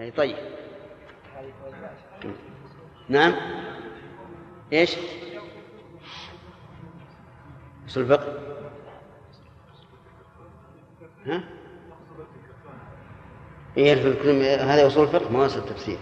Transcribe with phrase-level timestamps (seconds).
[0.00, 0.36] أي طيب.
[3.08, 3.34] نعم.
[4.72, 4.96] إيش؟
[7.88, 8.38] أصول الفقه.
[11.26, 11.44] ها؟
[13.76, 13.94] إيه
[14.74, 15.98] هذا أصول الفقه؟ ما وصل التفسير.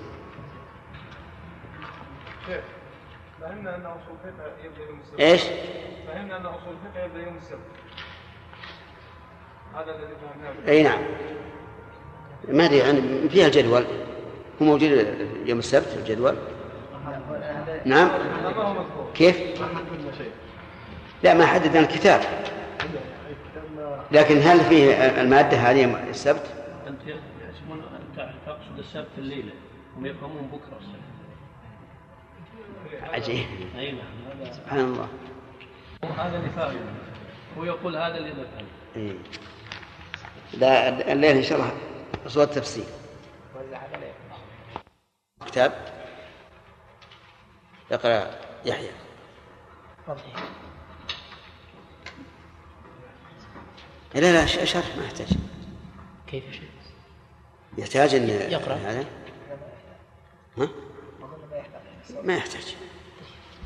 [3.40, 5.20] فهمنا أن أصول الفقه يبدأ يوم السبت.
[5.20, 5.42] إيش؟
[6.06, 7.58] فهمنا أن أصول الفقه يبدأ يوم السبت.
[9.74, 10.68] هذا الذي فهمناه.
[10.68, 11.04] أي نعم.
[12.48, 13.84] ما أدري يعني فيها الجدول.
[14.62, 15.06] هو موجود
[15.46, 16.36] يوم السبت الجدول.
[17.84, 18.10] نعم.
[19.14, 19.36] كيف؟
[21.22, 22.20] لا ما حددنا الكتاب.
[24.12, 26.42] لكن هل فيه المادة هذه السبت؟
[28.46, 29.52] تقصد السبت؟ الليلة
[29.96, 30.98] هم يفهمون بكرة السبت
[33.14, 33.46] عجيب.
[33.78, 35.08] أي نعم سبحان الله.
[36.16, 36.76] هذا اللي فاهم.
[37.58, 38.66] هو يقول هذا اللي نفهم
[38.96, 39.12] إيه.
[40.58, 41.70] لا الليل إن شاء الله
[42.26, 42.84] صوت تفسير
[45.46, 45.98] كتاب.
[47.92, 48.30] اقرأ
[48.64, 48.90] يحيى.
[54.14, 55.28] لا لا شرح ما يحتاج.
[56.26, 56.68] كيف شيء؟
[57.78, 58.74] يحتاج إن يقرأ.
[58.74, 59.04] هذا.
[60.58, 60.68] ها؟
[62.24, 62.76] ما يحتاج.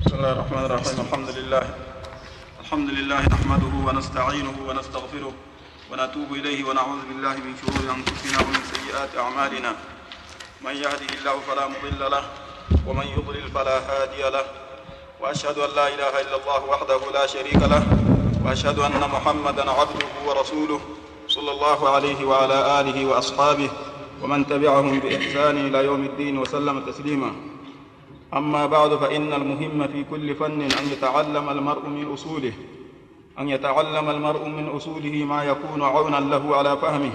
[0.00, 1.00] بسم الله الرحمن الرحيم.
[1.00, 1.78] الحمد لله.
[2.60, 5.32] الحمد لله نحمده ونستعينه ونستغفره.
[5.92, 9.72] ونتوب إليه ونعوذ بالله من شرور أنفسنا ومن سيئات أعمالنا.
[10.64, 12.24] من يهده الله فلا مضل له
[12.86, 14.44] ومن يضلل فلا هادي له.
[15.20, 17.82] وأشهد أن لا إله إلا الله وحده لا شريك له
[18.44, 20.80] وأشهد أن محمدا عبده ورسوله
[21.28, 23.70] صلى الله عليه وعلى آله وأصحابه
[24.22, 27.30] ومن تبعهم بإحسان إلى يوم الدين وسلم تسليما.
[28.34, 32.52] أما بعد فإن المهم في كل فن أن يتعلم المرء من أصوله.
[33.38, 37.12] أن يتعلم المرء من أصوله ما يكون عونا له على فهمه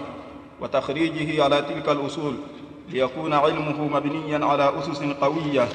[0.62, 2.36] وتخريجه على تلك الأصول
[2.90, 5.68] ليكون علمه مبنيا على أسس قوية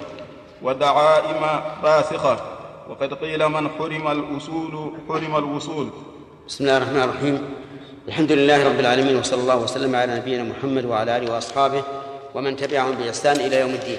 [0.62, 1.44] ودعائم
[1.84, 2.36] راسخة.
[2.88, 5.88] وقد قيل من حرم الأصول حرم الوصول.
[6.48, 7.54] بسم الله الرحمن الرحيم.
[8.08, 11.82] الحمد لله رب العالمين وصلى الله وسلم على نبينا محمد وعلى آله وأصحابه
[12.34, 13.98] ومن تبعهم بإحسان إلى يوم الدين.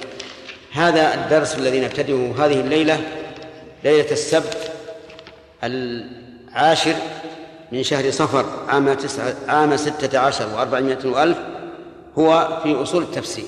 [0.71, 3.01] هذا الدرس الذي نبتدئه هذه الليلة
[3.83, 4.71] ليلة السبت
[6.53, 6.95] العاشر
[7.71, 11.37] من شهر صفر عام تسعة عام ستة عشر وأربعمائة وألف
[12.17, 13.45] هو في أصول التفسير.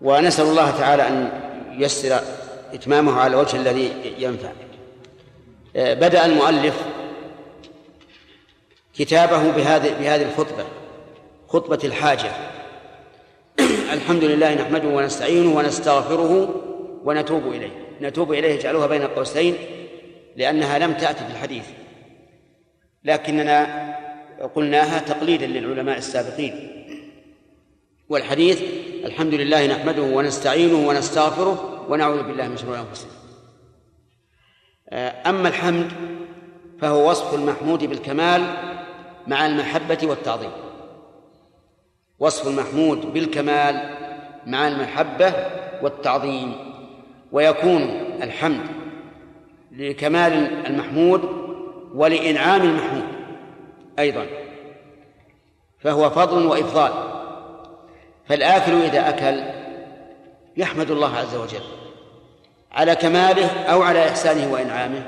[0.00, 1.30] ونسأل الله تعالى أن
[1.78, 2.20] ييسر
[2.74, 4.52] إتمامه على الوجه الذي ينفع.
[5.74, 6.74] بدأ المؤلف
[8.94, 10.64] كتابه بهذه بهذه الخطبة
[11.48, 12.32] خطبة الحاجة.
[13.92, 16.54] الحمد لله نحمده ونستعينه ونستغفره
[17.04, 17.91] ونتوب إليه.
[18.02, 19.54] نتوب إليه اجعلوها بين قوسين
[20.36, 21.64] لأنها لم تأتي في الحديث.
[23.04, 23.92] لكننا
[24.54, 26.68] قلناها تقليدا للعلماء السابقين.
[28.08, 28.62] والحديث
[29.04, 33.10] الحمد لله نحمده ونستعينه ونستغفره ونعوذ بالله من شرور أنفسنا.
[35.28, 35.92] أما الحمد
[36.80, 38.42] فهو وصف المحمود بالكمال
[39.26, 40.50] مع المحبة والتعظيم.
[42.18, 43.94] وصف المحمود بالكمال
[44.46, 45.34] مع المحبة
[45.82, 46.71] والتعظيم.
[47.32, 48.66] ويكون الحمد
[49.72, 51.20] لكمال المحمود
[51.94, 53.04] ولإنعام المحمود
[53.98, 54.26] أيضا
[55.78, 56.92] فهو فضل وإفضال.
[58.28, 59.42] فالآكل إذا أكل
[60.56, 61.62] يحمد الله عز وجل
[62.72, 65.02] على كماله أو على إحسانه وإنعامه.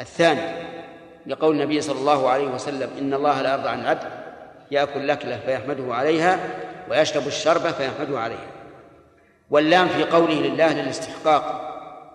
[0.00, 0.66] الثاني
[1.26, 4.08] لقول النبي صلى الله عليه وسلم إن الله لا يرضى عن العبد
[4.70, 6.38] يأكل لكلة فيحمده عليها
[6.90, 8.55] ويشرب الشربة فيحمده عليها.
[9.50, 11.62] واللام في قوله لله للاستحقاق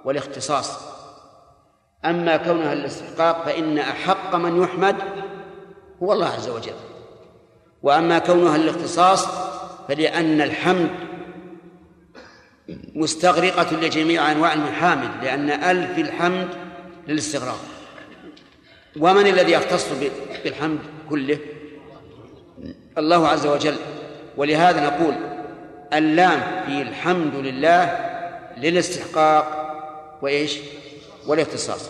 [0.06, 0.80] والاختصاص.
[2.06, 4.96] أما كونها للاستحقاق فإن أحق من يحمد
[6.04, 6.74] هو الله عز وجل.
[7.84, 9.28] وأما كونها للاختصاص
[9.88, 10.90] فلأن الحمد
[12.96, 16.48] مستغرقة لجميع أنواع المحامد لأن ألف الحمد
[17.08, 17.60] للاستغراق.
[19.00, 19.86] ومن الذي يختص
[20.44, 21.40] بالحمد كله؟
[22.98, 23.76] الله عز وجل.
[24.38, 25.31] ولهذا نقول
[25.94, 28.00] اللام في الحمد لله
[28.58, 29.46] للاستحقاق
[30.22, 30.60] وإيش؟
[31.28, 31.90] والاختصاص.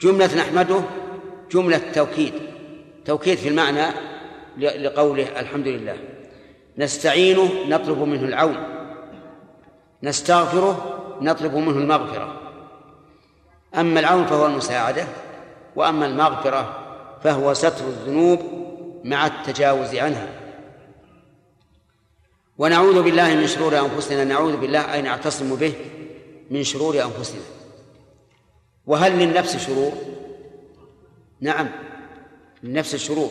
[0.00, 0.80] جملة نحمده
[1.50, 2.32] جملة توكيد
[3.04, 3.86] توكيد في المعنى
[4.58, 5.96] لقوله الحمد لله.
[6.78, 8.56] نستعينه نطلب منه العون.
[10.02, 12.40] نستغفره نطلب منه المغفرة.
[13.74, 15.04] أما العون فهو المساعدة
[15.76, 16.78] وأما المغفرة
[17.24, 18.40] فهو ستر الذنوب
[19.04, 20.41] مع التجاوز عنها.
[22.58, 25.74] ونعوذ بالله من شرور أنفسنا نعوذ بالله أي نعتصم به
[26.50, 27.40] من شرور أنفسنا.
[28.86, 29.92] وهل للنفس شرور؟
[31.40, 31.68] نعم
[32.62, 33.30] للنفس الشرور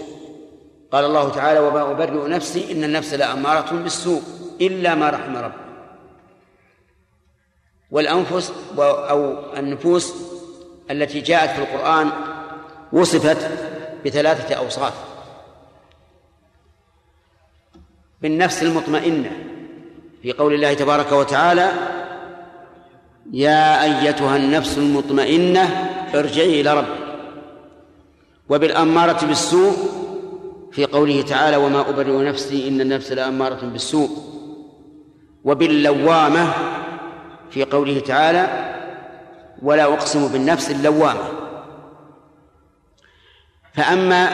[0.92, 4.22] قال الله تعالى وما أبرئ نفسي إن النفس لأمارة بالسوء
[4.62, 5.62] إلا ما رحم ربي.
[7.92, 10.14] والأنفس أو النفوس
[10.92, 12.10] التي جاءت في القرآن
[12.94, 13.50] وصفت
[14.06, 15.11] بثلاثة أوصاف.
[18.22, 19.32] بالنفس المطمئنة.
[20.22, 21.72] في قول الله تبارك وتعالى
[23.34, 25.62] يا أيتها النفس المطمئنة
[26.16, 27.18] ارجعي إلى ربك.
[28.50, 29.74] وبالأمارة بالسوء
[30.72, 34.10] في قوله تعالى وما أبرئ نفسي إن النفس لأمارة بالسوء.
[35.44, 36.54] وباللوامة
[37.52, 38.76] في قوله تعالى
[39.62, 41.24] ولا أقسم بالنفس اللوامة.
[43.74, 44.30] فأما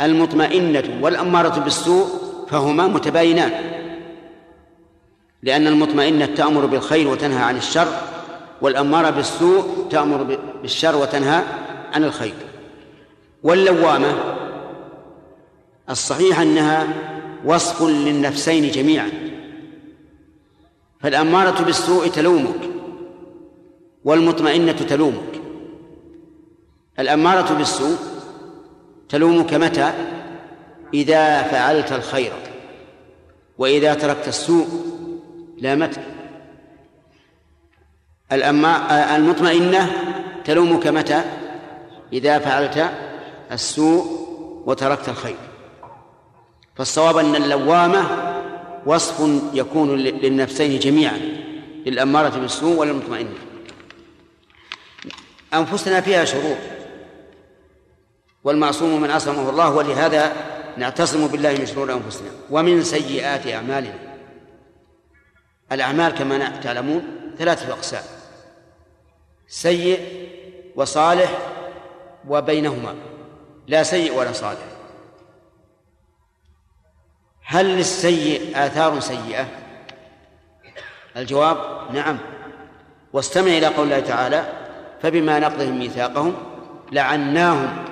[0.00, 2.06] المطمئنة والأمارة بالسوء
[2.50, 3.52] فهما متباينان.
[5.42, 7.88] لأن المطمئنة تأمر بالخير وتنهى عن الشر
[8.62, 11.42] والأمارة بالسوء تأمر بالشر وتنهى
[11.92, 12.34] عن الخير.
[13.42, 14.14] واللوامة
[15.90, 16.88] الصحيح أنها
[17.44, 19.10] وصف للنفسين جميعا.
[21.00, 22.60] فالأمارة بالسوء تلومك
[24.04, 25.40] والمطمئنة تلومك.
[26.98, 27.96] الأمارة بالسوء
[29.08, 29.92] تلومك متى؟
[30.94, 32.32] إذا فعلت الخير
[33.58, 34.66] وإذا تركت السوء
[35.58, 36.02] لامتك.
[38.32, 39.92] المطمئنة
[40.44, 41.22] تلومك متى؟
[42.12, 42.90] إذا فعلت
[43.52, 44.04] السوء
[44.66, 45.36] وتركت الخير.
[46.76, 48.06] فالصواب أن اللوامة
[48.86, 51.18] وصف يكون للنفسين جميعا
[51.86, 53.34] للأمارة بالسوء وللمطمئنة
[55.54, 56.56] أنفسنا فيها شرور
[58.44, 60.32] والمعصوم من عصمه الله ولهذا
[60.78, 63.98] نعتصم بالله من شرور أنفسنا ومن سيئات أعمالنا.
[65.72, 67.02] الأعمال كما تعلمون
[67.38, 68.02] ثلاثة أقسام
[69.48, 70.28] سيء
[70.76, 71.30] وصالح
[72.28, 72.94] وبينهما.
[73.66, 74.78] لا سيء ولا صالح.
[77.44, 79.46] هل للسيء آثار سيئة؟
[81.16, 81.56] الجواب
[81.92, 82.18] نعم.
[83.12, 84.44] واستمع إلى قول الله تعالى
[85.02, 86.34] فبما نقضهم ميثاقهم
[86.92, 87.84] لعناهم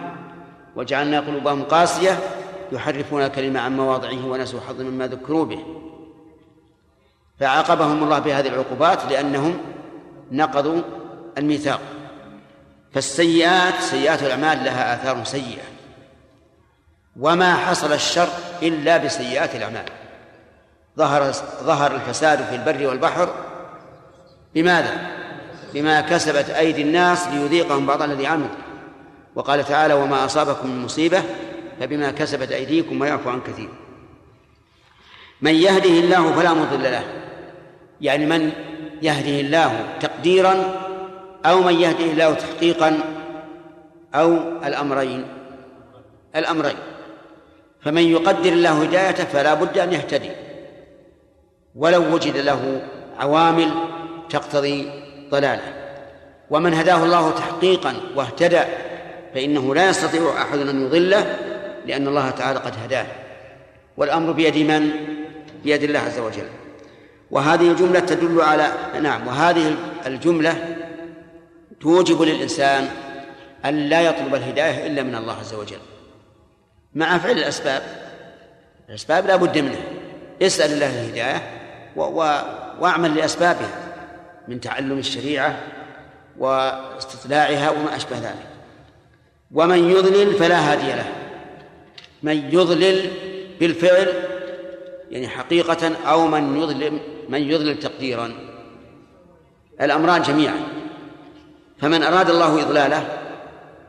[0.77, 2.19] وجعلنا قلوبهم قاسية
[2.73, 5.65] يحرفون الكلمة عن مواضعه ونسوا حظ مما ذكروا به.
[7.41, 9.59] فعاقبهم الله بهذه العقوبات لأنهم
[10.33, 10.83] نقضوا
[11.39, 11.81] الميثاق.
[12.93, 15.63] فالسيئات سيئات الأعمال لها آثار سيئة.
[17.21, 18.29] وما حصل الشر
[18.63, 19.85] إلا بسيئات الأعمال.
[20.99, 21.33] ظهر
[21.63, 23.35] ظهر الفساد في البر والبحر
[24.55, 25.17] بماذا؟
[25.75, 28.49] بما كسبت أيدي الناس ليذيقهم بعض الذي عملوا.
[29.35, 31.23] وقال تعالى وما أصابكم من مصيبة
[31.81, 33.69] فبما كسبت أيديكم ويعفو عن كثير.
[35.41, 37.05] من يهده الله فلا مضل له.
[38.01, 38.53] يعني من
[39.03, 40.55] يهده الله تقديرا
[41.47, 42.99] أو من يهده الله تحقيقا
[44.15, 44.33] أو
[44.65, 45.25] الأمرين.
[46.37, 46.77] الأمرين.
[47.81, 50.31] فمن يقدر الله هدايته فلا بد أن يهتدي.
[51.75, 52.83] ولو وجد له
[53.19, 53.71] عوامل
[54.31, 54.91] تقتضي
[55.31, 55.75] ضلاله.
[56.51, 58.61] ومن هداه الله تحقيقا واهتدى
[59.35, 61.39] فإنه لا يستطيع أحد أن يضله.
[61.87, 63.07] لأن الله تعالى قد هداه.
[63.97, 64.91] والأمر بيد من؟
[65.65, 66.49] بيد الله عز وجل.
[67.31, 68.73] وهذه الجملة تدل على
[69.03, 70.77] نعم وهذه الجملة
[71.81, 72.89] توجب للإنسان
[73.65, 75.79] أن لا يطلب الهداية إلا من الله عز وجل.
[76.95, 77.83] مع فعل الأسباب.
[78.89, 79.83] الأسباب لا بد منها.
[80.43, 81.43] اسأل الله الهداية
[81.97, 82.03] و...
[82.03, 82.41] و...
[82.81, 83.71] واعمل لأسبابها
[84.49, 85.59] من تعلم الشريعة
[86.39, 88.47] واستطلاعها وما أشبه ذلك.
[89.53, 91.26] ومن يضلل فلا هادي له.
[92.23, 93.11] من يضلل
[93.61, 94.13] بالفعل
[95.11, 98.33] يعني حقيقة أو من يظلم من يضلل تقديرا.
[99.81, 100.63] الأمران جميعا.
[101.79, 103.23] فمن أراد الله إضلاله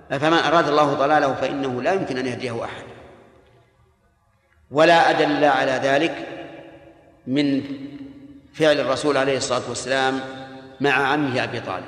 [0.09, 2.83] فمن أراد الله ضلاله فإنه لا يمكن أن يهديه أحد.
[4.71, 6.27] ولا أدل على ذلك
[7.27, 7.63] من
[8.53, 10.19] فعل الرسول عليه الصلاة والسلام
[10.81, 11.85] مع عمه أبي طالب.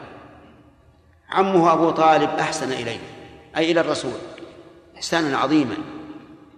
[1.29, 2.99] عمه أبو طالب أحسن إليه
[3.57, 4.13] أي إلى الرسول
[4.95, 5.98] إحسانا عظيما.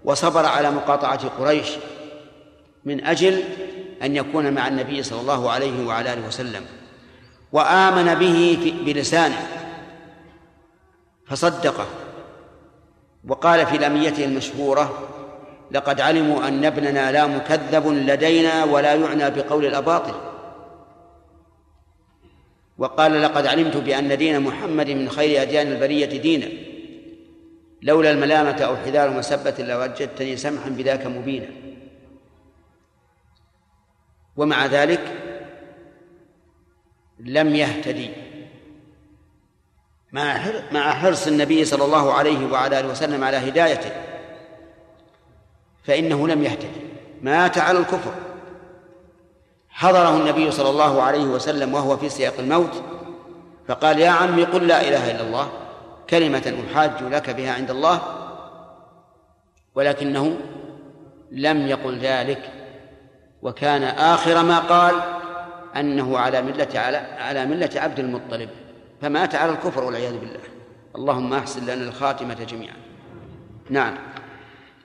[0.06, 1.68] وصبر على مقاطعة قريش
[2.86, 3.44] من أجل
[4.04, 6.66] أن يكون مع النبي صلى الله عليه وعلى آله وسلم.
[7.52, 9.48] وآمن به بلسانه.
[11.28, 11.86] فصدقه.
[13.28, 15.08] وقال في لاميته المشهورة
[15.72, 20.14] لقد علموا أن ابننا لا مكذب لدينا ولا يعنى بقول الأباطل.
[22.78, 26.71] وقال لقد علمت بأن دين محمد من خير أديان البرية دينا.
[27.82, 31.48] لولا الملامة أو حذار مسبة لوجدتني سمحا بذاك مبينا.
[34.38, 35.02] ومع ذلك
[37.20, 38.10] لم يهتدي.
[40.72, 43.92] مع حرص النبي صلى الله عليه وعلى آله وسلم على هدايته
[45.84, 46.82] فإنه لم يهتدي.
[47.22, 48.14] مات على الكفر.
[49.70, 52.84] حضره النبي صلى الله عليه وسلم وهو في سياق الموت
[53.68, 55.52] فقال يا عمي قل لا إله إلا الله.
[56.12, 58.02] كلمة أحاج لك بها عند الله
[59.76, 60.38] ولكنه
[61.32, 62.50] لم يقل ذلك
[63.42, 64.96] وكان آخر ما قال
[65.76, 68.50] أنه على ملة على على ملة عبد المطلب
[69.02, 70.40] فمات على الكفر والعياذ بالله.
[70.96, 72.76] اللهم أحسن لنا الخاتمة جميعا.
[73.70, 73.94] نعم.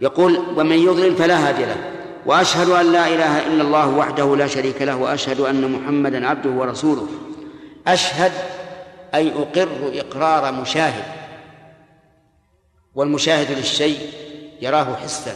[0.00, 1.76] يقول ومن يضلل فلا هادي له
[2.26, 7.06] وأشهد أن لا إله إلا الله وحده لا شريك له وأشهد أن محمدا عبده ورسوله.
[7.86, 8.32] أشهد
[9.14, 11.04] أي أقر إقرار مشاهد
[12.94, 14.12] والمشاهد للشيء
[14.60, 15.34] يراه حسا.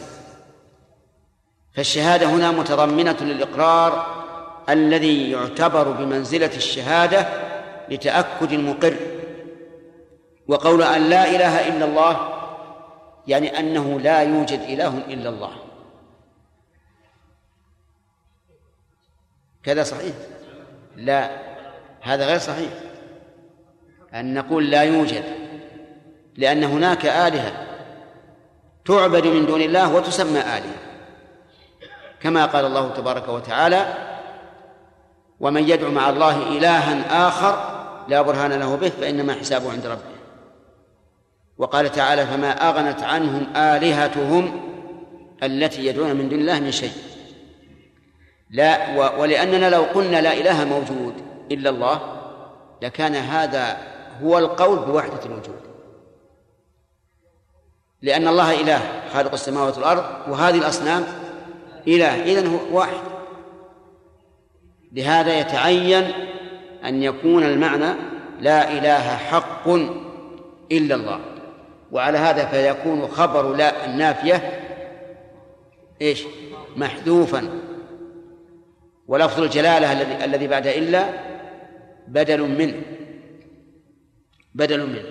[1.72, 4.20] فالشهادة هنا متضمنة للإقرار
[4.68, 7.28] الذي يعتبر بمنزلة الشهادة
[7.88, 8.96] لتأكد المقر.
[10.48, 12.28] وقول أن لا إله إلا الله
[13.26, 15.52] يعني أنه لا يوجد إله إلا الله.
[19.62, 20.14] كذا صحيح؟
[20.96, 21.30] لا
[22.00, 22.89] هذا غير صحيح.
[24.14, 25.24] أن نقول لا يوجد
[26.36, 27.52] لأن هناك آلهة
[28.84, 30.78] تعبد من دون الله وتسمى آلهة.
[32.20, 33.94] كما قال الله تبارك وتعالى
[35.40, 40.20] ومن يدعو مع الله إلها آخر لا برهان له به فإنما حسابه عند ربه.
[41.58, 44.60] وقال تعالى فما أغنت عنهم آلهتهم
[45.42, 46.92] التي يدعون من دون الله من شيء.
[48.50, 51.14] لا ولأننا لو قلنا لا إله موجود
[51.50, 52.00] إلا الله
[52.82, 53.89] لكان هذا
[54.22, 55.60] هو القول بوحدة الوجود.
[58.02, 58.80] لأن الله إله
[59.12, 61.04] خالق السماوات والأرض وهذه الأصنام
[61.88, 62.22] إله.
[62.22, 63.00] إذن هو واحد.
[64.92, 66.12] لهذا يتعين
[66.84, 67.94] أن يكون المعنى
[68.40, 69.68] لا إله حق
[70.72, 71.20] إلا الله.
[71.92, 74.60] وعلى هذا فيكون خبر لا النافية
[76.02, 76.24] إيش؟
[76.76, 77.48] محذوفا.
[79.08, 81.04] ولفظ الجلالة الذي الذي بعد إلا
[82.08, 82.82] بدل منه.
[84.54, 85.04] بدل منه.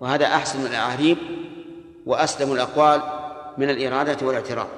[0.00, 1.18] وهذا أحسن الأعاريب
[2.06, 3.02] وأسلم الأقوال
[3.58, 4.68] من الإرادة والاعتراض.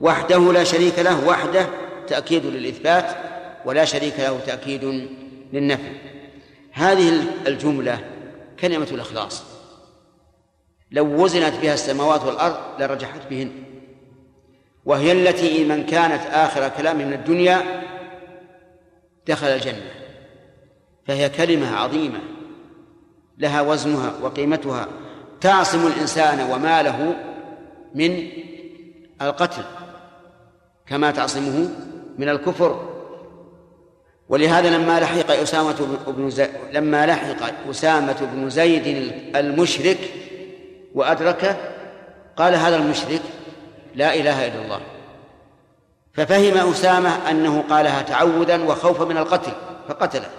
[0.00, 1.66] وحده لا شريك له وحده
[2.06, 3.16] تأكيد للإثبات
[3.64, 5.08] ولا شريك له تأكيد
[5.52, 5.92] للنفي.
[6.72, 8.00] هذه الجملة
[8.60, 9.42] كلمة الإخلاص.
[10.90, 13.50] لو وزنت بها السماوات والأرض لرجحت بهن.
[14.84, 17.82] وهي التي من كانت آخر كلامه من الدنيا
[19.26, 19.90] دخل الجنة.
[21.06, 22.20] فهي كلمة عظيمة.
[23.38, 24.88] لها وزنها وقيمتها.
[25.40, 27.14] تعصم الإنسان وماله
[27.94, 28.28] من
[29.22, 29.62] القتل
[30.86, 31.68] كما تعصمه
[32.18, 32.88] من الكفر.
[34.28, 39.98] ولهذا لما لحق أسامة بن زيد لما لحق أسامة بن زيد المشرك
[40.94, 41.56] وأدركه
[42.36, 43.22] قال هذا المشرك
[43.94, 44.80] لا إله إلا الله.
[46.12, 49.52] ففهم أسامة أنه قالها تعوذا وخوفا من القتل
[49.88, 50.30] فقتله.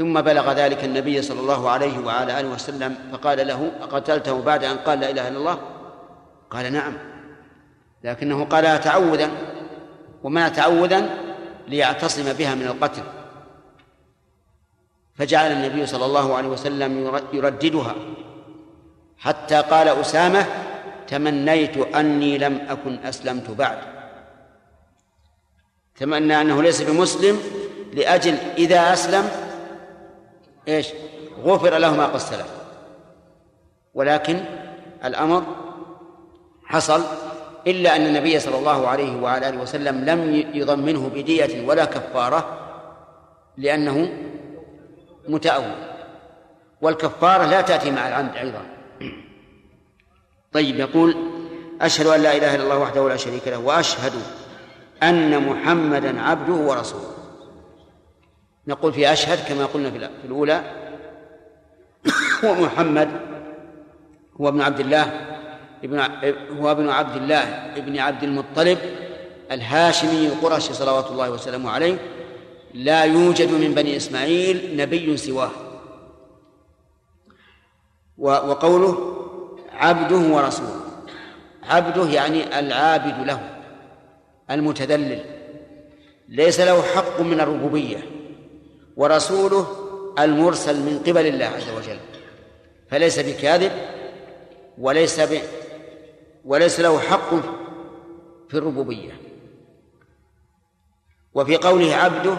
[0.00, 4.76] ثم بلغ ذلك النبي صلى الله عليه وعلى آله وسلم فقال له أقتلته بعد أن
[4.76, 5.58] قال لا إله إلا الله؟
[6.50, 6.92] قال نعم.
[8.04, 9.30] لكنه قالها تعوذا
[10.22, 11.10] وما تعوذا
[11.68, 13.02] ليعتصم بها من القتل.
[15.14, 17.94] فجعل النبي صلى الله عليه وسلم يرددها
[19.18, 20.46] حتى قال أسامة
[21.08, 23.78] تمنيت أني لم أكن أسلمت بعد.
[25.96, 27.40] تمنى أنه ليس بمسلم
[27.94, 29.49] لأجل إذا أسلم
[30.68, 30.88] إيش؟
[31.44, 32.54] غفر له ما قد سلف
[33.94, 34.40] ولكن
[35.04, 35.42] الأمر
[36.64, 37.02] حصل
[37.66, 42.58] إلا أن النبي صلى الله عليه وعلى آله وسلم لم يضمنه بدية ولا كفارة
[43.56, 44.12] لأنه
[45.28, 45.90] متأول.
[46.80, 48.62] والكفارة لا تأتي مع العمد أيضا.
[50.52, 51.16] طيب يقول
[51.80, 54.12] أشهد أن لا إله إلا الله وحده لا شريك له وأشهد
[55.02, 57.19] أن محمدا عبده ورسوله.
[58.66, 60.62] نقول في أشهد كما قلنا في الأولى.
[62.44, 63.08] ومحمد
[64.40, 65.26] هو ابن عبد الله
[65.84, 65.98] ابن
[66.60, 67.42] هو ابن عبد الله
[67.76, 68.78] ابن عبد المطلب
[69.50, 71.96] الهاشمي القرشي صلوات الله وسلامه عليه.
[72.74, 75.50] لا يوجد من بني إسماعيل نبي سواه.
[78.18, 79.16] وقوله
[79.72, 80.80] عبده ورسوله.
[81.62, 83.40] عبده يعني العابد له
[84.50, 85.24] المتذلل.
[86.28, 88.19] ليس له حق من الربوبية.
[88.96, 89.66] ورسوله
[90.18, 91.98] المرسل من قبل الله عز وجل.
[92.90, 93.72] فليس بكاذب
[94.78, 95.38] وليس ب
[96.44, 97.30] وليس له حق
[98.48, 99.12] في الربوبية.
[101.34, 102.36] وفي قوله عبده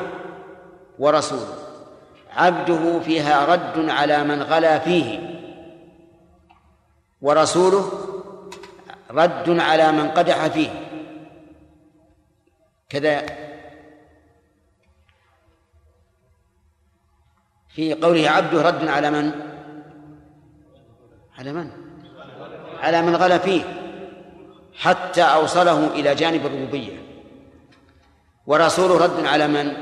[1.00, 1.58] ورسوله.
[2.32, 5.20] عبده فيها رد على من غلا فيه.
[7.22, 7.92] ورسوله
[9.12, 10.70] رد على من قدح فيه.
[12.90, 13.26] كذا
[17.76, 19.32] في قوله عبده رد على من؟
[21.40, 21.70] على من؟
[22.80, 23.62] على من غلا فيه
[24.74, 26.94] حتى أوصله إلى جانب الربوبية.
[28.48, 29.74] ورسوله رد على من؟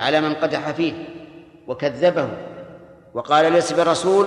[0.00, 0.92] على من قدح فيه
[1.66, 2.28] وكذبه
[3.14, 4.26] وقال ليس برسول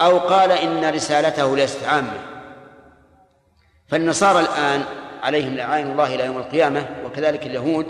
[0.00, 2.18] أو قال إن رسالته ليست عامة.
[3.88, 4.82] فالنصارى الآن
[5.22, 7.86] عليهم لعائن الله إلى يوم القيامة وكذلك اليهود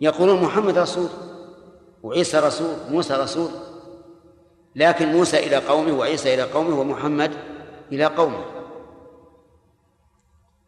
[0.00, 1.08] يقولون محمد رسول.
[2.04, 3.50] وعيسى رسول موسى رسول.
[4.76, 7.32] لكن موسى إلى قومه وعيسى إلى قومه ومحمد
[7.92, 8.44] إلى قومه.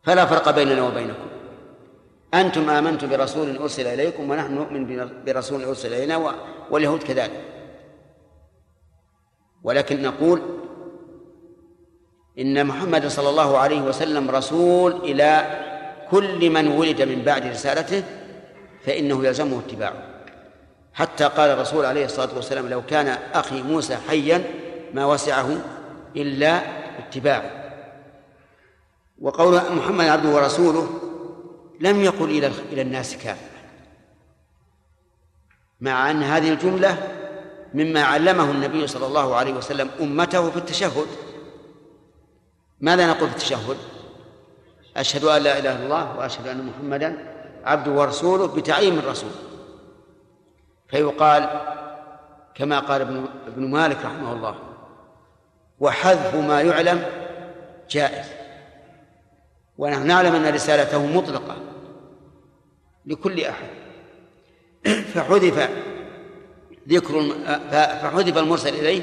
[0.03, 1.29] فلا فرق بيننا وبينكم.
[2.35, 6.35] أنتم آمنتم برسول أرسل إليكم ونحن نؤمن برسول أرسل إلينا
[6.71, 7.45] واليهود كذلك.
[9.63, 10.43] ولكن نقول
[12.39, 15.47] إن محمد صلى الله عليه وسلم رسول إلى
[16.11, 18.03] كل من ولد من بعد رسالته
[18.85, 20.16] فإنه يلزمه اتباعه.
[20.97, 24.45] حتى قال الرسول عليه الصلاة والسلام لو كان أخي موسى حيا
[24.95, 25.57] ما وسعه
[26.17, 26.63] إلا
[26.99, 27.51] اتباعه.
[29.21, 30.89] وقول محمد عبده ورسوله
[31.81, 33.47] لم يقل إلى إلى الناس كافة.
[35.81, 37.09] مع أن هذه الجملة
[37.75, 41.07] مما علمه النبي صلى الله عليه وسلم أمته في التشهد.
[42.81, 43.77] ماذا نقول في التشهد؟
[44.97, 47.35] أشهد أن لا إله إلا الله وأشهد أن محمدا
[47.65, 49.31] عبده ورسوله بتعيين الرسول.
[50.89, 51.51] فيقال
[52.55, 54.55] كما قال ابن ابن مالك رحمه الله
[55.81, 57.03] وحذف ما يعلم
[57.91, 58.27] جائز.
[59.79, 61.57] ونحن نعلم أن رسالته مطلقة
[63.07, 63.69] لكل أحد.
[65.15, 65.71] فحذف
[66.89, 67.23] ذكر
[68.03, 69.03] فحذف المرسل إليه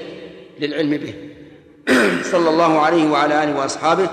[0.59, 1.13] للعلم به.
[2.31, 4.09] صلى الله عليه وعلى آله وأصحابه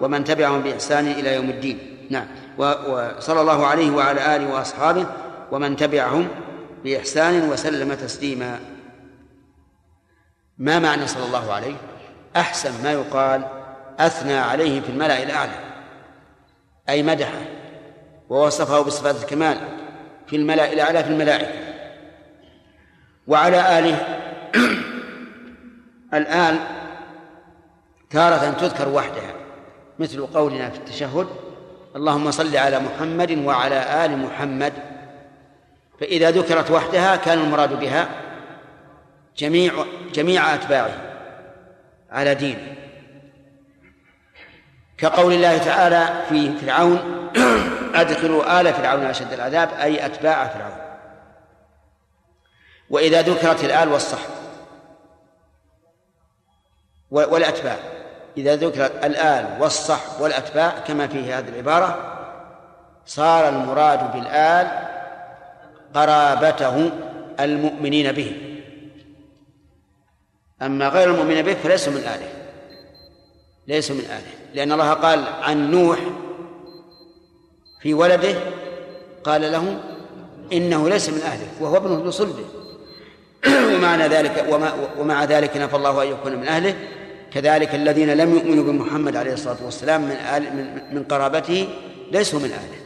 [0.00, 1.78] ومن تبعهم بإحسان إلى يوم الدين.
[2.10, 2.26] نعم.
[2.58, 5.06] وصلى الله عليه وعلى آله وأصحابه
[5.52, 6.28] ومن تبعهم
[6.84, 8.60] بإحسان وسلم تسليما.
[10.58, 11.76] ما معنى صلى الله عليه؟
[12.36, 13.44] أحسن ما يقال
[13.98, 15.52] أثنى عليه في الملأ الأعلى
[16.88, 17.42] أي مدحه
[18.28, 19.58] ووصفه بصفات الكمال
[20.26, 21.52] في الملأ الأعلى في الملائكة.
[23.26, 24.20] وعلى آله
[26.18, 26.58] الآن
[28.10, 29.34] تارة تذكر وحدها
[29.98, 31.26] مثل قولنا في التشهد
[31.96, 34.93] اللهم صل على محمد وعلى آل محمد
[36.00, 38.08] فإذا ذكرت وحدها كان المراد بها
[39.36, 39.72] جميع
[40.12, 40.90] جميع أتباعه
[42.10, 42.74] على دينه.
[44.98, 47.30] كقول الله تعالى في فرعون
[47.94, 50.78] أدخلوا آل فرعون أشد العذاب أي أتباع فرعون.
[52.90, 54.30] وإذا ذكرت الآل والصحب.
[57.10, 57.76] والأتباع.
[58.36, 62.14] إذا ذكرت الآل والصحب والأتباع كما في هذه العبارة
[63.06, 64.93] صار المراد بالآل
[65.94, 66.90] قرابته
[67.40, 68.32] المؤمنين به.
[70.62, 72.28] أما غير المؤمنين به فليسوا من آله.
[73.66, 74.54] ليسوا من آله.
[74.54, 75.98] لأن الله قال عن نوح
[77.82, 78.34] في ولده
[79.24, 79.80] قال له
[80.52, 82.44] إنه ليس من أهله وهو ابنه لصلبه
[83.74, 86.74] ومعنى ذلك وما ومع ذلك نفى الله أن يكون من أهله.
[87.34, 91.68] كذلك الذين لم يؤمنوا بمحمد عليه الصلاة والسلام من آل من, من قرابته
[92.12, 92.83] ليسوا من أهله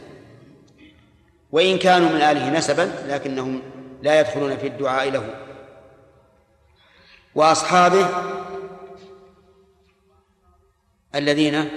[1.51, 3.61] وإن كانوا من آله نسبا لكنهم
[4.01, 5.35] لا يدخلون في الدعاء له.
[7.35, 8.07] وأصحابه
[11.15, 11.69] الذين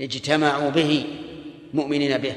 [0.00, 1.20] اجتمعوا به
[1.74, 2.34] مؤمنين به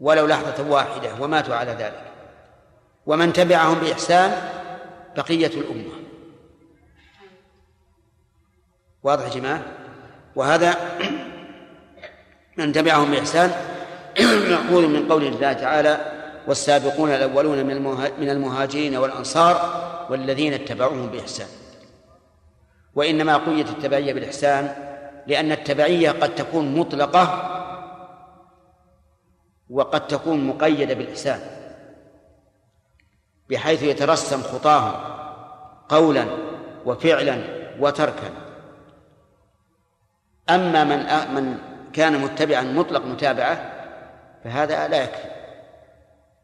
[0.00, 2.04] ولو لحظة واحدة وماتوا على ذلك.
[3.06, 4.50] ومن تبعهم بإحسان
[5.16, 5.92] بقية الأمة.
[9.02, 9.62] واضح يا جماعة؟
[10.36, 10.98] وهذا
[12.58, 13.73] من تبعهم بإحسان
[14.20, 16.12] مأخوذ من قول الله تعالى
[16.46, 17.66] والسابقون الأولون
[18.18, 21.46] من المهاجرين والأنصار والذين اتبعوهم بإحسان.
[22.94, 24.74] وإنما قيت التبعية بالإحسان
[25.26, 27.50] لأن التبعية قد تكون مطلقة
[29.70, 31.40] وقد تكون مقيدة بالإحسان.
[33.50, 34.92] بحيث يترسم خطاهم
[35.88, 36.26] قولا
[36.86, 37.38] وفعلا
[37.80, 38.30] وتركا.
[40.50, 40.98] أما من
[41.34, 41.58] من
[41.92, 43.73] كان متبعا مطلق متابعة
[44.44, 45.28] فهذا لا يكفي.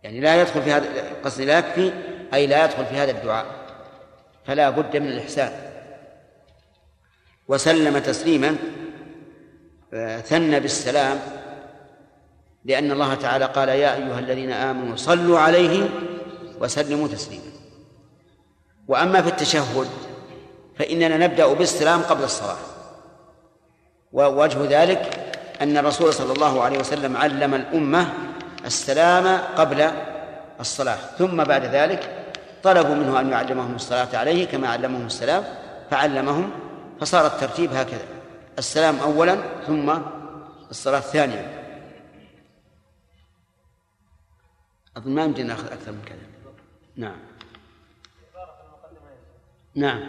[0.02, 0.86] يعني لا يدخل في هذا
[1.24, 1.92] قصدي لا يكفي
[2.34, 3.46] أي لا يدخل في هذا الدعاء.
[4.46, 5.52] فلا بد من الإحسان.
[7.48, 8.56] وسلم تسليما
[10.20, 11.18] ثنى بالسلام
[12.64, 15.88] لأن الله تعالى قال يا أيها الذين آمنوا صلوا عليه
[16.60, 17.52] وسلموا تسليما.
[18.88, 19.88] وأما في التشهد
[20.78, 22.56] فإننا نبدأ بالسلام قبل الصلاة.
[24.12, 25.19] ووجه ذلك
[25.60, 28.12] أن الرسول صلى الله عليه وسلم علم الأمة
[28.64, 29.90] السلام قبل
[30.60, 35.44] الصلاة ثم بعد ذلك طلبوا منه أن يعلمهم الصلاة عليه كما علمهم السلام
[35.90, 36.50] فعلمهم
[37.00, 38.04] فصار الترتيب هكذا
[38.58, 39.98] السلام أولا ثم
[40.70, 41.60] الصلاة ثانيا
[44.96, 46.18] أظن ما يمكن نأخذ أكثر من كذا.
[46.96, 47.16] نعم.
[49.74, 50.00] نعم.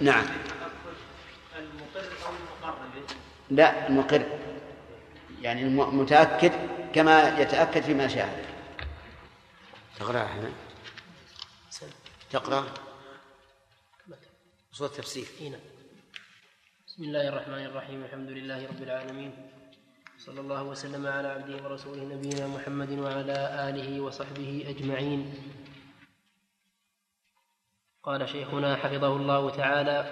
[0.00, 0.26] نعم.
[1.56, 2.32] المقر أو
[2.62, 2.78] المقر
[3.50, 4.22] لا المقر.
[5.42, 6.52] يعني المتأكد
[6.94, 8.44] كما يتأكد فيما شاهد
[9.98, 10.52] تقرأ أحمد
[12.30, 12.66] تقرأ.
[14.72, 15.26] صوت تفسير.
[15.40, 15.60] نعم.
[16.86, 18.04] بسم الله الرحمن الرحيم.
[18.04, 19.32] الحمد لله رب العالمين.
[20.18, 25.34] صلى الله وسلم على عبده ورسوله نبينا محمد وعلى آله وصحبه أجمعين.
[28.08, 30.06] قال شيخنا حفظه الله تعالى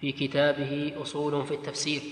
[0.00, 2.02] في كتابه أصول في التفسير.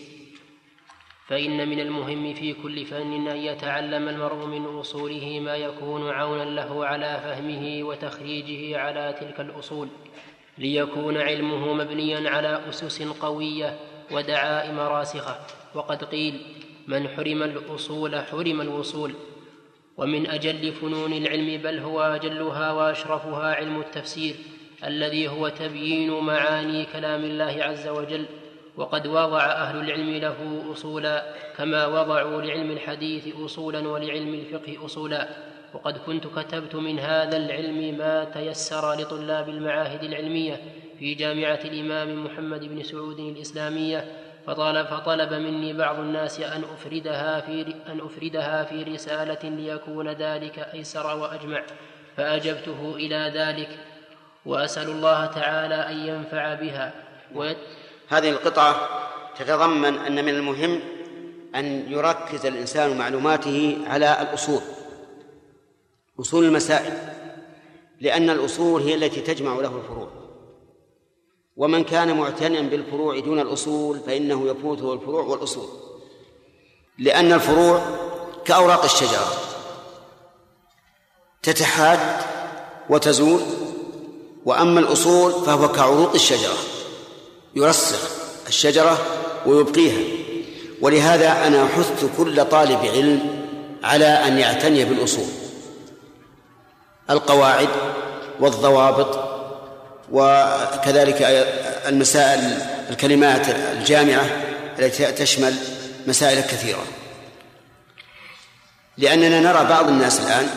[1.26, 6.86] فإن من المهم في كل فن أن يتعلم المرء من أصوله ما يكون عونا له
[6.86, 9.88] على فهمه وتخريجه على تلك الأصول
[10.58, 13.78] ليكون علمه مبنيا على أسس قوية
[14.10, 15.38] ودعائم راسخة
[15.74, 16.40] وقد قيل
[16.86, 19.14] من حرم الأصول حرم الوصول
[19.98, 24.34] ومن أجل فنون العلم بل هو أجلها وأشرفها علم التفسير
[24.84, 28.24] الذي هو تبيين معاني كلام الله عز وجل
[28.76, 35.28] وقد وضع أهل العلم له أصولا كما وضعوا لعلم الحديث أصولا ولعلم الفقه أصولا.
[35.74, 40.60] وقد كنت كتبت من هذا العلم ما تيسر لطلاب المعاهد العلمية
[40.98, 44.04] في جامعة الإمام محمد بن سعود الإسلامية
[44.48, 51.16] فطلب, فطلب مني بعض الناس أن أفردها في أن أفردها في رسالة ليكون ذلك أيسر
[51.16, 51.62] وأجمع
[52.16, 53.68] فأجبته إلى ذلك
[54.46, 56.92] وأسأل الله تعالى أن ينفع بها.
[57.34, 57.56] ويت...
[58.08, 58.88] هذه القطعة
[59.38, 60.80] تتضمن أن من المهم
[61.54, 64.60] أن يركز الإنسان معلوماته على الأصول
[66.20, 66.92] أصول المسائل
[68.00, 70.17] لأن الأصول هي التي تجمع له الفروع.
[71.58, 75.68] ومن كان معتنيا بالفروع دون الأصول فإنه يفوته الفروع والأصول.
[76.98, 77.82] لأن الفروع
[78.44, 79.32] كأوراق الشجرة.
[81.42, 81.98] تتحاد
[82.90, 83.40] وتزول
[84.44, 86.56] وأما الأصول فهو كعروق الشجرة.
[87.56, 88.10] يرسخ
[88.48, 88.98] الشجرة
[89.46, 90.04] ويبقيها.
[90.80, 93.44] ولهذا أنا أحث كل طالب علم
[93.82, 95.28] على أن يعتني بالأصول.
[97.10, 97.68] القواعد
[98.40, 99.27] والضوابط
[100.12, 101.46] وكذلك
[101.86, 102.58] المسائل
[102.90, 104.26] الكلمات الجامعة
[104.78, 105.54] التي تشمل
[106.06, 106.84] مسائل كثيرة.
[108.98, 110.48] لأننا نرى بعض الناس الآن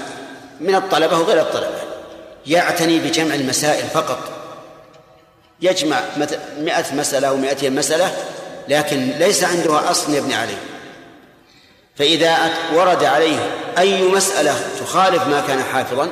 [0.60, 1.82] من الطلبة وغير الطلبة
[2.48, 4.32] يعتني بجمع المسائل فقط.
[5.62, 6.02] يجمع
[6.60, 8.14] مئة مسألة أو مئتين مسألة
[8.68, 10.58] لكن ليس عنده أصل يبني عليه.
[11.96, 12.38] فإذا
[12.74, 16.10] ورد عليه أي مسألة تخالف ما كان حافظا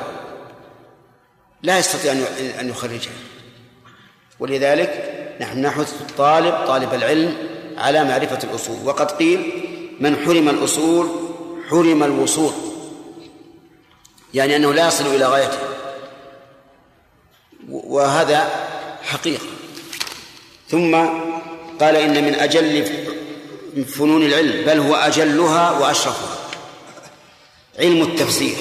[1.62, 2.12] لا يستطيع
[2.60, 3.12] أن يخرجها.
[4.40, 7.36] ولذلك نحن نحث الطالب طالب العلم
[7.76, 8.76] على معرفة الأصول.
[8.84, 9.52] وقد قيل
[10.00, 11.08] من حرم الأصول
[11.70, 12.52] حرم الوصول.
[14.34, 15.58] يعني أنه لا يصل إلى غايته.
[17.68, 18.48] وهذا
[19.02, 19.44] حقيقة.
[20.68, 20.96] ثم
[21.80, 22.84] قال إن من أجل
[23.84, 26.36] فنون العلم بل هو أجلها وأشرفها.
[27.78, 28.56] علم التفسير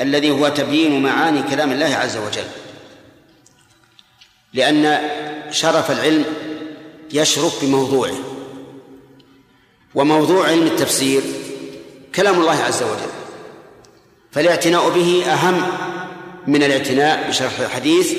[0.00, 2.46] الذي هو تبيين معاني كلام الله عز وجل.
[4.54, 4.98] لأن
[5.50, 6.24] شرف العلم
[7.12, 8.14] يشرف بموضوعه.
[9.94, 11.22] وموضوع علم التفسير
[12.14, 13.10] كلام الله عز وجل.
[14.32, 15.62] فالاعتناء به أهم
[16.46, 18.12] من الاعتناء بشرح الحديث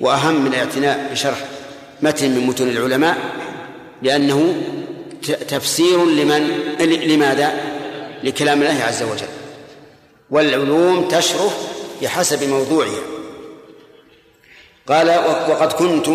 [0.00, 1.44] وأهم من الاعتناء بشرح
[2.02, 3.16] متن من متون العلماء
[4.02, 4.62] لأنه
[5.48, 6.48] تفسير لمن
[6.80, 7.60] لماذا؟
[8.24, 9.28] لكلام الله عز وجل.
[10.30, 11.56] والعلوم تشرف
[12.02, 13.17] بحسب موضوعها.
[14.88, 15.08] قال
[15.48, 16.06] وقد كنت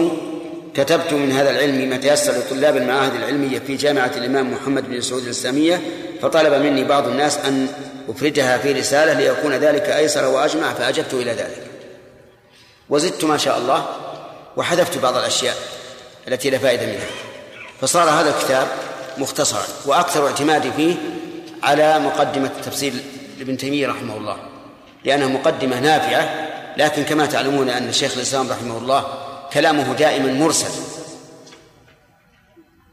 [0.74, 5.24] كتبت من هذا العلم ما تيسر لطلاب المعاهد العلمية في جامعة الإمام محمد بن سعود
[5.24, 5.82] الإسلامية
[6.22, 7.68] فطلب مني بعض الناس أن
[8.10, 11.64] أفردها في رسالة ليكون ذلك أيسر وأجمع فأجبت إلى ذلك.
[12.90, 13.86] وزدت ما شاء الله
[14.58, 15.56] وحذفت بعض الأشياء
[16.28, 17.08] التي لا فائدة منها.
[17.82, 18.68] فصار هذا الكتاب
[19.18, 20.96] مختصرا وأكثر اعتمادي فيه
[21.64, 22.94] على مقدمة التفسير
[23.40, 24.38] لابن تيمية رحمه الله
[25.06, 29.06] لأنها مقدمة نافعة لكن كما تعلمون أن شيخ الإسلام رحمه الله
[29.54, 30.72] كلامه دائما مرسل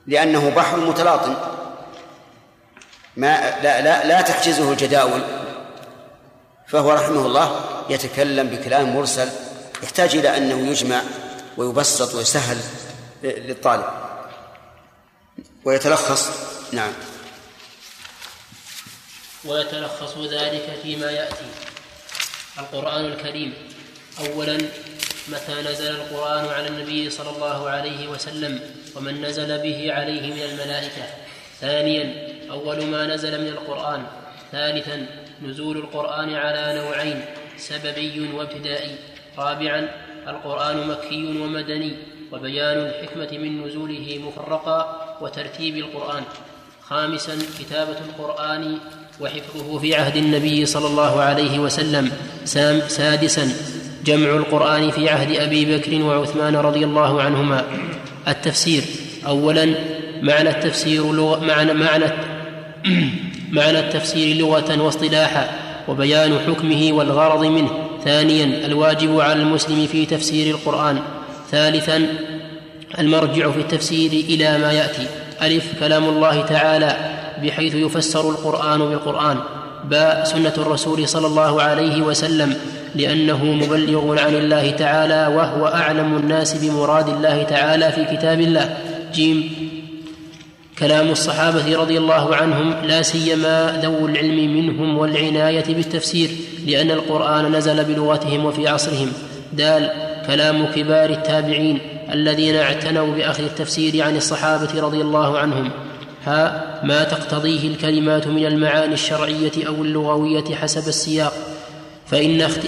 [0.06, 1.36] لأنه بحر متلاطم.
[3.16, 5.22] ما لا لا لا تحجزه الجداول.
[6.68, 9.28] فهو رحمه الله يتكلم بكلام مرسل
[9.82, 11.02] يحتاج إلى أنه يجمع
[11.56, 12.58] ويبسط ويسهل
[13.22, 13.84] للطالب.
[15.64, 16.30] ويتلخص.
[16.72, 16.92] نعم.
[19.44, 21.46] ويتلخص ذلك فيما يأتي.
[22.60, 23.52] القرآن الكريم.
[24.20, 24.58] أولا
[25.28, 28.60] متى نزل القرآن على النبي صلى الله عليه وسلم
[28.96, 31.04] ومن نزل به عليه من الملائكة؟
[31.60, 34.02] ثانيا أول ما نزل من القرآن.
[34.52, 35.06] ثالثا
[35.42, 37.24] نزول القرآن على نوعين
[37.58, 38.94] سببي وابتدائي.
[39.38, 39.88] رابعا
[40.28, 41.96] القرآن مكي ومدني
[42.32, 44.78] وبيان الحكمة من نزوله مفرقا
[45.20, 46.24] وترتيب القرآن.
[46.82, 48.78] خامسا كتابة القرآن
[49.20, 52.12] وحفظه في عهد النبي صلى الله عليه وسلم.
[52.88, 53.52] سادسا
[54.04, 57.64] جمع القرآن في عهد أبي بكر وعثمان رضي الله عنهما.
[58.28, 58.82] التفسير
[59.26, 59.74] أولا
[60.22, 62.04] معنى التفسير لغة معنى معنى
[63.58, 65.50] معنى التفسير لغة واصطلاحا
[65.88, 67.70] وبيان حكمه والغرض منه.
[68.04, 71.00] ثانيا الواجب على المسلم في تفسير القرآن.
[71.50, 72.06] ثالثا
[72.98, 75.06] المرجع في التفسير إلى ما يأتي.
[75.42, 76.96] ألف كلام الله تعالى
[77.42, 79.38] بحيث يفسر القرآن بالقرآن.
[79.84, 82.56] باء سنة الرسول صلى الله عليه وسلم
[82.94, 88.76] لأنه مبلغ عن الله تعالى وهو أعلم الناس بمراد الله تعالى في كتاب الله.
[89.14, 89.70] جيم.
[90.78, 96.30] كلام الصحابة رضي الله عنهم لا سيما ذو العلم منهم والعناية بالتفسير
[96.66, 99.12] لأن القرآن نزل بلغتهم وفي عصرهم.
[99.52, 99.90] دال.
[100.26, 101.78] كلام كبار التابعين
[102.12, 105.70] الذين اعتنوا بأخذ التفسير عن الصحابة رضي الله عنهم.
[106.24, 111.32] ها ما تقتضيه الكلمات من المعاني الشرعية أو اللغوية حسب السياق.
[112.06, 112.60] فإن, اخت...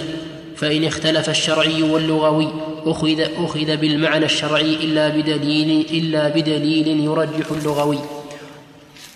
[0.55, 2.49] فإن اختلف الشرعي واللغوي
[2.85, 7.99] أخذ, أخذ بالمعنى الشرعي إلا بدليل إلا بدليل يرجح اللغوي.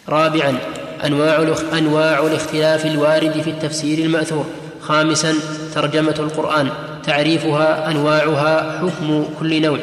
[0.09, 0.57] رابعا
[1.05, 4.45] أنواع أنواع الاختلاف الوارد في التفسير المأثور.
[4.81, 5.33] خامسا
[5.75, 6.69] ترجمة القرآن.
[7.03, 9.79] تعريفها أنواعها حكم كل نوع.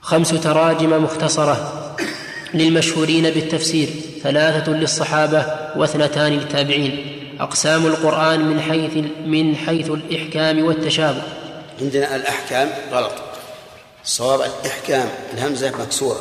[0.00, 1.81] خمس تراجم مختصرة.
[2.54, 3.88] للمشهورين بالتفسير
[4.22, 7.18] ثلاثة للصحابة واثنتان للتابعين.
[7.40, 11.22] أقسام القرآن من حيث من حيث الإحكام والتشابه.
[11.80, 13.12] عندنا الأحكام غلط.
[14.04, 16.20] الصواب الإحكام الهمزة مكسورة.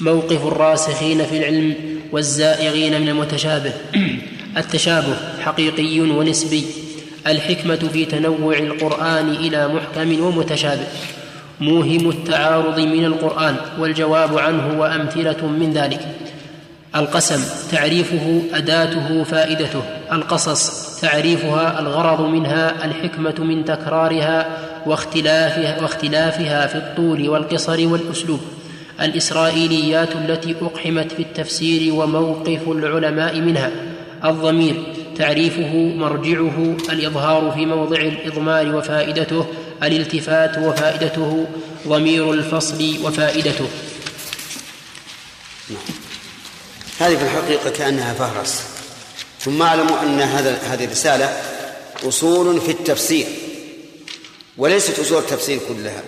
[0.00, 1.74] موقف الراسخين في العلم
[2.12, 3.72] والزائغين من المتشابه.
[4.56, 6.64] التشابه حقيقي ونسبي.
[7.26, 10.86] الحكمة في تنوع القرآن إلى محكم ومتشابه.
[11.60, 16.00] موهم التعارض من القرآن والجواب عنه وأمثلة من ذلك.
[16.96, 19.82] القسم تعريفه أداته فائدته.
[20.12, 24.46] القصص تعريفها الغرض منها الحكمة من تكرارها
[24.86, 28.40] واختلافها, واختلافها في الطول والقصر والأسلوب.
[29.00, 33.70] الإسرائيليات التي أقحمت في التفسير وموقف العلماء منها.
[34.24, 34.74] الضمير
[35.16, 39.46] تعريفه مرجعه الإظهار في موضع الإضمار وفائدته
[39.82, 41.46] الالتفات وفائدته
[41.88, 43.68] ضمير الفصل وفائدته.
[46.98, 48.62] هذه في الحقيقة كأنها فهرس.
[49.40, 51.42] ثم اعلموا أن هذا هذه الرسالة
[52.04, 53.26] أصول في التفسير
[54.56, 56.02] وليست أصول التفسير كلها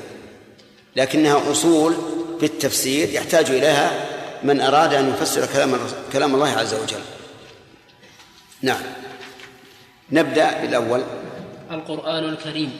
[0.96, 1.96] لكنها أصول
[2.40, 4.06] في التفسير يحتاج إليها
[4.42, 5.78] من أراد أن يفسر كلام
[6.12, 7.00] كلام الله عز وجل.
[8.62, 8.82] نعم.
[10.12, 11.02] نبدأ بالأول.
[11.70, 12.72] القرآن الكريم.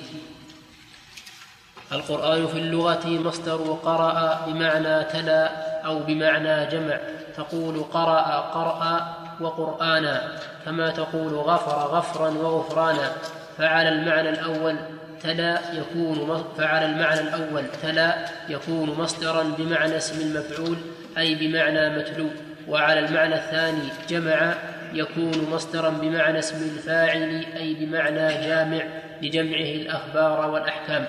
[1.93, 5.51] القرآن في اللغة مصدر قرأ بمعنى تلا
[5.87, 6.99] أو بمعنى جمع.
[7.37, 10.33] تقول قرأ قرأ وقرآنا.
[10.65, 13.13] كما تقول غفر غفرا وغفرانا.
[13.59, 14.77] فعلى المعنى الأول
[15.23, 18.15] تلا يكون فعلى المعنى الأول تلا
[18.49, 20.77] يكون مصدرا بمعنى اسم المفعول
[21.19, 22.27] أي بمعنى متلو.
[22.69, 24.55] وعلى المعنى الثاني جمع
[24.93, 28.83] يكون مصدرا بمعنى اسم الفاعل أي بمعنى جامع
[29.23, 31.07] لجمعه الأخبار والأحكام.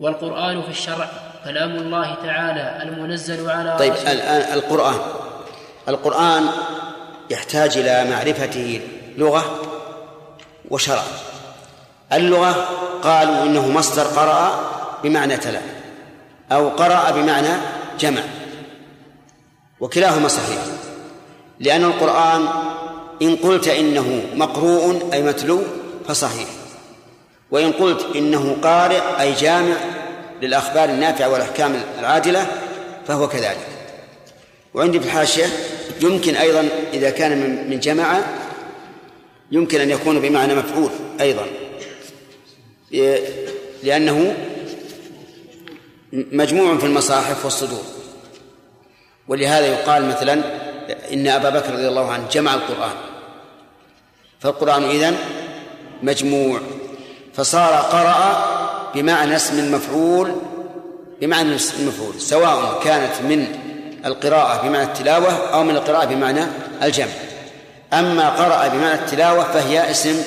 [0.00, 1.08] والقرآن في الشرع
[1.44, 4.98] كلام الله تعالى المنزل على طيب الآن القرآن.
[5.88, 6.46] القرآن
[7.30, 8.80] يحتاج إلى معرفته
[9.16, 9.60] لغة
[10.70, 11.02] وشرع.
[12.12, 12.68] اللغة
[13.02, 14.70] قالوا إنه مصدر قرأ
[15.02, 15.60] بمعنى تلا
[16.52, 17.48] أو قرأ بمعنى
[18.00, 18.22] جمع
[19.80, 20.58] وكلاهما صحيح.
[21.60, 22.48] لأن القرآن
[23.22, 25.62] إن قلت إنه مقروء أي متلو
[26.08, 26.48] فصحيح.
[27.50, 29.76] وإن قلت إنه قارئ أي جامع
[30.42, 32.46] للأخبار النافعة والأحكام العادلة
[33.06, 33.66] فهو كذلك.
[34.74, 35.46] وعندي في الحاشية
[36.00, 38.24] يمكن أيضا إذا كان من جماعة
[39.50, 41.46] يمكن أن يكون بمعنى مفعول أيضا.
[43.82, 44.36] لأنه
[46.12, 47.84] مجموع في المصاحف والصدور.
[49.28, 50.42] ولهذا يقال مثلا
[51.12, 52.94] إن أبا بكر رضي الله عنه جمع القرآن.
[54.40, 55.16] فالقرآن إذن
[56.02, 56.60] مجموع
[57.36, 58.44] فصار قرأ
[58.94, 60.34] بمعنى اسم المفعول
[61.20, 63.46] بمعنى اسم المفعول سواء كانت من
[64.06, 66.44] القراءة بمعنى التلاوة أو من القراءة بمعنى
[66.82, 67.12] الجمع.
[67.92, 70.22] أما قرأ بمعنى التلاوة فهي اسم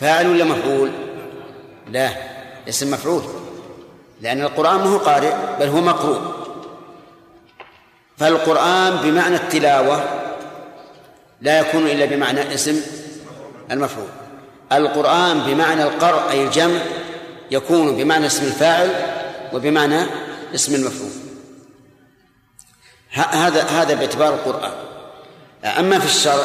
[0.00, 0.90] فاعل ولا مفعول؟
[1.90, 2.10] لا
[2.68, 3.22] اسم مفعول
[4.20, 6.20] لأن القرآن ما هو قارئ بل هو مقروء.
[8.18, 10.04] فالقرآن بمعنى التلاوة
[11.40, 12.80] لا يكون إلا بمعنى اسم
[13.70, 14.08] المفعول.
[14.76, 16.80] القرآن بمعنى القرء أي الجمع
[17.50, 18.90] يكون بمعنى اسم الفاعل
[19.52, 20.06] وبمعنى
[20.54, 21.10] اسم المفعول.
[23.12, 24.72] هذا هذا باعتبار القرآن.
[25.78, 26.44] أما في الشرع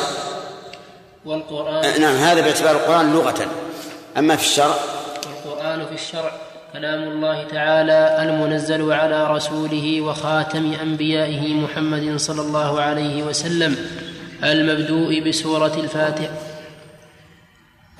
[1.25, 3.47] والقرآن نعم هذا باعتبار القرآن لغة.
[4.17, 4.75] أما في الشرع
[5.45, 6.31] والقرآن في الشرع
[6.73, 13.75] كلام الله تعالى المنزل على رسوله وخاتم أنبيائه محمد صلى الله عليه وسلم
[14.43, 16.46] المبدوء بسورة الفاتحة.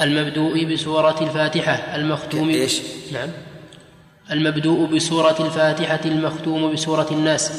[0.02, 2.82] المبدوء بسورة الفاتحة المختوم إيش؟
[3.14, 3.30] نعم.
[4.32, 7.52] المبدوء بسورة الفاتحة المختوم بسورة الناس.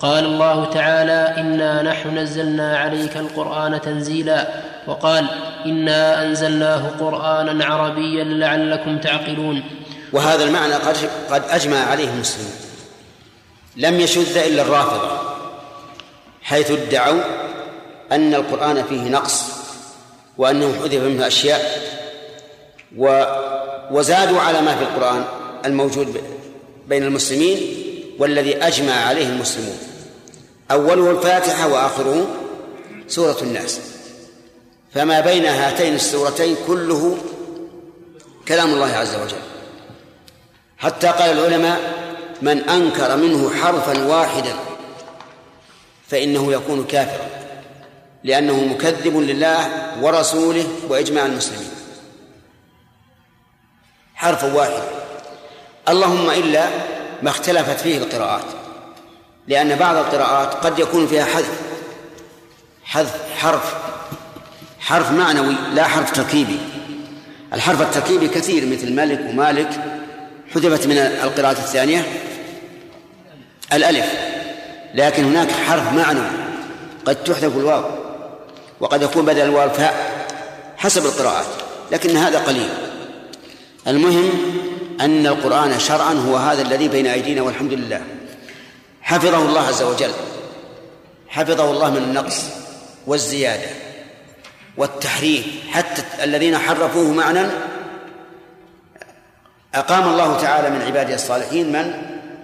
[0.00, 4.48] قال الله تعالى إنا نحن نزلنا عليك القرآن تنزيلا.
[4.86, 5.26] وقال
[5.66, 9.62] إنا أنزلناه قرآنا عربيا لعلكم تعقلون.
[10.12, 10.96] وهذا المعنى قد
[11.30, 12.52] قد أجمع عليه المسلمون
[13.76, 15.10] لم يشذ إلا الرافضة
[16.42, 17.20] حيث ادعوا
[18.12, 19.55] أن القرآن فيه نقص.
[20.38, 21.82] وأنه حذف منه أشياء.
[22.98, 23.24] و
[23.90, 25.24] وزادوا على ما في القرآن
[25.64, 26.20] الموجود
[26.88, 27.58] بين المسلمين
[28.18, 29.78] والذي أجمع عليه المسلمون.
[30.70, 32.26] أوله الفاتحة وآخره
[33.08, 33.80] سورة الناس.
[34.94, 37.16] فما بين هاتين السورتين كله
[38.48, 39.42] كلام الله عز وجل.
[40.78, 41.80] حتى قال العلماء
[42.42, 44.54] من أنكر منه حرفا واحدا
[46.08, 47.35] فإنه يكون كافرا.
[48.26, 49.68] لأنه مكذب لله
[50.00, 51.70] ورسوله وإجماع المسلمين.
[54.14, 54.82] حرف واحد.
[55.88, 56.68] اللهم إلا
[57.22, 58.44] ما اختلفت فيه القراءات
[59.48, 61.60] لأن بعض القراءات قد يكون فيها حذف
[62.84, 63.74] حذف حرف
[64.80, 66.58] حرف معنوي لا حرف تركيبي.
[67.52, 69.70] الحرف التركيبي كثير مثل ملك ومالك
[70.54, 72.06] حذفت من القراءة الثانية
[73.72, 74.12] الألف
[74.94, 76.30] لكن هناك حرف معنوي
[77.04, 78.05] قد تحذف الواو.
[78.80, 80.26] وقد يكون بدل الواو فاء
[80.76, 81.46] حسب القراءات
[81.92, 82.68] لكن هذا قليل.
[83.86, 84.30] المهم
[85.00, 88.02] أن القرآن شرعا هو هذا الذي بين أيدينا والحمد لله.
[89.02, 90.12] حفظه الله عز وجل.
[91.28, 92.42] حفظه الله من النقص
[93.06, 93.68] والزيادة
[94.76, 97.46] والتحريف حتى الذين حرفوه معنى
[99.74, 101.92] أقام الله تعالى من عباده الصالحين من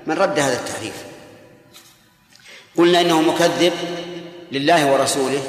[0.07, 0.95] من رد هذا التحريف.
[2.77, 3.73] قلنا إنه مكذب
[4.53, 5.43] لله ورسوله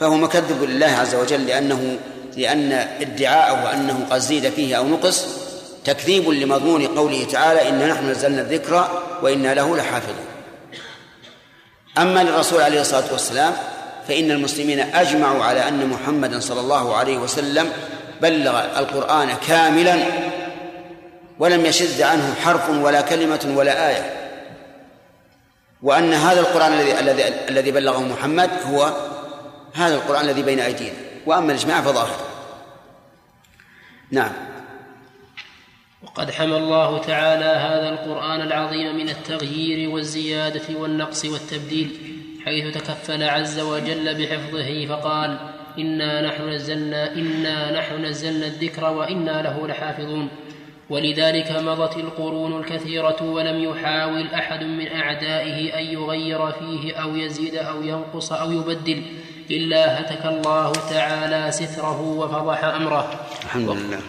[0.00, 1.98] فهو مكذب لله عز وجل لأنه
[2.36, 5.26] لأن ادعاءه أنه قد زيد فيه أو نقص
[5.84, 10.26] تكذيب لمضمون قوله تعالى إنا نحن نزلنا الذكر وإنا له لحافظون.
[11.98, 13.52] أما للرسول عليه الصلاة والسلام
[14.08, 17.72] فإن المسلمين أجمعوا على أن محمدا صلى الله عليه وسلم
[18.22, 19.96] بلغ القرآن كاملا
[21.38, 24.12] ولم يشذ عنه حرف ولا كلمة ولا آية.
[25.82, 28.92] وأن هذا القرآن الذي الذي الذي بلغه محمد هو
[29.76, 30.96] هذا القرآن الذي بين أيدينا.
[31.26, 32.16] وأما الإجماع فظاهر.
[34.10, 34.32] نعم.
[36.02, 41.90] وقد حمى الله تعالى هذا القرآن العظيم من التغيير والزيادة والنقص والتبديل
[42.44, 45.38] حيث تكفل عز وجل بحفظه فقال
[45.78, 50.28] إنا نحن نزلنا إنا نحن نزلنا الذكر وإنا له لحافظون
[50.90, 57.82] ولذلك مضت القرون الكثيرة ولم يحاول أحد من أعدائه أن يغير فيه أو يزيد أو
[57.82, 59.02] ينقص أو يبدل.
[59.50, 63.26] إلا هتك الله تعالى ستره وفضح أمره.
[63.44, 64.00] الحمد لله.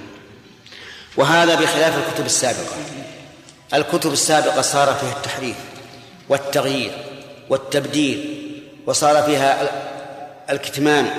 [1.17, 2.75] وهذا بخلاف الكتب السابقة.
[3.73, 5.55] الكتب السابقة صار فيها التحريف
[6.29, 6.91] والتغيير
[7.49, 8.43] والتبديل
[8.85, 9.69] وصار فيها
[10.49, 11.09] الكتمان.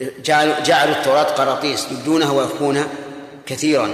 [0.00, 2.86] جعلوا جعلوا التوراة قراطيس يبدونها ويخفونها
[3.46, 3.90] كثيرا.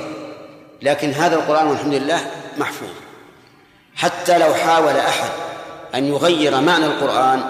[0.83, 2.91] لكن هذا القرآن والحمد لله محفوظ.
[3.97, 5.31] حتى لو حاول أحد
[5.97, 7.43] أن يغير معنى القرآن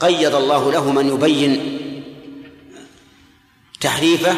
[0.00, 1.80] قيض الله له من يبين
[3.80, 4.34] تحريفه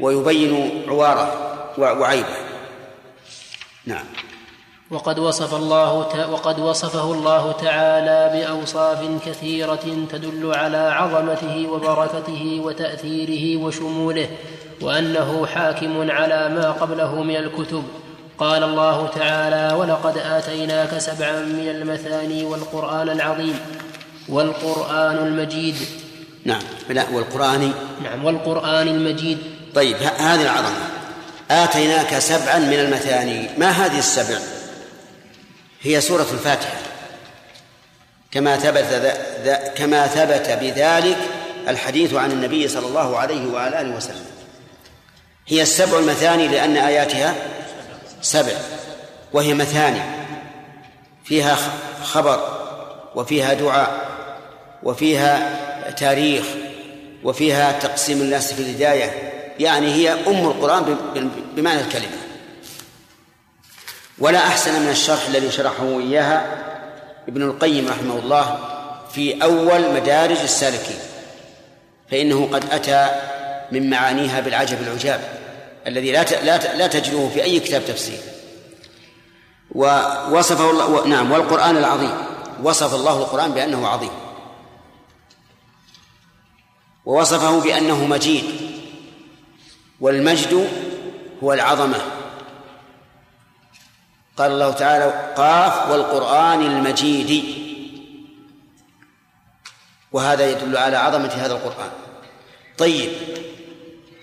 [0.00, 1.32] ويبين عواره
[1.78, 2.36] وعيبه.
[3.86, 4.04] نعم.
[4.90, 5.92] وقد وصف الله
[6.30, 14.28] وقد وصفه الله تعالى بأوصاف كثيرة تدل على عظمته وبركته وتأثيره وشموله
[14.80, 17.84] وأنه حاكم على ما قبله من الكتب.
[18.42, 23.58] قال الله تعالى ولقد آتيناك سبعا من المثاني والقرآن العظيم
[24.28, 25.76] والقرآن المجيد.
[26.44, 26.62] نعم.
[26.88, 27.72] لا والقرآن.
[28.04, 29.38] نعم والقرآن المجيد.
[29.74, 30.76] طيب هذه العظمة.
[31.50, 33.48] آتيناك سبعا من المثاني.
[33.58, 34.38] ما هذه السبع؟
[35.82, 36.78] هي سورة الفاتحة.
[38.30, 39.16] كما ثبت
[39.76, 41.18] كما ثبت بذلك
[41.68, 44.26] الحديث عن النبي صلى الله عليه وعلى آله وسلم.
[45.46, 47.34] هي السبع المثاني لأن آياتها
[48.22, 48.52] سبع
[49.32, 50.00] وهي مثاني
[51.24, 51.56] فيها
[52.04, 52.58] خبر
[53.14, 54.12] وفيها دعاء
[54.82, 55.60] وفيها
[55.90, 56.44] تاريخ
[57.24, 60.96] وفيها تقسيم الناس في الهداية يعني هي أم القرآن
[61.56, 62.16] بمعنى الكلمة.
[64.18, 66.46] ولا أحسن من الشرح الذي شرحه إياها
[67.28, 68.58] ابن القيم رحمه الله
[69.12, 70.98] في أول مدارج السالكين
[72.10, 73.08] فإنه قد أتى
[73.72, 75.41] من معانيها بالعجب العجاب.
[75.86, 78.18] الذي لا لا لا تجده في أي كتاب تفسير.
[79.70, 82.14] ووصفه الله نعم والقرآن العظيم.
[82.62, 84.10] وصف الله القرآن بأنه عظيم.
[87.04, 88.44] ووصفه بأنه مجيد.
[90.00, 90.68] والمجد
[91.44, 91.98] هو العظمة.
[94.36, 97.44] قال الله تعالى قاف والقرآن المجيد.
[100.12, 101.90] وهذا يدل على عظمة هذا القرآن.
[102.78, 103.10] طيب.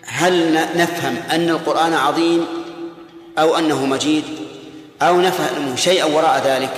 [0.10, 2.46] هل نفهم أن القرآن عظيم
[3.38, 4.24] أو أنه مجيد
[5.02, 6.74] أو نفهم شيئا وراء ذلك؟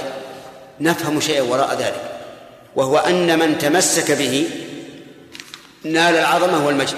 [0.80, 2.20] نفهم شيئا وراء ذلك
[2.76, 4.50] وهو أن من تمسك به
[5.84, 6.98] نال العظمة والمجد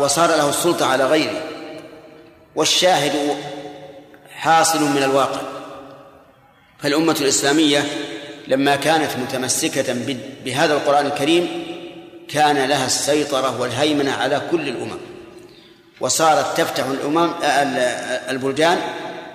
[0.00, 1.42] وصار له السلطة على غيره
[2.56, 3.36] والشاهد
[4.36, 5.40] حاصل من الواقع.
[6.78, 7.84] فالأمة الإسلامية
[8.48, 9.96] لما كانت متمسكة
[10.44, 11.69] بهذا القرآن الكريم
[12.32, 14.98] كان لها السيطرة والهيمنة على كل الأمم.
[16.00, 17.30] وصارت تفتح الأمم
[18.30, 18.78] البلدان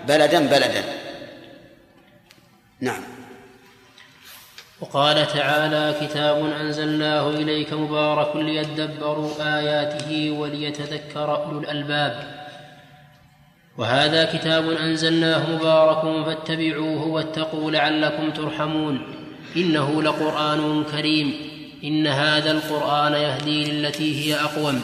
[0.07, 0.83] بلدا بلدا.
[2.79, 3.01] نعم.
[4.81, 12.45] وقال تعالى كتاب أنزلناه إليك مبارك ليدبروا آياته وليتذكر أولو الألباب.
[13.77, 19.01] وهذا كتاب أنزلناه مبارك فاتبعوه واتقوا لعلكم ترحمون.
[19.55, 21.54] إنه لقرآن كريم.
[21.83, 24.81] إن هذا القرآن يهدي للتي هي أقوم.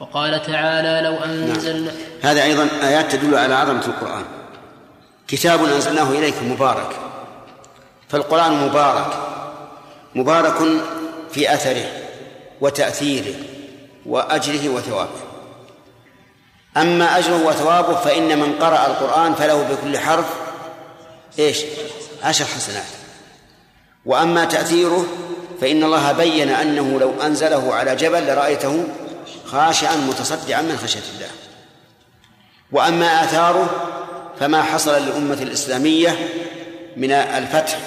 [0.00, 1.96] وقال تعالى لو انزلنا نعم.
[2.22, 4.24] هذا أيضا آيات تدل على عظمة القرآن.
[5.28, 6.96] كتاب أنزلناه إليك مبارك.
[8.08, 9.12] فالقرآن مبارك.
[10.14, 10.82] مبارك
[11.30, 11.86] في أثره
[12.60, 13.34] وتأثيره
[14.06, 15.20] وأجره وثوابه.
[16.76, 20.26] أما أجره وثوابه فإن من قرأ القرآن فله بكل حرف
[21.38, 21.58] إيش؟
[22.22, 22.84] عشر حسنات.
[24.06, 25.06] وأما تأثيره
[25.60, 28.84] فإن الله بين أنه لو أنزله على جبل لرأيته
[29.44, 31.30] خاشعا متصدعا من خشية الله.
[32.72, 33.70] وأما آثاره
[34.40, 36.28] فما حصل للأمة الإسلامية
[36.96, 37.78] من الفتح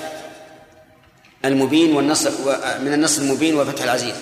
[1.45, 2.32] المبين والنصر
[2.80, 4.15] من النصر المبين وفتح العزيز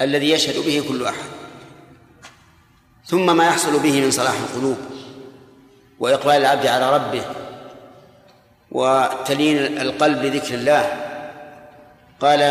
[0.00, 1.32] الذي يشهد به كل أحد.
[3.06, 4.76] ثم ما يحصل به من صلاح القلوب
[6.00, 7.24] وإقبال العبد على ربه
[8.70, 11.01] وتلين القلب لذكر الله
[12.22, 12.42] قال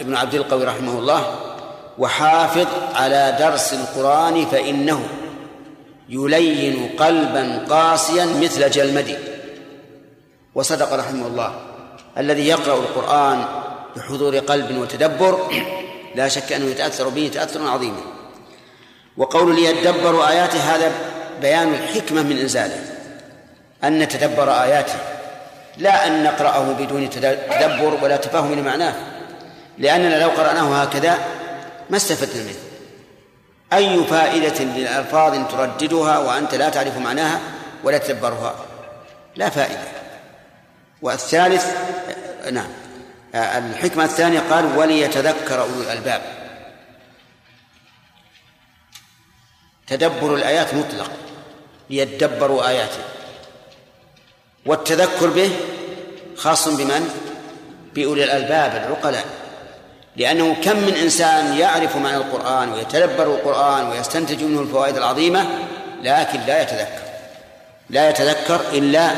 [0.00, 1.34] ابن عبد القوي رحمه الله
[1.98, 5.08] وحافظ على درس القرآن فإنه
[6.08, 9.16] يلين قلبا قاسيا مثل جلمدي.
[10.54, 11.60] وصدق رحمه الله
[12.18, 13.44] الذي يقرأ القرآن
[13.96, 15.38] بحضور قلب وتدبر
[16.14, 18.00] لا شك أنه يتأثر به تأثرا عظيما.
[19.16, 20.92] وقول ليدبروا آياته هذا
[21.40, 22.80] بيان الحكمة من إنزاله
[23.84, 25.17] أن نتدبر آياته.
[25.78, 28.94] لا أن نقرأه بدون تدبر ولا تفاهم لمعناه.
[29.78, 31.18] لأننا لو قرأناه هكذا
[31.90, 32.58] ما استفدنا منه.
[33.72, 37.40] أي فائدة للألفاظ ترددها وأنت لا تعرف معناها
[37.84, 38.54] ولا تدبرها؟
[39.36, 39.88] لا فائدة.
[41.02, 41.76] والثالث
[42.52, 42.68] نعم.
[43.34, 46.22] الحكمة الثانية قال وليتذكر أولو الألباب.
[49.86, 51.10] تدبر الآيات مطلق.
[51.90, 53.17] ليدبروا آياته.
[54.68, 55.50] والتذكر به
[56.36, 57.10] خاص بمن؟
[57.94, 59.24] بأولي الألباب العقلاء.
[60.16, 65.46] لأنه كم من إنسان يعرف معنى القرآن ويتدبر القرآن ويستنتج منه الفوائد العظيمة
[66.02, 67.02] لكن لا يتذكر.
[67.90, 69.10] لا يتذكر إلا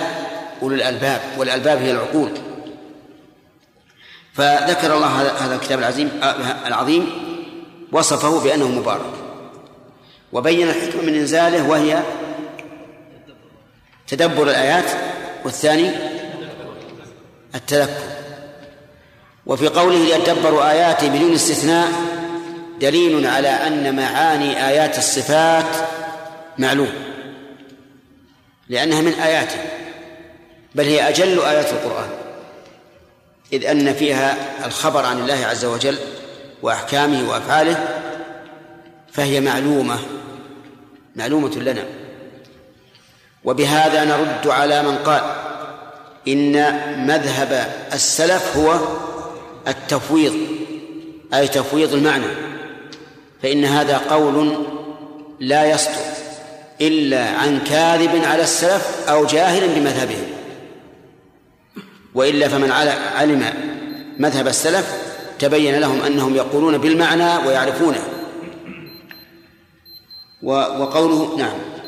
[0.62, 2.30] أولي الألباب والألباب هي العقول.
[4.34, 5.06] فذكر الله
[5.46, 6.20] هذا الكتاب العظيم
[6.66, 7.10] العظيم
[7.92, 9.12] وصفه بأنه مبارك.
[10.32, 12.02] وبين الحكمة من إنزاله وهي
[14.06, 15.09] تدبر الآيات
[15.44, 15.90] والثاني
[17.54, 18.02] التذكر
[19.46, 21.88] وفي قوله ليتدبروا آياته بدون استثناء
[22.80, 25.76] دليل على أن معاني آيات الصفات
[26.58, 26.92] معلوم
[28.68, 29.58] لأنها من آياته
[30.74, 32.08] بل هي أجل آيات القرآن.
[33.52, 34.36] إذ أن فيها
[34.66, 35.98] الخبر عن الله عز وجل
[36.62, 37.88] وأحكامه وأفعاله
[39.12, 39.98] فهي معلومة
[41.16, 41.84] معلومة لنا.
[43.44, 45.22] وبهذا نرد على من قال
[46.28, 46.52] إن
[47.06, 48.78] مذهب السلف هو
[49.68, 50.34] التفويض
[51.34, 52.26] أي تفويض المعنى
[53.42, 54.66] فإن هذا قول
[55.40, 56.10] لا يصدر
[56.80, 60.26] إلا عن كاذب على السلف أو جاهل بمذهبهم.
[62.14, 62.70] وإلا فمن
[63.16, 63.44] علم
[64.18, 64.94] مذهب السلف
[65.38, 68.00] تبين لهم أنهم يقولون بالمعنى ويعرفونه.
[70.42, 71.79] وقوله نعم.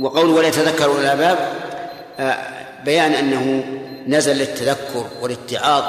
[0.00, 1.38] وقوله ولا يتذكر الألباب
[2.18, 2.36] آه،
[2.84, 3.64] بيان أنه
[4.08, 5.84] نزل للتذكر والاتعاظ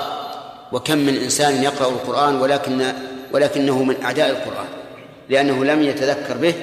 [0.71, 2.93] وكم من إنسان يقرأ القرآن ولكن
[3.31, 4.67] ولكنه من أعداء القرآن
[5.29, 6.53] لأنه لم يتذكر به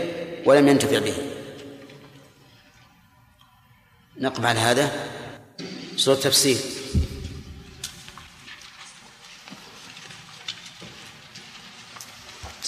[0.46, 1.14] ولم ينتفع به.
[4.20, 4.90] نقف على هذا.
[5.96, 6.56] سورة تفسير.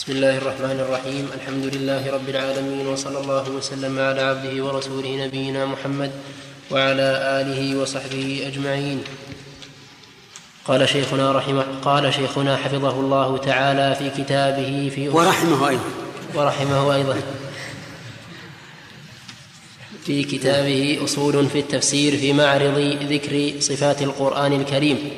[0.06, 1.28] بسم الله الرحمن الرحيم.
[1.34, 6.10] الحمد لله رب العالمين وصلى الله وسلم على عبده ورسوله نبينا محمد
[6.70, 7.08] وعلى
[7.40, 9.02] آله وصحبه أجمعين.
[10.64, 15.90] قال شيخنا رحمه قال شيخنا حفظه الله تعالى في كتابه في ورحمه أيضا.
[16.34, 17.16] ورحمه أيضا.
[20.04, 22.78] في كتابه أصول في التفسير في معرض
[23.10, 25.10] ذكر صفات القرآن الكريم.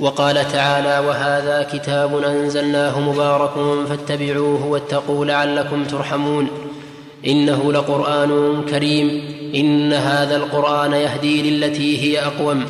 [0.00, 3.50] وقال تعالى وهذا كتاب أنزلناه مبارك
[3.88, 6.48] فاتبعوه واتقوا لعلكم ترحمون
[7.26, 9.22] إنه لقرآن كريم
[9.54, 12.64] إن هذا القرآن يهدي للتي هي أقوم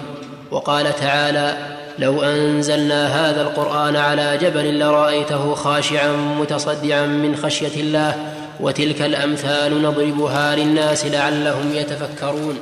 [0.51, 1.57] وقال تعالى
[1.99, 8.15] لو أنزلنا هذا القرآن على جبل لرأيته خاشعا متصدعا من خشية الله
[8.61, 12.59] وتلك الأمثال نضربها للناس لعلهم يتفكرون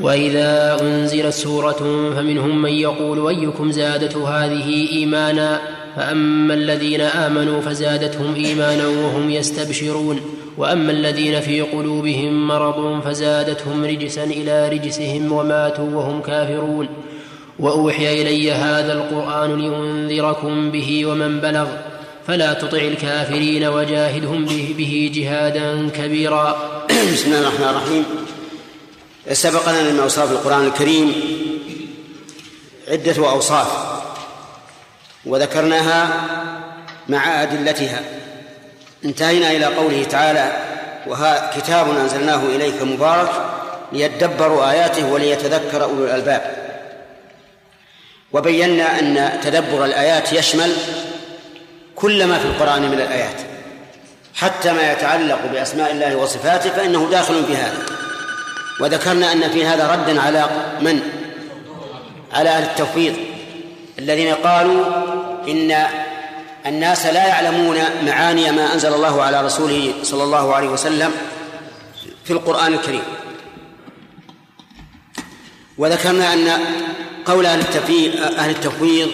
[0.00, 5.60] وإذا أنزلت سورة فمنهم من يقول أيكم زادته هذه إيمانا
[5.96, 10.20] فأما الذين آمنوا فزادتهم إيمانا وهم يستبشرون
[10.58, 16.88] وأما الذين في قلوبهم مرض فزادتهم رجسا إلى رجسهم وماتوا وهم كافرون
[17.58, 21.66] وأوحي إلي هذا القرآن لأنذركم به ومن بلغ
[22.26, 26.56] فلا تطع الكافرين وجاهدهم به, به جهادا كبيرا.
[27.12, 28.23] بسم الله الرحمن الرحيم.
[29.32, 31.14] سبقنا من أوصاف القرآن الكريم
[32.88, 33.68] عدة أوصاف
[35.26, 36.24] وذكرناها
[37.08, 38.00] مع أدلتها.
[39.04, 40.52] انتهينا إلى قوله تعالى
[41.06, 43.30] وها كتاب أنزلناه إليك مبارك
[43.92, 46.64] ليدبروا آياته وليتذكر أولو الألباب.
[48.32, 50.72] وبينا أن تدبر الآيات يشمل
[51.96, 53.40] كل ما في القرآن من الآيات
[54.34, 58.03] حتى ما يتعلق بأسماء الله وصفاته فإنه داخل في هذا.
[58.80, 60.48] وذكرنا أن في هذا ردا على
[60.80, 61.00] من؟
[62.32, 63.14] على أهل التوفيق.
[63.98, 64.84] الذين قالوا
[65.48, 65.86] إن
[66.66, 71.12] الناس لا يعلمون معاني ما أنزل الله على رسوله صلى الله عليه وسلم
[72.24, 73.02] في القرآن الكريم.
[75.78, 76.48] وذكرنا أن
[77.24, 77.60] قول أهل
[78.38, 79.10] أهل التفويض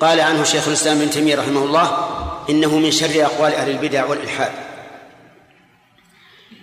[0.00, 2.08] قال عنه شيخ الإسلام ابن تيمية رحمه الله
[2.50, 4.52] إنه من شر أقوال أهل البدع والإلحاد.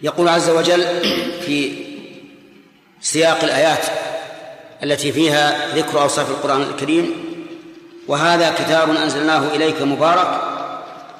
[0.03, 0.83] يقول عز وجل
[1.45, 1.86] في
[3.07, 3.85] سياق الآيات
[4.83, 7.11] التي فيها ذكر أوصاف القرآن الكريم
[8.07, 10.41] وهذا كتاب أنزلناه إليك مبارك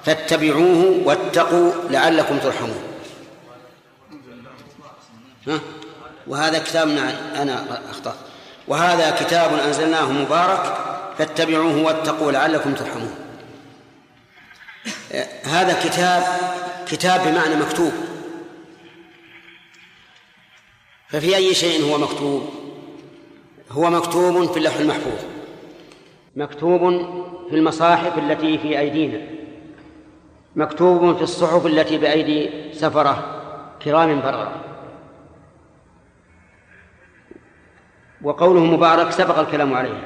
[0.06, 2.84] فاتبعوه واتقوا لعلكم ترحمون.
[5.48, 5.60] ها؟
[6.28, 6.90] وهذا كتاب
[7.36, 8.16] أنا أخطأت
[8.68, 10.78] وهذا كتاب أنزلناه مبارك
[11.18, 13.16] فاتبعوه واتقوا لعلكم ترحمون.
[15.44, 16.24] هذا كتاب
[16.88, 17.92] كتاب بمعنى مكتوب.
[21.08, 22.42] ففي أي شيء هو مكتوب؟
[23.72, 25.26] هو مكتوب في اللوح المحفوظ.
[26.36, 26.80] مكتوب
[27.50, 29.22] في المصاحف التي في أيدينا.
[30.56, 33.42] مكتوب في الصحف التي بأيدي سفرة
[33.82, 34.64] كرام بررة.
[38.22, 40.04] وقوله مبارك سبق الكلام عليه.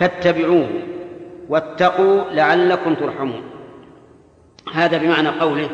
[0.00, 0.68] فاتبعوه
[1.48, 3.42] واتقوا لعلكم ترحمون.
[4.74, 5.70] هذا بمعنى قوله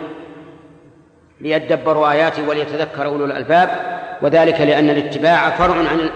[1.40, 4.00] ليدبروا آياته وليتذكر أولو الألباب.
[4.22, 6.10] وذلك لأن الاتباع فرع عن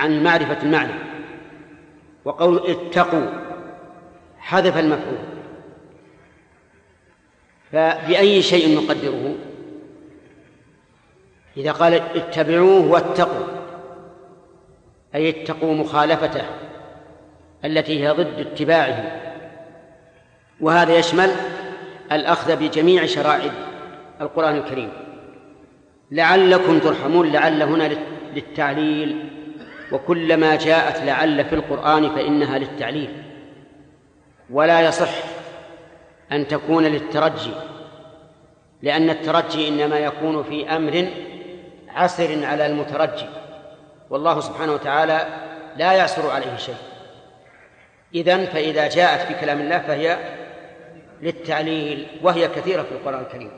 [0.00, 0.92] عن معرفة المعنى.
[2.24, 3.26] وقول اتقوا
[4.38, 5.18] حذف المفعول.
[7.72, 9.34] فبأي شيء نقدره؟
[11.56, 13.46] إذا قال اتبعوه واتقوا
[15.14, 16.44] أي اتقوا مخالفته
[17.64, 19.20] التي هي ضد اتباعه.
[20.60, 21.30] وهذا يشمل
[22.12, 23.52] الأخذ بجميع شرائع
[24.20, 25.09] القرآن الكريم.
[26.10, 27.90] لعلكم ترحمون لعل هنا
[28.34, 29.30] للتعليل.
[29.92, 33.22] وكلما جاءت لعل في القرآن فإنها للتعليل.
[34.50, 35.10] ولا يصح
[36.32, 37.52] أن تكون للترجي
[38.82, 41.08] لأن الترجي إنما يكون في أمر
[41.88, 43.26] عسر على المترجي.
[44.10, 45.26] والله سبحانه وتعالى
[45.76, 46.74] لا يعسر عليه شيء.
[48.14, 50.18] إذن فإذا جاءت في كلام الله فهي
[51.22, 53.50] للتعليل وهي كثيرة في القرآن الكريم.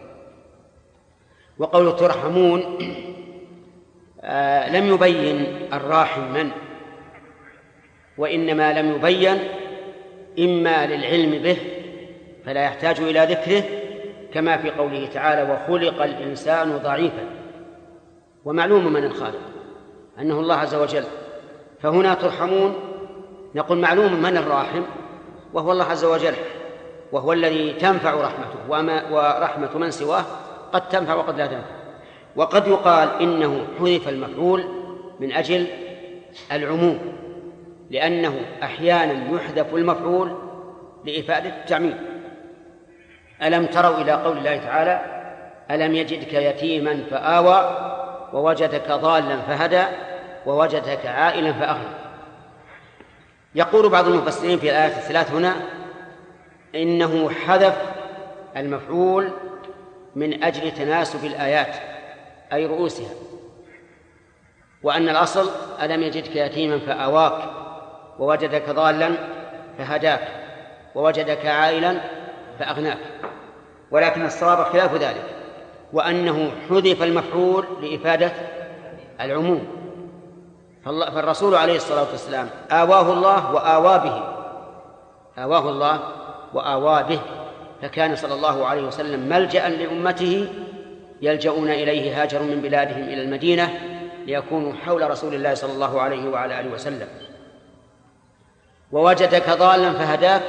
[1.63, 2.79] وقول ترحمون
[4.21, 6.51] آه لم يبين الراحم من
[8.19, 9.39] وإنما لم يبين
[10.39, 11.57] إما للعلم به
[12.47, 13.63] فلا يحتاج إلى ذكره
[14.35, 17.27] كما في قوله تعالى وخلق الإنسان ضعيفا.
[18.45, 19.41] ومعلوم من الخالق
[20.19, 21.05] أنه الله عز وجل.
[21.81, 22.75] فهنا ترحمون
[23.55, 24.83] نقول معلوم من الراحم
[25.53, 26.35] وهو الله عز وجل
[27.13, 30.25] وهو الذي تنفع رحمته وما ورحمة من سواه
[30.73, 31.83] قد تنفع وقد لا تنفع.
[32.37, 34.65] وقد يقال إنه حذف المفعول
[35.21, 35.67] من أجل
[36.53, 36.99] العموم
[37.91, 40.37] لأنه أحيانا يحذف المفعول
[41.05, 41.99] لإفادة التعميم.
[43.43, 45.01] ألم تروا إلى قول الله تعالى
[45.71, 47.79] ألم يجدك يتيما فآوى
[48.33, 49.85] ووجدك ضالا فهدى
[50.47, 52.03] ووجدك عائلا فأغنى.
[53.55, 55.55] يقول بعض المفسرين في الآية الثلاث هنا
[56.75, 57.77] إنه حذف
[58.57, 59.31] المفعول
[60.17, 61.77] من أجل تناسب الآيات
[62.53, 63.11] أي رؤوسها.
[64.83, 65.51] وأن الأصل
[65.83, 67.51] ألم يجدك يتيما فآواك
[68.19, 69.11] ووجدك ضالا
[69.79, 70.29] فهداك
[70.95, 72.01] ووجدك عائلا
[72.59, 72.99] فأغناك.
[73.91, 75.25] ولكن الصواب خلاف ذلك
[75.93, 78.33] وأنه حذف المفعول لإفادة
[79.21, 79.67] العموم.
[80.85, 84.23] فالرسول عليه الصلاة والسلام آواه الله وآوى به.
[85.43, 86.01] آواه الله
[86.55, 87.21] وآوى به.
[87.83, 90.49] فكان صلى الله عليه وسلم ملجأ لأمته
[91.23, 93.69] يلجؤون إليه هاجروا من بلادهم إلى المدينة
[94.27, 97.09] ليكونوا حول رسول الله صلى الله عليه وعلى آله وسلم.
[98.93, 100.43] ووجدك ضالا فهداك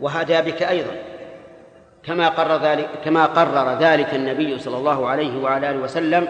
[0.00, 0.92] وهدى بك أيضا.
[2.02, 6.28] كما قرر ذلك كما قرر ذلك النبي صلى الله عليه وعلى آله وسلم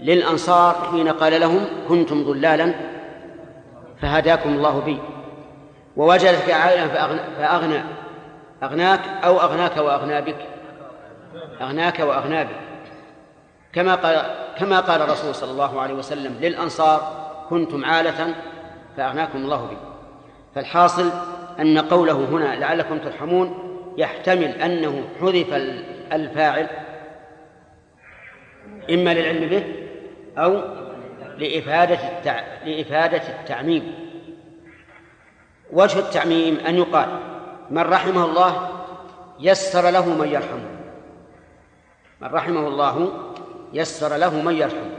[0.00, 2.74] للأنصار حين قال لهم كنتم ضلالا
[4.02, 4.98] فهداكم الله بي.
[5.96, 7.80] ووجدك عائلا فأغنى, فأغنى
[8.64, 10.46] أغناك أو أغناك وأغنى بك
[11.60, 12.56] أغناك وأغنى بك
[13.72, 14.22] كما قال
[14.58, 18.34] كما قال الرسول صلى الله عليه وسلم للأنصار كنتم عالة
[18.96, 19.76] فأغناكم الله بي.
[20.54, 21.10] فالحاصل
[21.60, 23.58] أن قوله هنا لعلكم ترحمون
[23.98, 25.54] يحتمل أنه حذف
[26.12, 26.66] الفاعل
[28.90, 29.64] إما للعلم به
[30.38, 30.62] أو
[31.38, 32.40] لإفادة التع...
[32.64, 33.94] لإفادة التعميم.
[35.72, 37.33] وجه التعميم أن يقال
[37.70, 38.68] من رحمه الله
[39.40, 40.70] يسر له من يرحمه.
[42.20, 43.12] من رحمه الله
[43.72, 44.90] يسر له من يرحمه.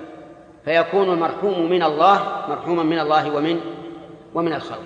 [0.65, 3.61] فيكون المرحوم من الله مرحوما من الله ومن
[4.33, 4.83] ومن الخلق.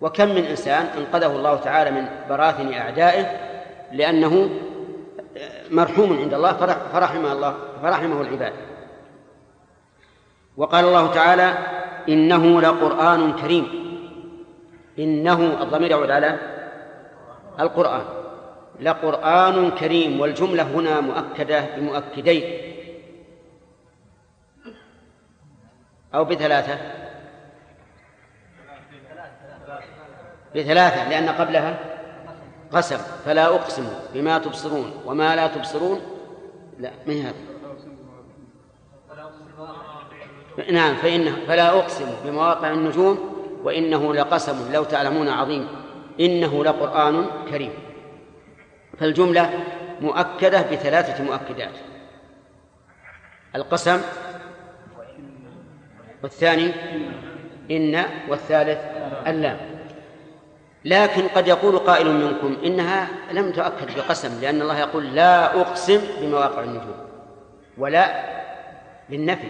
[0.00, 3.26] وكم من إنسان أنقذه الله تعالى من براثن أعدائه
[3.92, 4.50] لأنه
[5.70, 6.52] مرحوم عند الله
[6.92, 8.52] فرحمه الله فرحمه العباد.
[10.56, 11.54] وقال الله تعالى
[12.08, 13.66] إنه لقرآن كريم.
[14.98, 16.55] إنه الضمير يعود على
[17.60, 18.04] القرآن.
[18.80, 22.44] لقرآن كريم والجملة هنا مؤكدة بمؤكدين.
[26.14, 26.78] أو بثلاثة.
[30.56, 31.78] بثلاثة لأن قبلها
[32.72, 32.98] قسم.
[33.24, 36.00] فلا أقسم بما تبصرون وما لا تبصرون.
[36.78, 37.56] لا من هذا؟
[40.72, 43.18] نعم فإنه فلا أقسم بمواقع النجوم
[43.62, 45.85] وإنه لقسم لو تعلمون عظيم.
[46.20, 47.72] إنه لقرآن كريم.
[48.98, 49.64] فالجملة
[50.00, 51.74] مؤكدة بثلاثة مؤكدات.
[53.54, 54.00] القسم
[56.22, 56.72] والثاني
[57.70, 58.78] إن والثالث
[59.26, 59.76] اللام.
[60.86, 66.62] لكن قد يقول قائل منكم إنها لم تؤكد بقسم لأن الله يقول لا أقسم بمواقع
[66.62, 66.96] النجوم
[67.78, 68.24] ولا
[69.10, 69.48] للنفي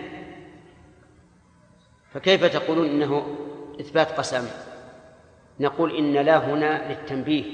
[2.14, 3.36] فكيف تقولون إنه
[3.80, 4.48] إثبات قسم؟
[5.60, 7.44] نقول إن لا هنا للتنبيه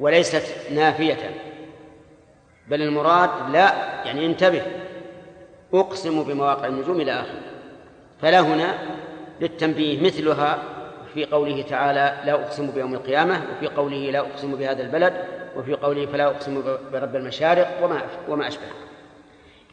[0.00, 1.30] وليست نافية
[2.68, 4.62] بل المراد لا يعني انتبه
[5.74, 7.40] أقسم بمواقع النجوم إلى آخره.
[8.22, 8.78] فلا هنا
[9.40, 10.62] للتنبيه مثلها
[11.14, 15.14] في قوله تعالى لا أقسم بيوم القيامة وفي قوله لا أقسم بهذا البلد
[15.56, 16.62] وفي قوله فلا أقسم
[16.92, 18.62] برب المشارق وما وما أشبه.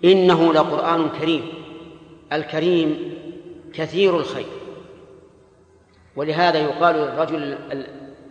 [0.06, 1.44] إنه لقرآن كريم
[2.34, 3.14] الكريم
[3.74, 4.61] كثير الخير.
[6.16, 7.58] ولهذا يقال للرجل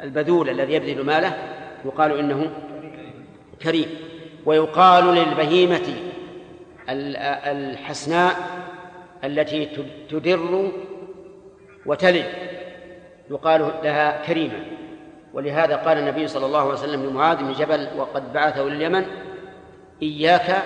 [0.02, 1.36] البذول الذي يبذل ماله
[1.84, 2.50] يقال إنه
[3.62, 3.86] كريم.
[4.46, 5.94] ويقال للبهيمة
[6.88, 8.34] الحسناء
[9.24, 9.68] التي
[10.10, 10.70] تدر
[11.86, 12.26] وتلد
[13.30, 14.64] يقال لها كريمة.
[15.34, 19.06] ولهذا قال النبي صلى الله عليه وسلم لمعاذ بن جبل وقد بعثه لليمن
[20.02, 20.62] إياك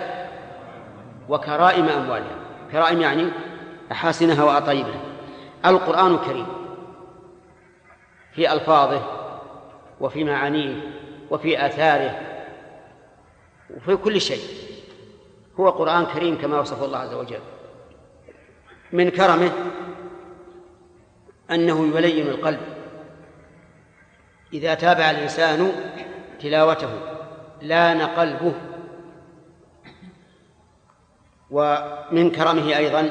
[1.28, 2.36] وكرائم أموالها.
[2.72, 3.28] كرائم يعني
[3.92, 5.00] أحاسنها وأطيبها.
[5.66, 6.63] القرآن كريم.
[8.34, 9.02] في ألفاظه
[10.00, 10.80] وفي معانيه
[11.30, 12.20] وفي آثاره
[13.76, 14.44] وفي كل شيء.
[15.60, 17.40] هو قرآن كريم كما وصف الله عز وجل.
[18.92, 19.52] من كرمه
[21.50, 22.60] أنه يلين القلب.
[24.52, 25.72] إذا تابع الإنسان
[26.40, 27.00] تلاوته
[27.62, 28.52] لأن قلبه.
[31.50, 33.10] ومن كرمه أيضا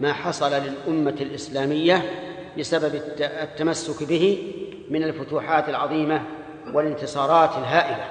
[0.00, 4.52] ما حصل للأمة الإسلامية بسبب التمسك به
[4.90, 6.22] من الفتوحات العظيمة
[6.72, 8.04] والانتصارات الهائلة.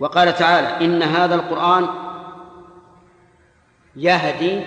[0.00, 1.86] وقال تعالى إن هذا القرآن
[3.96, 4.60] يهدي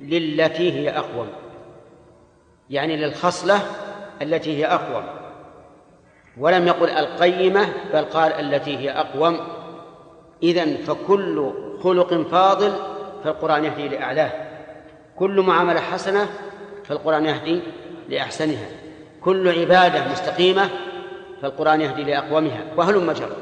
[0.00, 1.28] للتي هي أقوم
[2.70, 3.60] يعني للخصلة
[4.22, 5.04] التي هي أقوم.
[6.38, 9.40] ولم يقل القيمة بل قال التي هي أقوم.
[10.42, 12.72] إذن فكل خلق فاضل
[13.24, 14.32] فالقرآن يهدي لأعلاه.
[15.16, 16.28] كل معاملة حسنة
[16.88, 17.60] فالقرآن يهدي
[18.08, 18.68] لأحسنها.
[19.20, 20.70] كل عبادة مستقيمة
[21.42, 22.62] فالقرآن يهدي لأقومها.
[22.76, 23.36] وهل مجر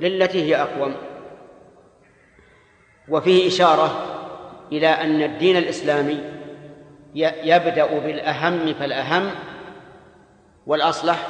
[0.00, 0.94] للتي هي أقوم.
[3.08, 4.06] وفيه إشارة
[4.72, 6.20] إلى أن الدين الإسلامي
[7.14, 9.30] يبدأ بالأهم فالأهم
[10.66, 11.28] والأصلح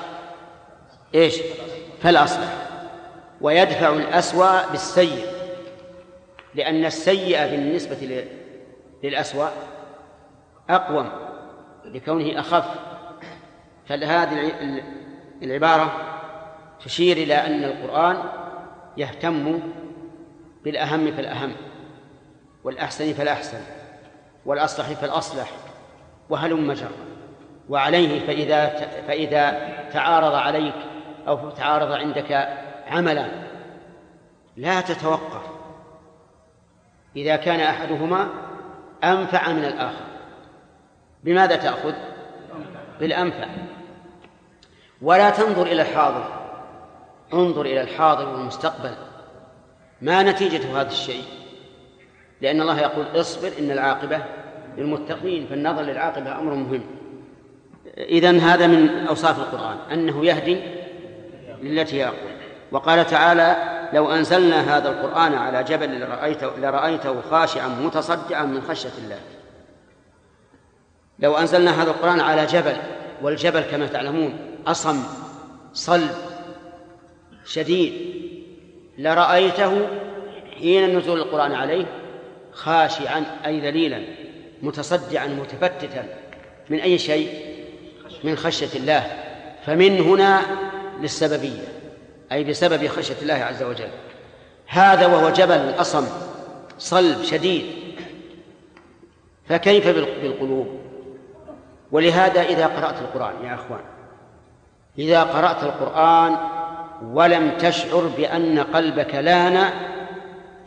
[1.14, 1.40] إيش؟
[2.02, 2.64] فالأصلح.
[3.40, 5.26] ويدفع الأسوأ بالسيء
[6.55, 8.24] لأن السيء بالنسبة
[9.02, 9.48] للأسوأ
[10.70, 11.24] أقوم.
[11.85, 12.64] لكونه أخف.
[13.87, 14.53] فهذه
[15.43, 15.93] العبارة
[16.85, 18.16] تشير إلى أن القرآن
[18.97, 19.61] يهتم
[20.64, 21.53] بالأهم فالأهم
[22.64, 23.61] والأحسن فالأحسن
[24.47, 25.51] والأصلح فالأصلح
[26.30, 26.89] وهلم جرا
[27.68, 28.68] وعليه فإذا
[29.07, 30.74] فإذا تعارض عليك
[31.28, 32.32] أو تعارض عندك
[32.87, 33.28] عملا
[34.57, 35.43] لا تتوقف.
[37.16, 38.28] إذا كان أحدهما
[39.05, 40.13] أنفع من الآخر.
[41.25, 41.93] بماذا تأخذ؟
[43.01, 43.47] بالأنفع.
[45.03, 46.25] ولا تنظر إلى الحاضر.
[47.33, 48.95] انظر إلى الحاضر والمستقبل.
[50.03, 51.25] ما نتيجة هذا الشيء؟
[52.41, 54.22] لأن الله يقول اصبر إن العاقبة
[54.79, 56.83] للمتقين فالنظر للعاقبة أمر مهم.
[57.99, 60.61] إذن هذا من أوصاف القرآن أنه يهدي
[61.62, 62.35] للتي أقوى
[62.72, 63.57] وقال تعالى
[63.93, 69.18] لو أنزلنا هذا القرآن على جبل لرأيته, لرأيته خاشعا متصدعا من خشية الله.
[71.18, 72.76] لو أنزلنا هذا القرآن على جبل
[73.22, 74.36] والجبل كما تعلمون
[74.66, 75.02] أصم
[75.72, 76.14] صلب
[77.46, 77.92] شديد
[78.98, 79.88] لرأيته
[80.58, 81.86] حين نزول القرآن عليه
[82.52, 84.02] خاشعا أي ذليلا
[84.62, 86.04] متصدعا متفتتا
[86.70, 87.28] من أي شيء؟
[88.24, 89.06] من خشية الله.
[89.66, 90.42] فمن هنا
[91.00, 91.62] للسببية
[92.32, 93.88] أي بسبب خشية الله عز وجل.
[94.66, 96.06] هذا وهو جبل أصم
[96.78, 97.64] صلب شديد.
[99.48, 100.80] فكيف بالقلوب؟
[101.95, 103.80] ولهذا إذا قرأت القرآن يا أخوان
[104.99, 106.36] إذا قرأت القرآن
[107.03, 109.70] ولم تشعر بأن قلبك لأن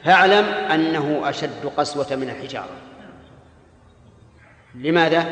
[0.03, 2.69] فاعلم أنه أشد قسوة من الحجارة.
[4.75, 5.25] لماذا؟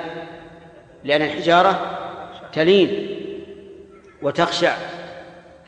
[1.03, 1.97] لأن الحجارة
[2.53, 3.17] تلين
[4.21, 4.73] وتخشع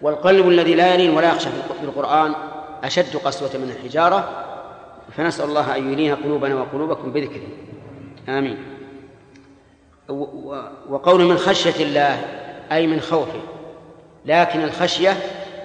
[0.01, 1.49] والقلب الذي لا يلين ولا يخشى
[1.79, 2.33] في القرآن
[2.83, 4.45] أشد قسوة من الحجارة.
[5.17, 7.47] فنسأل الله أن يلين قلوبنا وقلوبكم بذكره.
[8.29, 8.76] آمين.
[10.89, 12.19] وقول من خشية الله
[12.71, 13.39] أي من خوفه.
[14.25, 15.17] لكن الخشية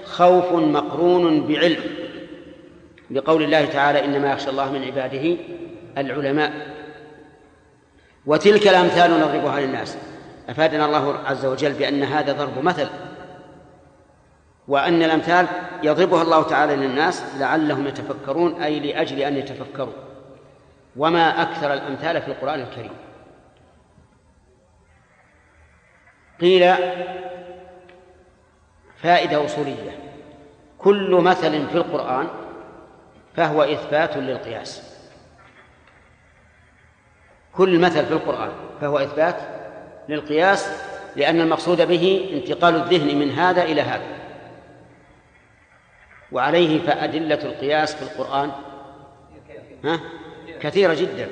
[0.05, 1.80] خوف مقرون بعلم
[3.11, 5.36] بقول الله تعالى إنما يخشى الله من عباده
[5.99, 6.53] العلماء.
[8.26, 9.97] وتلك الأمثال نضربها للناس.
[10.49, 12.86] أفادنا الله عز وجل بأن هذا ضرب مثل
[14.68, 15.47] وأن الأمثال
[15.82, 19.93] يضربها الله تعالى للناس لعلهم يتفكرون أي لأجل أن يتفكروا.
[20.97, 22.93] وما أكثر الأمثال في القرآن الكريم.
[26.40, 26.74] قيل
[29.02, 29.98] فائدة أصولية.
[30.78, 32.28] كل مثل في القرآن
[33.36, 34.98] فهو إثبات للقياس.
[37.52, 39.36] كل مثل في القرآن فهو إثبات
[40.08, 40.82] للقياس
[41.16, 44.06] لأن المقصود به انتقال الذهن من هذا إلى هذا.
[46.32, 48.50] وعليه فأدلة القياس في القرآن
[49.84, 50.00] ها؟
[50.60, 51.28] كثيرة جدا.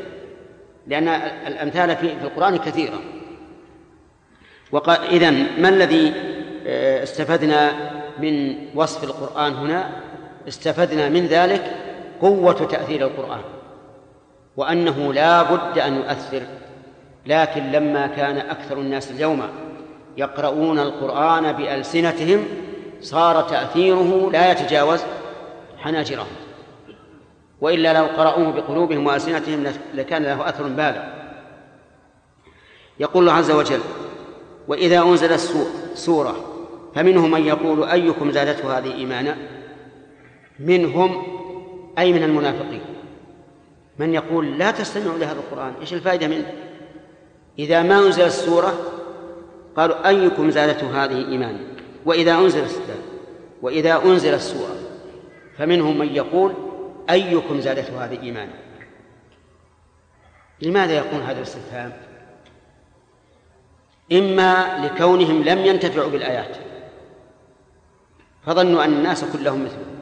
[0.86, 1.08] لأن
[1.46, 3.00] الأمثال في القرآن كثيرة.
[5.10, 6.12] إذا ما الذي
[6.66, 7.72] آه، استفدنا
[8.18, 9.90] من وصف القرآن هنا؟
[10.48, 11.76] استفدنا من ذلك
[12.20, 13.40] قوة تأثير القرآن
[14.56, 16.42] وأنه لا بد أن يؤثر
[17.26, 19.42] لكن لما كان أكثر الناس اليوم
[20.16, 22.44] يقرؤون القرآن بألسنتهم
[23.00, 25.00] صار تأثيره لا يتجاوز
[25.78, 26.26] حناجرهم.
[27.60, 31.02] وإلا لو قرأوه بقلوبهم وألسنتهم لكان له أثر بالغ.
[33.00, 33.80] يقول الله عز وجل
[34.70, 35.40] وإذا أنزلت
[35.94, 36.36] سورة
[36.94, 39.36] فمنهم من يقول أيكم زادته هذه إيمانا؟
[40.58, 41.22] منهم
[41.98, 42.80] أي من المنافقين؟
[43.98, 46.52] من يقول لا تستمعوا لهذا القرآن إيش الفائدة منه؟
[47.58, 48.74] إذا ما أنزل السورة
[49.76, 51.58] قالوا أيكم زادته هذه إيمانا؟
[52.06, 52.66] وإذا أنزل
[53.62, 54.76] وإذا أنزل السورة
[55.58, 56.52] فمنهم من يقول
[57.10, 58.52] أيكم زادته هذه إيمانا؟
[60.62, 62.09] لماذا يقول هذا الاستفهام؟
[64.12, 66.56] إما لكونهم لم ينتفعوا بالآيات.
[68.46, 70.00] فظنوا أن الناس كلهم مثلهم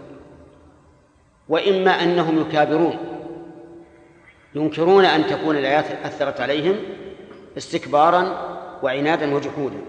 [1.48, 2.98] وإما أنهم يكابرون.
[4.54, 6.76] ينكرون أن تكون الآيات أثرت عليهم
[7.56, 8.48] استكبارا
[8.82, 9.80] وعنادا وجحودا.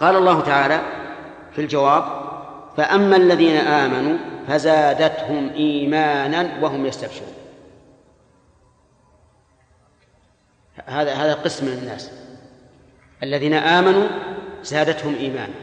[0.00, 0.80] قال الله تعالى
[1.52, 2.04] في الجواب
[2.76, 7.32] فأما الذين آمنوا فزادتهم إيمانا وهم يستبشرون.
[10.86, 12.10] هذا هذا قسم من الناس.
[13.22, 14.08] الذين آمنوا
[14.62, 15.54] زادتهم إيمانا.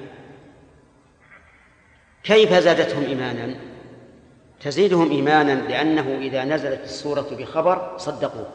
[2.23, 3.55] كيف زادتهم إيمانا؟
[4.61, 8.47] تزيدهم إيمانا لأنه إذا نزلت السورة بخبر صدقوه.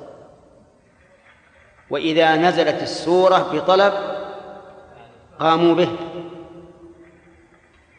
[1.91, 3.93] وإذا نزلت السورة بطلب
[5.39, 5.89] قاموا به.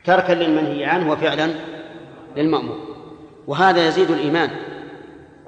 [0.06, 1.54] تركا للمنهي عنه وفعلا
[2.36, 2.96] للمأمور.
[3.48, 4.50] وهذا يزيد الإيمان.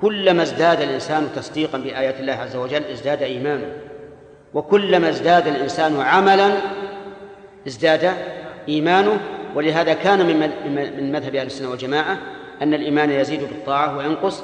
[0.01, 3.78] كلما ازداد الإنسان تصديقا بآيات الله عز وجل ازداد إيمانه
[4.54, 6.58] وكلما ازداد الإنسان عملا
[7.68, 8.14] ازداد
[8.70, 9.20] إيمانه.
[9.56, 10.26] ولهذا كان
[10.98, 12.18] من مذهب أهل السنة والجماعة
[12.62, 14.43] أن الإيمان يزيد بالطاعة وينقص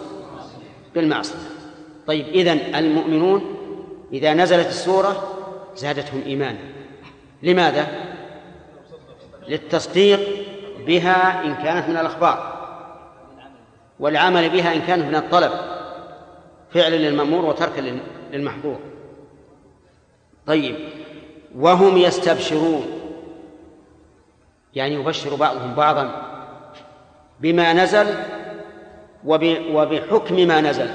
[0.96, 1.36] بالمعصية.
[2.08, 3.56] طيب إذن المؤمنون
[4.14, 5.38] إذا نزلت السورة
[5.76, 6.58] زادتهم إيمانا.
[7.44, 7.88] لماذا؟
[9.48, 10.20] للتصديق
[10.88, 12.54] بها إن كانت من الأخبار
[14.00, 15.52] والعمل بها إن كانت من الطلب
[16.74, 18.00] فعلا للمأمور وتركا
[18.34, 18.80] للمحظور.
[20.48, 20.76] طيب
[21.56, 22.86] وهم يستبشرون
[24.76, 26.30] يعني يبشر بعضهم بعضا
[27.40, 28.08] بما نزل
[29.74, 30.90] وبحكم ما نزل.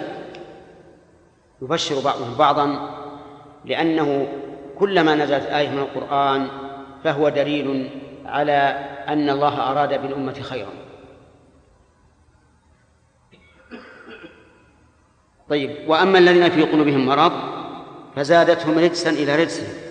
[1.62, 2.90] يبشر بعضهم بعضا
[3.64, 4.28] لأنه
[4.78, 6.48] كلما نزلت آية من القرآن
[7.04, 7.90] فهو دليل
[8.26, 8.52] على
[9.08, 10.70] أن الله أراد بالأمة خيرا.
[15.48, 17.57] طيب وأما الذين في قلوبهم مرض
[18.16, 19.88] فزادتهم رجسا إلى رجسهم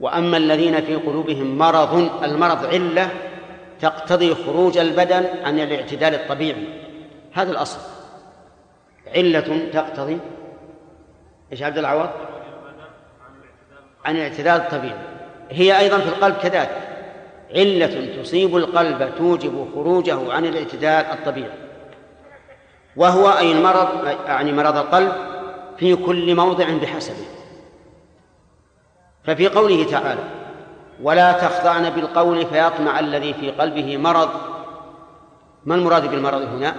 [0.00, 3.10] وأما الذين في قلوبهم مرض المرض علة
[3.80, 6.66] تقتضي خروج البدن عن الاعتدال الطبيعي.
[7.32, 7.78] هذا الأصل.
[9.14, 10.18] علة تقتضي
[11.52, 12.08] إيش عبد العوض؟
[14.04, 14.98] عن الاعتدال الطبيعي.
[15.50, 16.88] هي أيضا في القلب كذلك.
[17.54, 21.50] علة تصيب القلب توجب خروجه عن الاعتدال الطبيعي.
[22.96, 23.88] وهو أي المرض
[24.26, 25.35] يعني مرض القلب
[25.78, 27.26] في كل موضع بحسبه.
[29.24, 30.24] ففي قوله تعالى
[31.02, 34.28] ولا تخضعن بالقول فيطمع الذي في قلبه مرض.
[35.64, 36.76] ما المراد بالمرض هنا؟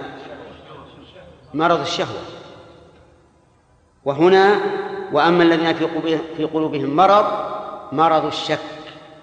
[1.54, 2.20] مرض الشهوة.
[4.04, 4.60] وهنا
[5.12, 5.74] وأما الذين
[6.36, 7.26] في قلوبهم مرض
[7.92, 8.58] مرض الشك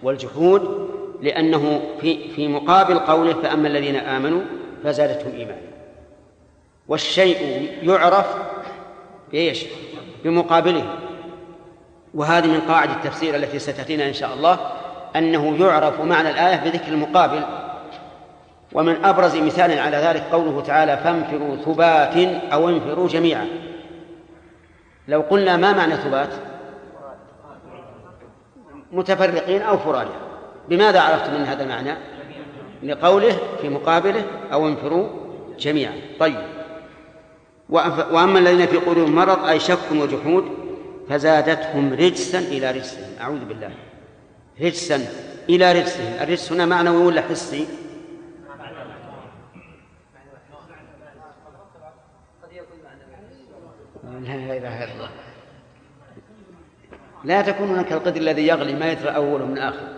[0.04, 0.90] والجحود
[1.22, 4.42] لأنه في في مقابل قوله فأما الذين آمنوا
[4.84, 5.62] فزادتهم إيمانا.
[6.88, 8.26] والشيء يعرف
[9.36, 9.66] بإيش؟
[10.24, 10.84] بمقابله.
[12.14, 14.60] وهذه من قواعد التفسير التي ستأتينا إن شاء الله
[15.16, 17.44] أنه يعرف معنى الآية بذكر المقابل.
[18.74, 22.18] ومن أبرز مثال على ذلك قوله تعالى فانفروا ثبات
[22.54, 23.48] أو انفروا جميعا.
[25.08, 26.34] لو قلنا ما معنى ثبات؟
[28.92, 30.10] متفرقين أو فرادى.
[30.70, 31.98] بماذا عرفت من هذا المعنى؟
[32.84, 34.24] لقوله في مقابله
[34.54, 35.08] أو انفروا
[35.60, 35.94] جميعا.
[36.20, 36.55] طيب.
[37.70, 40.46] وأما الذين في قلوبهم مرض أي شك وجحود
[41.10, 43.10] فزادتهم رجسا إلى رجسهم.
[43.22, 43.72] أعوذ بالله.
[44.62, 45.08] رجسا
[45.50, 46.14] إلى رجسهم.
[46.22, 47.68] الرجس هنا معنوي ولا حسي؟
[54.04, 55.10] لا إله إلا الله.
[57.24, 59.94] لا تكون هناك القدر الذي يغلي ما يدري أوله من آخره.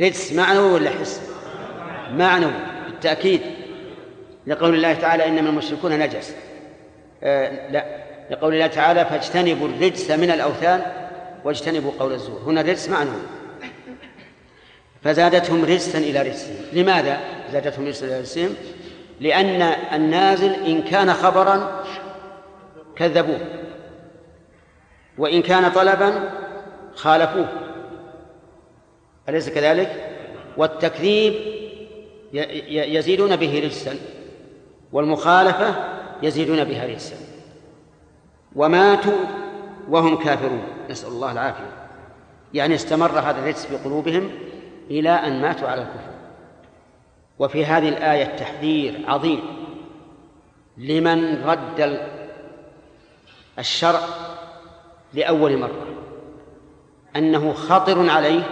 [0.00, 1.20] رجس معنوي ولا حس
[2.12, 2.52] معنوي
[2.86, 3.61] بالتأكيد.
[4.46, 6.34] لقول الله تعالى إنما المشركون نجس.
[7.22, 8.02] آه لا.
[8.30, 10.82] لقول الله تعالى فاجتنبوا الرجس من الأوثان
[11.44, 12.40] واجتنبوا قول الزور.
[12.46, 13.22] هنا الرجس معنوي
[15.02, 16.56] فزادتهم رجسا إلى رجسهم.
[16.72, 17.20] لماذا
[17.52, 18.54] زادتهم رجسا إلى رجسهم؟
[19.20, 19.62] لأن
[19.92, 21.84] النازل إن كان خبرا
[22.96, 23.40] كذبوه.
[25.18, 26.30] وإن كان طلبا
[26.94, 27.48] خالفوه.
[29.28, 30.08] أليس كذلك؟
[30.56, 31.34] والتكذيب
[32.68, 33.96] يزيدون به رجسا.
[34.92, 35.74] والمخالفة
[36.22, 37.16] يزيدون بها رجسا
[38.56, 39.18] وماتوا
[39.88, 40.62] وهم كافرون.
[40.90, 41.88] نسأل الله العافية.
[42.54, 44.30] يعني استمر هذا الرجس في قلوبهم
[44.90, 46.12] إلى أن ماتوا على الكفر.
[47.38, 49.40] وفي هذه الآية تحذير عظيم
[50.78, 52.00] لمن رد
[53.58, 54.00] الشرع
[55.14, 55.86] لأول مرة.
[57.16, 58.42] أنه خطر عليه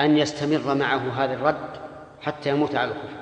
[0.00, 1.70] أن يستمر معه هذا الرد
[2.20, 3.21] حتى يموت على الكفر.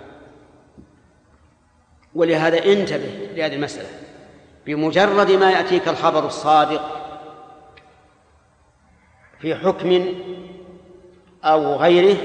[2.15, 3.89] ولهذا انتبه لهذه المسألة.
[4.67, 6.83] بمجرد ما يأتيك الخبر الصادق
[9.41, 10.15] في حكم
[11.45, 12.17] أو غيره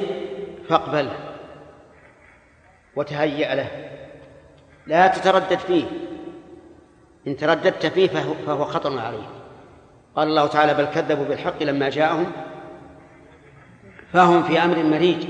[0.70, 1.16] فاقبله
[2.96, 3.68] وتهيأ له.
[4.88, 5.86] لا تتردد فيه.
[7.28, 8.08] إن ترددت فيه
[8.46, 9.30] فهو خطر عليه
[10.16, 12.32] قال الله تعالى بل كذبوا بالحق لما جاءهم
[14.14, 15.26] فهم في أمر مريج.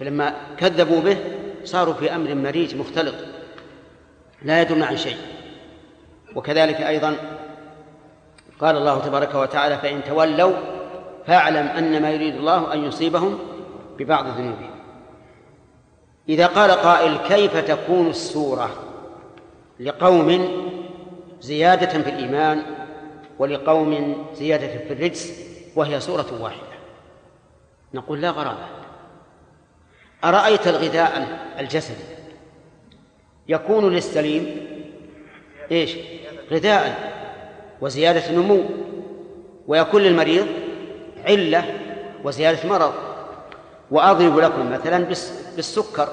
[0.00, 1.16] فلما كذبوا به
[1.64, 3.14] صاروا في أمر مريج مختلط.
[4.42, 5.16] لا يدرون عن شيء.
[6.34, 7.16] وكذلك أيضا
[8.60, 10.52] قال الله تبارك وتعالى فإن تولوا
[11.26, 13.38] فاعلم أن ما يريد الله أن يصيبهم
[13.98, 14.70] ببعض ذنوبهم.
[16.28, 18.70] إذا قال قائل كيف تكون السورة؟
[19.80, 20.48] لقوم
[21.40, 22.62] زيادة في الإيمان
[23.38, 25.32] ولقوم زيادة في الرجس
[25.76, 26.78] وهي سورة واحدة.
[27.94, 28.66] نقول لا غرابة.
[30.24, 32.04] أرأيت الغذاء الجسدي
[33.48, 34.56] يكون للسليم
[35.70, 35.96] إيش؟
[36.52, 37.12] غذاء
[37.80, 38.60] وزيادة نمو
[39.66, 40.46] ويكون للمريض
[41.24, 41.64] علة
[42.24, 42.92] وزيادة مرض.
[43.90, 45.04] وأضرب لكم مثلا
[45.56, 46.08] بالسكر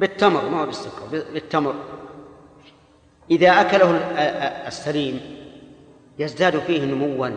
[0.00, 1.74] بالتمر ما هو بالسكر بالتمر.
[3.30, 3.96] إذا أكله
[4.66, 5.20] السليم
[6.18, 7.30] يزداد فيه نموا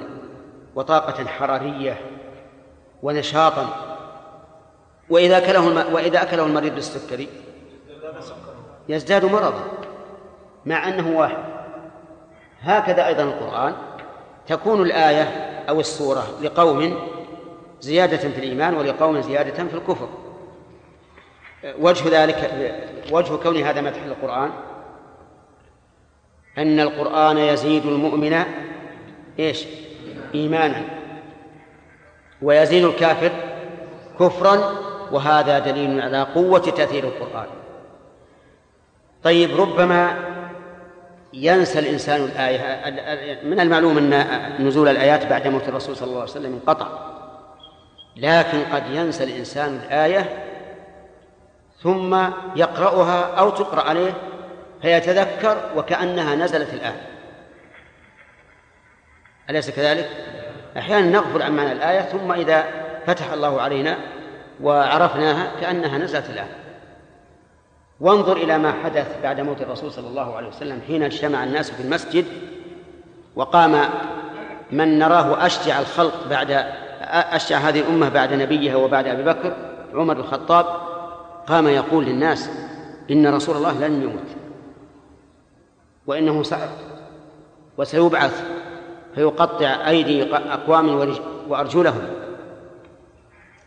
[0.75, 2.01] وطاقة حرارية
[3.03, 3.89] ونشاطا.
[5.09, 7.27] وإذا أكله وإذا أكله المريض بالسكري
[8.89, 9.63] يزداد مرضا
[10.65, 11.43] مع أنه واحد.
[12.61, 13.73] هكذا أيضا القرآن.
[14.47, 15.23] تكون الآية
[15.69, 16.99] أو السورة لقوم
[17.81, 20.09] زيادة في الإيمان ولقوم زيادة في الكفر.
[21.79, 22.71] وجه ذلك
[23.11, 24.49] وجه كون هذا مدح للقرآن.
[26.57, 28.43] أن القرآن يزيد المؤمن
[29.39, 29.65] إيش؟
[30.35, 30.81] إيمانا.
[32.41, 33.31] ويزيد الكافر
[34.19, 34.75] كفرا
[35.11, 37.47] وهذا دليل على قوة تأثير القرآن.
[39.23, 40.33] طيب ربما
[41.33, 46.53] ينسى الإنسان الآية من المعلوم أن نزول الآيات بعد موت الرسول صلى الله عليه وسلم
[46.53, 46.87] انقطع
[48.17, 50.43] لكن قد ينسى الإنسان الآية
[51.83, 52.15] ثم
[52.55, 54.13] يقرأها أو تقرأ عليه
[54.81, 56.95] فيتذكر وكأنها نزلت الآن
[59.49, 60.09] أليس كذلك؟
[60.77, 62.65] أحيانا نغفل عن معنى الآية ثم إذا
[63.07, 63.97] فتح الله علينا
[64.61, 66.62] وعرفناها كأنها نزلت الآن
[67.99, 71.83] وانظر إلى ما حدث بعد موت الرسول صلى الله عليه وسلم حين اجتمع الناس في
[71.83, 72.25] المسجد
[73.35, 73.89] وقام
[74.71, 76.65] من نراه أشجع الخلق بعد
[77.01, 79.53] أشجع هذه الأمة بعد نبيها وبعد أبي بكر
[79.93, 80.65] عمر الخطاب
[81.47, 82.49] قام يقول للناس
[83.11, 84.27] إن رسول الله لن يموت
[86.07, 86.69] وإنه صعب
[87.77, 88.43] وسيبعث
[89.15, 91.15] فيقطع أيدي أقوام
[91.47, 92.03] وأرجلهم.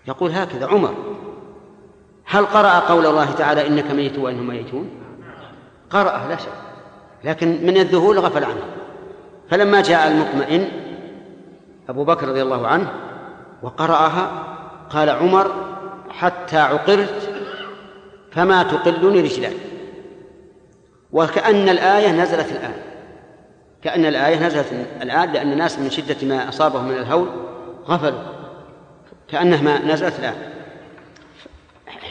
[0.09, 0.95] يقول هكذا عمر.
[2.27, 4.91] هل قرأ قول الله تعالى إنك ميت وإنهم ميتون؟
[5.91, 6.49] قرأ لا شك.
[7.25, 8.63] لكن من الذهول غفل عنه.
[9.51, 10.69] فلما جاء المطمئن
[11.89, 12.93] أبو بكر رضي الله عنه
[13.63, 14.45] وقرأها
[14.91, 15.51] قال عمر
[16.11, 17.31] حتى عقرت
[18.33, 19.57] فما تقلني رجلاي
[21.13, 22.75] وكأن الآية نزلت الآن.
[23.83, 24.67] كأن الآية نزلت
[25.03, 27.29] الآن لأن الناس من شدة ما أصابهم من الهول
[27.89, 28.23] غفلوا.
[29.29, 30.56] كأنها ما نزلت الآن.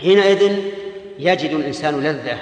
[0.01, 0.59] حينئذ
[1.19, 2.37] يجد الإنسان لذة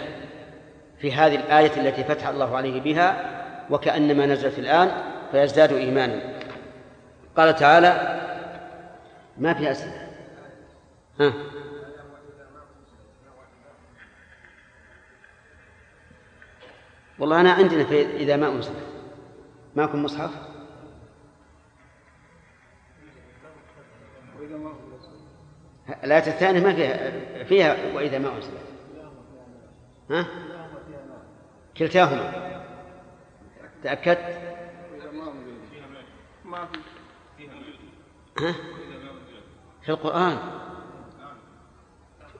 [0.99, 3.34] في هذه الآية التي فتح الله عليه بها
[3.70, 4.91] وكأنما نزلت الآن
[5.32, 6.22] فيزداد إيمانا.
[7.38, 8.22] قال تعالى
[9.38, 10.08] ما في أسئلة؟
[11.20, 11.34] ها؟
[17.20, 18.74] والله أنا عندنا في إذا ما أنزل
[19.76, 20.53] معكم مصحف؟
[26.04, 27.12] الآية الثانية ما فيها
[27.43, 28.54] فيها وإذا ما أنزلت
[30.10, 30.28] ها؟
[31.78, 32.34] كلتاهما
[33.84, 34.38] تأكدت؟
[38.39, 38.56] ها؟
[39.82, 40.38] في القرآن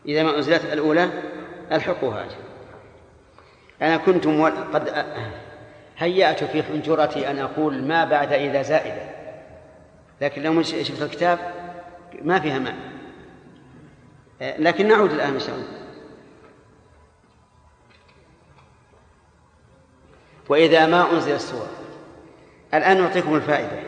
[0.06, 1.10] إذا ما أنزلت الأولى
[1.72, 2.28] ألحقوها
[3.82, 4.28] أنا كنت
[4.74, 5.06] قد
[5.98, 9.10] هيأت في حنجرتي أن أقول ما بعد إذا زائدة
[10.22, 11.40] لكن لو شفت الكتاب
[12.22, 12.93] ما فيها ماء
[14.44, 15.68] لكن نعود الآن إن شاء الله.
[20.50, 21.68] وإذا ما أنزل السور
[22.74, 23.80] الآن نعطيكم الفائدة.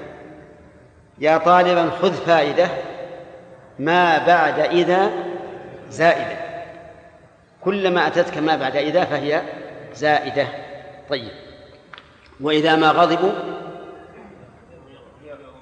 [1.19, 2.69] يا طالبا خذ فائدة
[3.79, 5.11] ما بعد إذا
[5.89, 6.37] زائدة.
[7.61, 9.41] كلما أتتك ما بعد إذا فهي
[9.93, 10.47] زائدة.
[11.09, 11.31] طيب.
[12.41, 13.31] وإذا ما غضبوا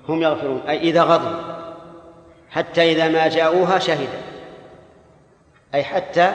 [0.10, 0.62] هم يغفرون.
[0.68, 1.54] أي إذا غضبوا.
[2.50, 4.33] حتى إذا ما جاءوها شهد.
[5.76, 6.32] أي حتى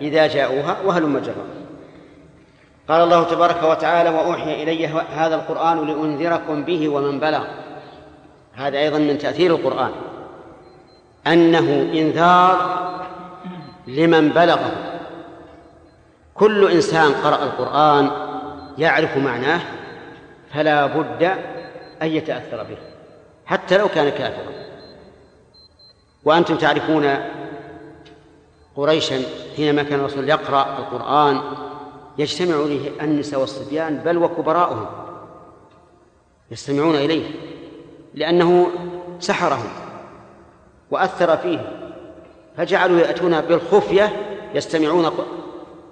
[0.00, 1.46] إذا جاءوها وهلم جرا
[2.88, 7.44] قال الله تبارك وتعالى وأوحي إلي هذا القرآن لأنذركم به ومن بلغ.
[8.54, 9.90] هذا أيضا من تأثير القرآن.
[11.26, 12.80] أنه إنذار
[13.86, 14.72] لمن بلغه.
[16.34, 18.10] كل إنسان قرأ القرآن
[18.78, 19.60] يعرف معناه
[20.54, 21.22] فلا بد
[22.02, 22.76] أن يتأثر به
[23.46, 24.52] حتى لو كان كافرا.
[26.24, 27.16] وأنتم تعرفون
[28.76, 29.22] قريشا
[29.56, 31.40] حينما كان الرسول يقرأ القرآن
[32.18, 34.86] يجتمع إليه النساء والصبيان بل وكبراؤهم
[36.50, 37.30] يستمعون إليه
[38.14, 38.66] لأنه
[39.20, 39.68] سحرهم
[40.90, 41.66] وأثر فيهم
[42.56, 44.12] فجعلوا يأتون بالخفية
[44.54, 45.10] يستمعون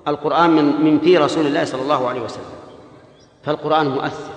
[0.09, 2.45] القرآن من من في رسول الله صلى الله عليه وسلم.
[3.45, 4.33] فالقرآن مؤثر.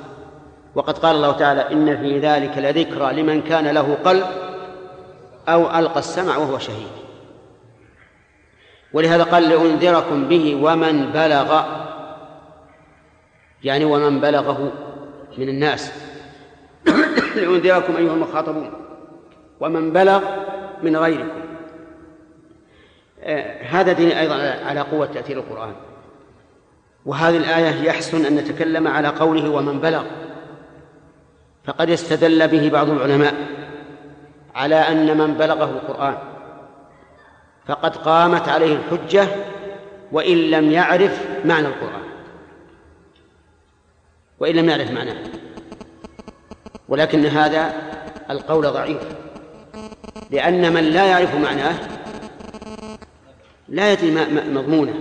[0.76, 4.26] وقد قال الله تعالى إن في ذلك لذكرى لمن كان له قلب
[5.48, 7.05] أو ألقى السمع وهو شهيد.
[8.96, 11.64] ولهذا قال لأنذركم به ومن بلغ
[13.64, 14.72] يعني ومن بلغه
[15.38, 15.92] من الناس.
[17.36, 18.72] لأنذركم أيها المخاطبون.
[19.60, 20.22] ومن بلغ
[20.84, 21.42] من غيركم.
[23.24, 24.36] آه، هذا دين أيضا
[24.66, 25.74] على قوة تأثير القرآن.
[27.06, 30.04] وهذه الآية يحسن أن نتكلم على قوله ومن بلغ.
[31.66, 33.34] فقد استدل به بعض العلماء
[34.56, 36.35] على أن من بلغه القرآن.
[37.68, 39.28] فقد قامت عليه الحجة
[40.12, 42.04] وإن لم يعرف معنى القرآن.
[44.40, 45.18] وإن لم يعرف معناه.
[46.90, 47.74] ولكن هذا
[48.30, 49.02] القول ضعيف.
[50.32, 51.76] لأن من لا يعرف معناه
[53.70, 54.12] لا يدري
[54.52, 54.94] مضمونه.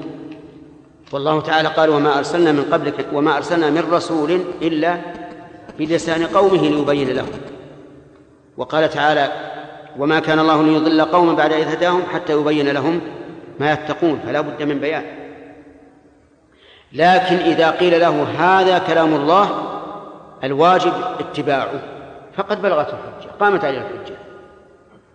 [1.12, 5.01] والله تعالى قال وما أرسلنا من قبلك وما أرسلنا من رسول إلا
[5.79, 7.29] بلسان قومه ليبين لهم
[8.57, 9.53] وقال تعالى
[9.99, 13.01] وما كان الله ليضل قوما بعد إذ هداهم حتى يبين لهم
[13.61, 15.05] ما يتقون فلا بد من بيان.
[16.92, 19.51] لكن إذا قيل له هذا كلام الله
[20.45, 21.82] الواجب اتباعه.
[22.36, 24.16] فقد بلغت الحجة قامت عليه الحجة.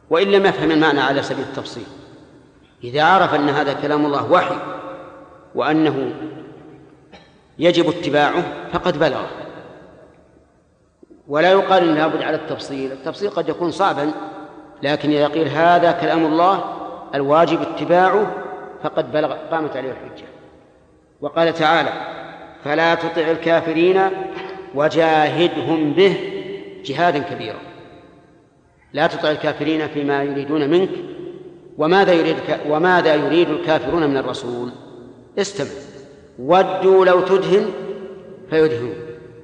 [0.09, 1.87] وإن لم يفهم المعنى على سبيل التفصيل.
[2.83, 4.55] إذا عرف أن هذا كلام الله وحي
[5.55, 6.11] وأنه
[7.59, 9.25] يجب اتباعه فقد بلغ
[11.27, 12.91] ولا يقال إن لابد على التفصيل.
[12.91, 14.11] التفصيل قد يكون صعبا
[14.83, 16.63] لكن إذا قيل هذا كلام الله
[17.15, 18.31] الواجب اتباعه
[18.83, 20.25] فقد بلغ قامت عليه الحجة.
[21.21, 21.93] وقال تعالى
[22.63, 24.01] فلا تطع الكافرين
[24.75, 26.15] وجاهدهم به
[26.85, 27.59] جهادا كبيرا.
[28.93, 30.89] لا تطع الكافرين فيما يريدون منك
[31.77, 32.35] وماذا يريد
[32.69, 34.69] وماذا يريد الكافرون من الرسول؟
[35.39, 35.69] استمع.
[36.39, 37.65] ودوا لو تدهن
[38.49, 38.95] فيدهنون.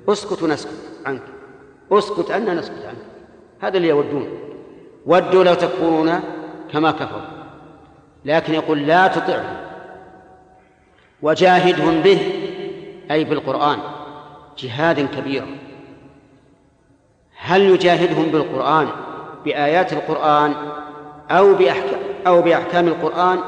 [0.09, 0.71] اسكت ونسكت
[1.05, 1.21] عنك.
[1.91, 2.97] اسكت عنا نسكت عنك.
[3.59, 4.27] هذا اللي يودون.
[5.05, 6.19] ودوا لو تكفرون
[6.71, 7.21] كما كفروا.
[8.25, 9.57] لكن يقول لا تطعهم.
[11.21, 12.19] وجاهدهم به
[13.11, 13.79] أي بالقرآن
[14.57, 15.47] جهادا كبيرا.
[17.37, 18.87] هل يجاهدهم بالقرآن
[19.45, 20.53] بآيات القرآن
[21.31, 23.39] أو بأحكام أو بأحكام القرآن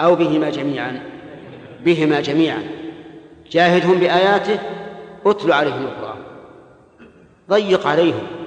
[0.00, 1.02] أو بهما جميعا؟
[1.84, 2.62] بهما جميعا.
[3.50, 4.58] جاهدهم بآياته
[5.26, 6.18] اتل عليهم القرآن.
[7.50, 8.41] ضيق عليهم.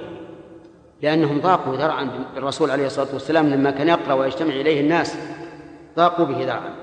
[1.02, 5.18] لأنهم ضاقوا ذرعا بالرسول عليه الصلاة والسلام لما كان يقرأ ويجتمع إليه الناس.
[5.96, 6.74] ضاقوا به ذرعا.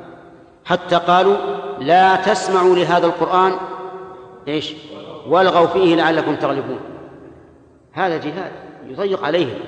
[0.65, 1.35] حتى قالوا
[1.79, 3.53] لا تسمعوا لهذا القرآن.
[4.47, 4.73] إيش؟
[5.27, 6.79] والغوا فيه لعلكم تغلبون.
[7.91, 8.51] هذا جهاد
[8.87, 9.59] يضيق عليهم.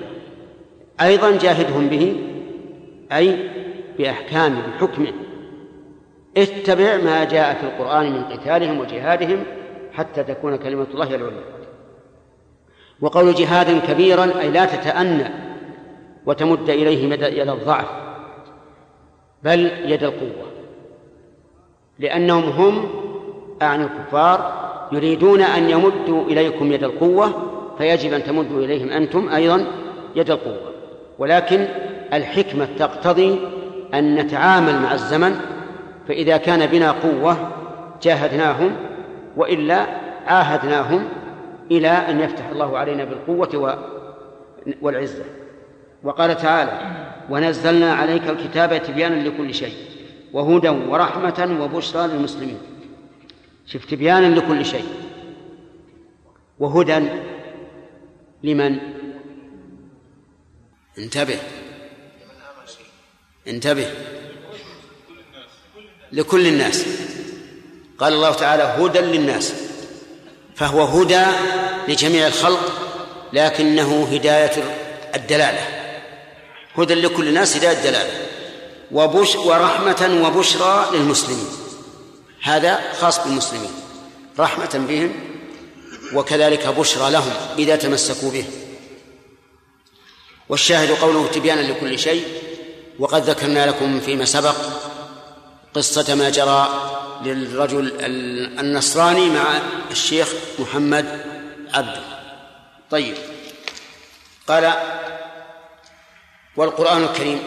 [1.02, 2.16] أيضا جاهدهم به
[3.12, 3.50] أي
[3.98, 5.14] بأحكامه بحكمه
[6.38, 9.44] اتبع ما جاء في القرآن من قتالهم وجهادهم
[9.94, 11.55] حتى تكون كلمة الله العليا.
[13.02, 15.26] وقول جهادا كبيرا أي لا تتأنى
[16.26, 17.86] وتمد إليه مدى يد الضعف
[19.44, 20.46] بل يد القوة.
[22.00, 22.90] لأنهم هم
[23.62, 27.34] أعني الكفار يريدون أن يمدوا إليكم يد القوة
[27.78, 29.66] فيجب أن تمدوا إليهم أنتم أيضا
[30.16, 30.72] يد القوة.
[31.20, 31.68] ولكن
[32.14, 33.40] الحكمة تقتضي
[33.94, 35.40] أن نتعامل مع الزمن
[36.08, 37.38] فإذا كان بنا قوة
[38.02, 38.76] جاهدناهم
[39.38, 39.86] وإلا
[40.28, 41.06] عاهدناهم
[41.72, 43.80] إلى أن يفتح الله علينا بالقوة
[44.82, 45.26] والعزة.
[46.04, 49.76] وقال تعالى ونزلنا عليك الكتاب تبيانا لكل شيء
[50.34, 52.58] وهدى ورحمة وبشرى للمسلمين.
[53.66, 54.86] شف تبيانا لكل شيء.
[56.60, 57.08] وهدى
[58.44, 58.80] لمن؟
[60.98, 61.40] انتبه.
[63.48, 63.88] انتبه.
[66.12, 66.86] لكل الناس.
[67.98, 69.65] قال الله تعالى هدى للناس.
[70.56, 71.26] فهو هدى
[71.88, 72.72] لجميع الخلق
[73.34, 74.64] لكنه هداية
[75.16, 75.68] الدلالة.
[76.78, 78.28] هدى لكل الناس هداية الدلالة.
[78.92, 81.48] وبش ورحمة وبشرى للمسلمين.
[82.44, 83.72] هذا خاص بالمسلمين.
[84.40, 85.14] رحمة بهم
[86.14, 88.46] وكذلك بشرى لهم إذا تمسكوا به.
[90.50, 92.26] والشاهد قوله تبيانا لكل شيء
[93.00, 94.56] وقد ذكرنا لكم فيما سبق
[95.76, 96.92] قصة ما جرى
[97.24, 98.06] للرجل
[98.60, 99.62] النصراني مع
[99.92, 101.26] الشيخ محمد
[101.74, 102.02] عبده
[102.92, 103.18] طيب.
[104.48, 104.74] قال
[106.56, 107.44] والقرآن الكريم.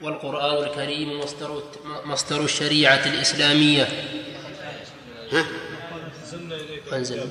[0.00, 1.62] والقرآن الكريم مصدر
[2.04, 3.88] مصدر الشريعة الإسلامية.
[5.32, 5.46] ها؟
[6.92, 7.30] أنزل.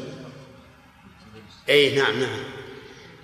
[1.69, 2.60] أي نعم نعم.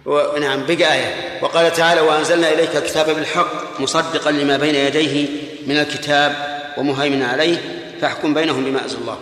[0.08, 1.40] ونعم بقى آية.
[1.42, 5.28] وقال تعالى وأنزلنا إليك الكتاب بالحق مصدقا لما بين يديه
[5.68, 7.58] من الكتاب ومهيمنا عليه
[8.02, 9.20] فاحكم بينهم بما أنزل الله.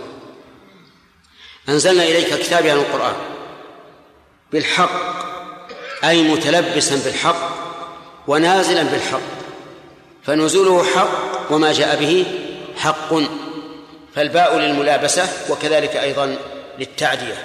[1.70, 3.16] أنزلنا إليك الكتاب يعني القرآن.
[4.52, 5.26] بالحق
[6.04, 7.50] أي متلبسا بالحق
[8.28, 9.20] ونازلا بالحق
[10.24, 12.26] فنزوله حق وما جاء به
[12.78, 13.14] حق
[14.16, 16.38] فالباء للملابسة وكذلك أيضا
[16.80, 17.36] للتعدية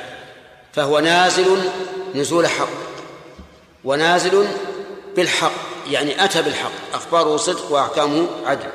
[0.72, 1.58] فهو نازل
[2.14, 2.89] نزول حق.
[3.84, 4.46] ونازل
[5.16, 5.52] بالحق
[5.90, 6.72] يعني أتى بالحق.
[6.94, 8.68] أخباره صدق وأحكامه عدل.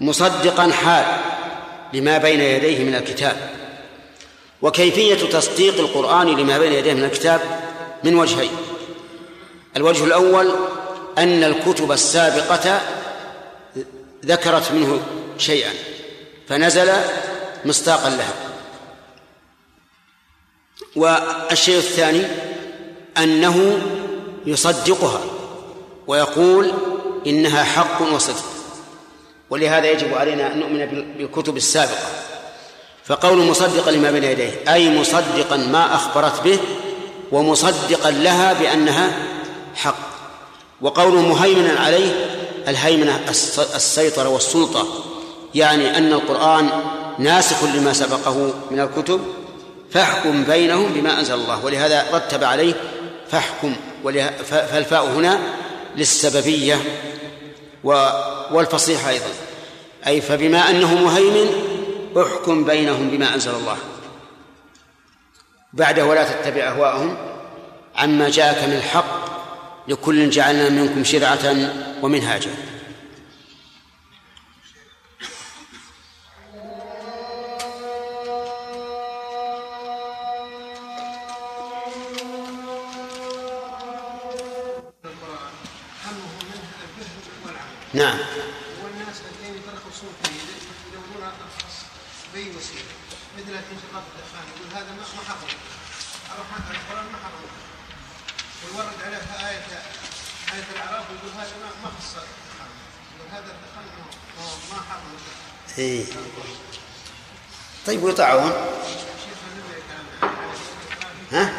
[0.00, 1.06] مصدقا حال
[1.92, 3.50] لما بين يديه من الكتاب.
[4.62, 7.40] وكيفية تصديق القرآن لما بين يديه من الكتاب
[8.04, 8.50] من وجهين.
[9.76, 10.54] الوجه الأول
[11.18, 12.80] أن الكتب السابقة
[14.24, 15.02] ذكرت منه
[15.38, 15.72] شيئا
[16.48, 16.92] فنزل
[17.64, 18.34] مصداقا لها.
[20.96, 22.22] والشيء الثاني
[23.18, 23.78] أنه
[24.46, 25.20] يصدقها
[26.06, 26.72] ويقول
[27.26, 28.44] إنها حق وصدق.
[29.50, 32.08] ولهذا يجب علينا أن نؤمن بالكتب السابقة.
[33.04, 36.58] فقول مصدقا لما بين يديه أي مصدقا ما أخبرت به
[37.32, 39.12] ومصدقا لها بأنها
[39.74, 40.14] حق.
[40.80, 42.12] وقول مهيمنا عليه
[42.68, 43.20] الهيمنة
[43.74, 44.86] السيطرة والسلطة.
[45.54, 46.68] يعني أن القرآن
[47.18, 49.20] ناسخ لما سبقه من الكتب
[49.90, 51.64] فاحكم بينهم بما أنزل الله.
[51.64, 52.74] ولهذا رتب عليه
[53.30, 53.74] فاحكم
[54.44, 55.38] فالفاء هنا
[55.96, 56.76] للسببية
[58.50, 59.30] والفصيحة أيضا.
[60.06, 61.50] أي فبما أنه مهيمن
[62.16, 63.76] احكم بينهم بما أنزل الله.
[65.72, 67.16] بعده ولا تتبع أهواءهم.
[67.96, 69.24] عما جاءك من الحق
[69.88, 71.56] لكل جعلنا منكم شرعة
[72.02, 72.50] ومنهاجا.
[87.94, 88.18] نعم.
[88.82, 90.40] والناس الذين يترخصون فيه
[90.92, 91.32] يدورون
[92.34, 92.94] باي وسيله
[93.38, 93.54] مثل
[94.10, 95.48] الدخان يقول هذا ما حرم
[96.32, 97.42] الرحمن القرآن ما حرم
[98.64, 99.82] ويورد عليه آية
[100.54, 102.14] آية الأعراف يقول هذا ما ما خص.
[102.16, 103.84] يقول هذا الدخان
[104.70, 105.16] ما حرم
[105.78, 106.04] إيه.
[107.86, 108.52] طيب ويطاعون
[111.32, 111.52] ها؟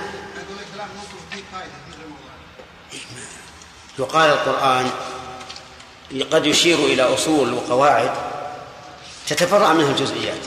[3.99, 4.91] يقال القرآن
[6.23, 8.11] قد يشير إلى أصول وقواعد
[9.27, 10.41] تتفرع منها الجزئيات.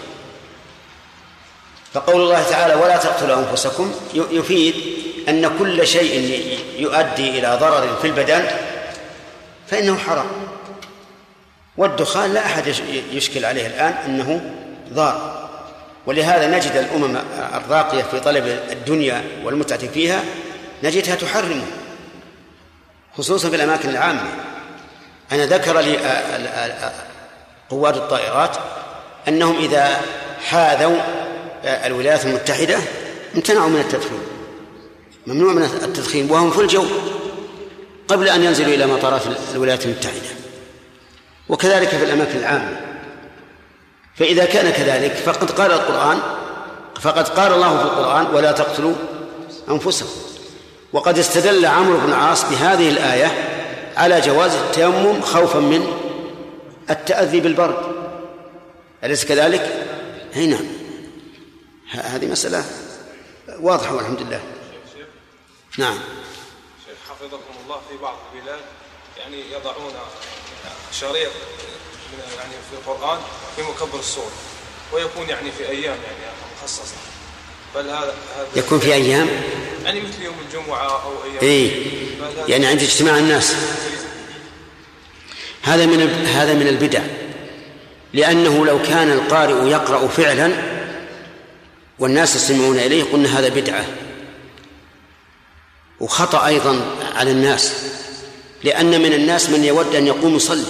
[1.92, 4.74] فقول الله تعالى ولا تقتلوا أنفسكم يفيد
[5.28, 6.42] أن كل شيء
[6.78, 8.46] يؤدي إلى ضرر في البدن
[9.66, 10.26] فإنه حرام.
[11.76, 12.74] والدخان لا أحد
[13.12, 14.54] يشكل عليه الآن أنه
[14.92, 15.48] ضار.
[16.06, 17.18] ولهذا نجد الأمم
[17.54, 20.24] الراقية في طلب الدنيا والمتعة فيها
[20.82, 21.66] نجدها تحرمه
[23.18, 24.47] خصوصا في الأماكن العامة.
[25.32, 25.98] أنا ذكر لي
[27.70, 28.56] قوات الطائرات
[29.28, 30.00] أنهم إذا
[30.46, 30.96] حاذوا
[31.64, 32.78] الولايات المتحدة
[33.34, 34.20] امتنعوا من التدخين
[35.26, 36.84] ممنوع من التدخين وهم في الجو
[38.08, 39.22] قبل أن ينزلوا إلى مطارات
[39.54, 40.28] الولايات المتحدة
[41.48, 42.80] وكذلك في الأماكن العامة.
[44.16, 46.18] فإذا كان كذلك فقد قال القرآن
[47.00, 48.94] فقد قال الله في القرآن ولا تقتلوا
[49.70, 50.08] أنفسكم.
[50.92, 53.57] وقد استدل عمرو بن العاص بهذه الآية
[53.98, 55.82] على جواز التيمم خوفا من
[56.90, 58.08] التأذي بالبرد.
[59.04, 59.86] أليس كذلك؟
[60.36, 60.66] أي نعم.
[61.90, 62.64] هذه مسألة
[63.60, 64.40] واضحة والحمد لله.
[65.78, 65.98] نعم.
[66.86, 68.60] شيخ حفظكم الله في بعض البلاد
[69.18, 69.92] يعني يضعون
[70.92, 71.32] شريط
[72.36, 73.18] يعني في القرآن
[73.56, 74.32] في مكبر الصوت
[74.92, 76.96] ويكون يعني في أيام يعني مخصصة.
[77.74, 78.14] بل هذا
[78.56, 79.28] يكون في أيام؟
[79.84, 81.86] يعني مثل يوم الجمعة أو أيام إيه.
[82.48, 83.54] يعني عند اجتماع الناس.
[85.62, 87.02] هذا من هذا من البدع.
[88.12, 90.52] لأنه لو كان القارئ يقرأ فعلا
[91.98, 93.84] والناس يستمعون إليه قلنا هذا بدعة.
[96.00, 97.72] وخطأ أيضا على الناس.
[98.64, 100.66] لأن من الناس من يود أن يقوم يصلي.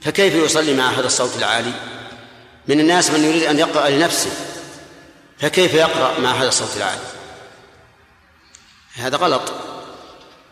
[0.00, 1.72] فكيف يصلي مع هذا الصوت العالي؟
[2.68, 4.30] من الناس من يريد أن يقرأ لنفسه.
[5.42, 7.00] فكيف يقرأ مع هذا الصوت العالي؟
[8.94, 9.52] هذا غلط.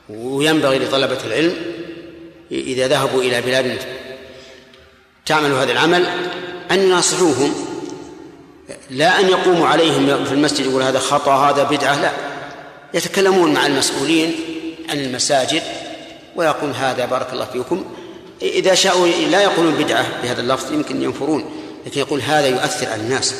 [0.09, 1.57] وينبغي لطلبة العلم
[2.51, 3.79] إذا ذهبوا إلى بلاد
[5.27, 6.07] تعمل هذا العمل
[6.71, 7.55] أن يناصحوهم.
[8.91, 12.13] لا أن يقوموا عليهم في المسجد يقول هذا خطأ هذا بدعة لا.
[12.95, 14.35] يتكلمون مع المسؤولين
[14.89, 15.63] عن المساجد
[16.37, 17.85] ويقول هذا بارك الله فيكم.
[18.43, 21.45] إذا شاءوا لا يقولون بدعة بهذا اللفظ يمكن ينفرون
[21.87, 23.35] لكن يقول هذا يؤثر على الناس.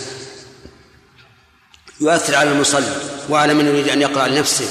[2.01, 2.97] يؤثر على المصلي
[3.29, 4.71] وعلى من يريد أن يقرأ لنفسه.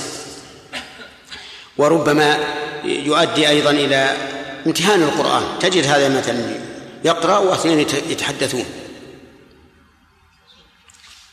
[1.77, 2.39] وربما
[2.83, 4.17] يؤدي أيضا إلى
[4.65, 5.59] امتهان القرآن.
[5.59, 6.55] تجد هذا مثلا
[7.03, 8.65] يقرأ واثنين يت- يتحدثون.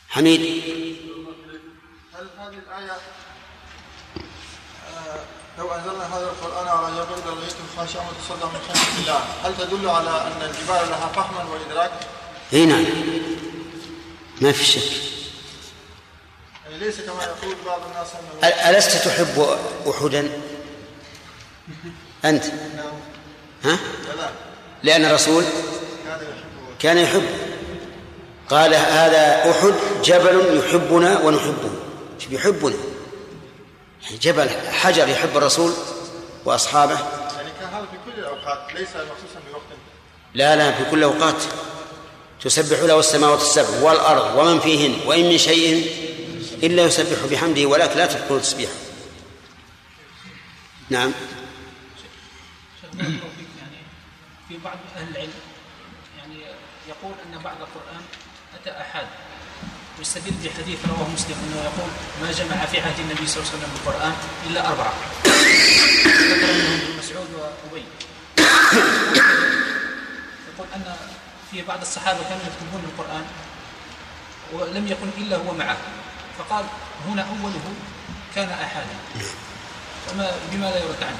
[0.09, 0.41] حميد.
[2.13, 2.91] هل هذه الآية
[4.97, 5.19] آه،
[5.59, 10.09] لو أنزلنا هذا القرآن على جبل لرأيته خاشعا متصدعا من خشية الله هل تدل على
[10.09, 11.91] أن الجبال لها فهما وإدراك؟
[12.53, 12.85] اي نعم.
[14.41, 15.16] ما في شك.
[16.77, 19.57] يعني ليس كما يقول بعض الناس أنه أ- ألست تحب
[19.89, 20.29] أحدا؟
[22.25, 22.43] أنت؟
[23.63, 23.79] ها؟
[24.17, 24.29] لا.
[24.83, 25.43] لأن الرسول
[26.79, 27.23] كان يحب.
[28.49, 29.73] قال هذا أحد
[30.03, 31.69] جبل يحبنا ونحبه.
[32.31, 32.75] يحبنا.
[34.03, 35.73] يعني جبل حجر يحب الرسول
[36.45, 36.93] وأصحابه.
[36.93, 39.63] يعني كان هذا في كل الأوقات ليس مخصوصا بوقت
[40.33, 41.35] لا لا في كل أوقات
[42.43, 45.91] تسبح له السماوات السبع والأرض ومن فيهن وإن من شيء
[46.63, 48.73] إلا يسبح بحمده ولكن لا تذكروا تسبيحه.
[50.89, 51.11] نعم.
[52.99, 53.17] يعني
[54.47, 55.33] في بعض أهل العلم
[56.17, 56.35] يعني
[56.89, 58.01] يقول أن بعض القرآن
[58.61, 59.07] أتى احاد
[59.99, 61.89] ويستدل بحديث رواه مسلم أنه يقول
[62.21, 64.13] ما جمع في عهد النبي صلى الله عليه وسلم القرآن
[64.49, 64.93] إلا أربعة.
[66.31, 67.85] ذكر منهم مسعود وأبي.
[70.53, 70.95] يقول أن
[71.51, 73.25] في بعض الصحابة كانوا يكتبون القرآن
[74.53, 75.77] ولم يكن إلا هو معه.
[76.37, 76.65] فقال
[77.07, 77.73] هنا أوله
[78.35, 78.95] كان أحادا.
[80.07, 81.17] فما بما لا يرد عنه.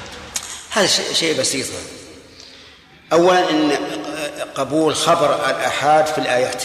[0.72, 1.68] هذا شيء بسيط.
[3.14, 3.72] أولا إن
[4.56, 6.64] قبول خبر الآحاد في الآيات.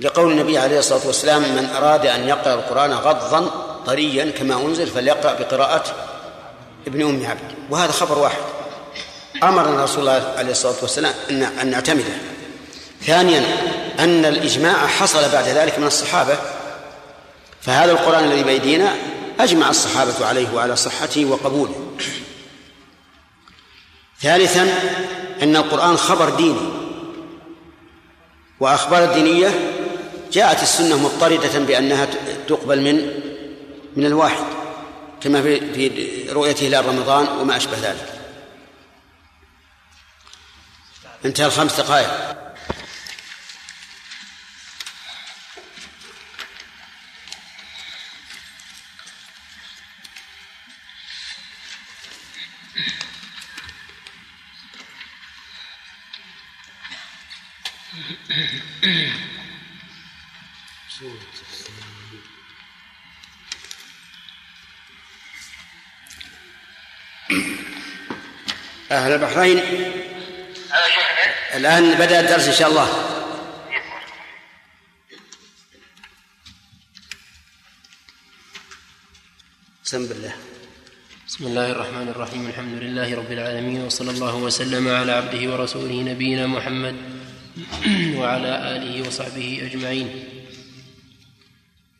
[0.00, 3.50] لقول النبي عليه الصلاة والسلام من أراد أن يقرأ القرآن غضا
[3.86, 5.84] طريا كما أنزل فليقرأ بقراءة
[6.86, 7.54] ابن أم عبد.
[7.70, 8.42] وهذا خبر واحد.
[9.42, 12.14] أمرنا رسول الله عليه الصلاة والسلام أن أن نعتمده.
[13.02, 13.46] ثانيا
[13.98, 16.38] أن الإجماع حصل بعد ذلك من الصحابة.
[17.60, 18.96] فهذا القرآن الذي بأيدينا
[19.40, 21.96] أجمع الصحابة عليه وعلى صحته وقبوله.
[24.20, 24.62] ثالثا
[25.42, 26.70] أن القرآن خبر ديني
[28.60, 29.50] وأخبار الدينية
[30.32, 32.08] جاءت السنة مضطردة بأنها
[32.48, 33.20] تقبل من
[33.96, 34.44] من الواحد
[35.20, 38.20] كما في في رؤية هلال رمضان وما أشبه ذلك.
[41.24, 42.43] انتهى الخمس دقائق.
[68.92, 69.58] أهل البحرين.
[71.54, 72.88] الآن؟ بدأ الدرس إن شاء الله.
[79.84, 80.36] بسم بالله
[81.26, 82.46] بسم الله الرحمن الرحيم.
[82.46, 87.23] الحمد لله رب العالمين وصلى الله وسلم على عبده ورسوله نبينا محمد
[88.18, 90.08] وعلى آله وصحبه أجمعين.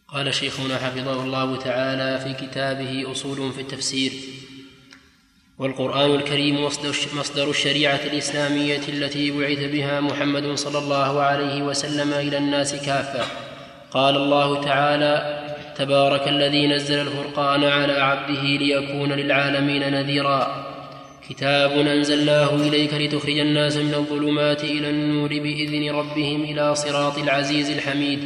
[0.09, 4.12] قال شيخنا حفظه الله تعالى في كتابه أصول في التفسير.
[5.59, 6.64] والقرآن الكريم
[7.14, 13.26] مصدر الشريعة الإسلامية التي بعث بها محمد صلى الله عليه وسلم إلى الناس كافة.
[13.90, 15.44] قال الله تعالى
[15.76, 20.73] تبارك الذي نزل الفرقان على عبده ليكون للعالمين نذيرا.
[21.30, 28.18] كتاب أنزلناه إليك لتخرج الناس من الظلمات إلى النور بإذن ربهم إلى صراط العزيز الحميد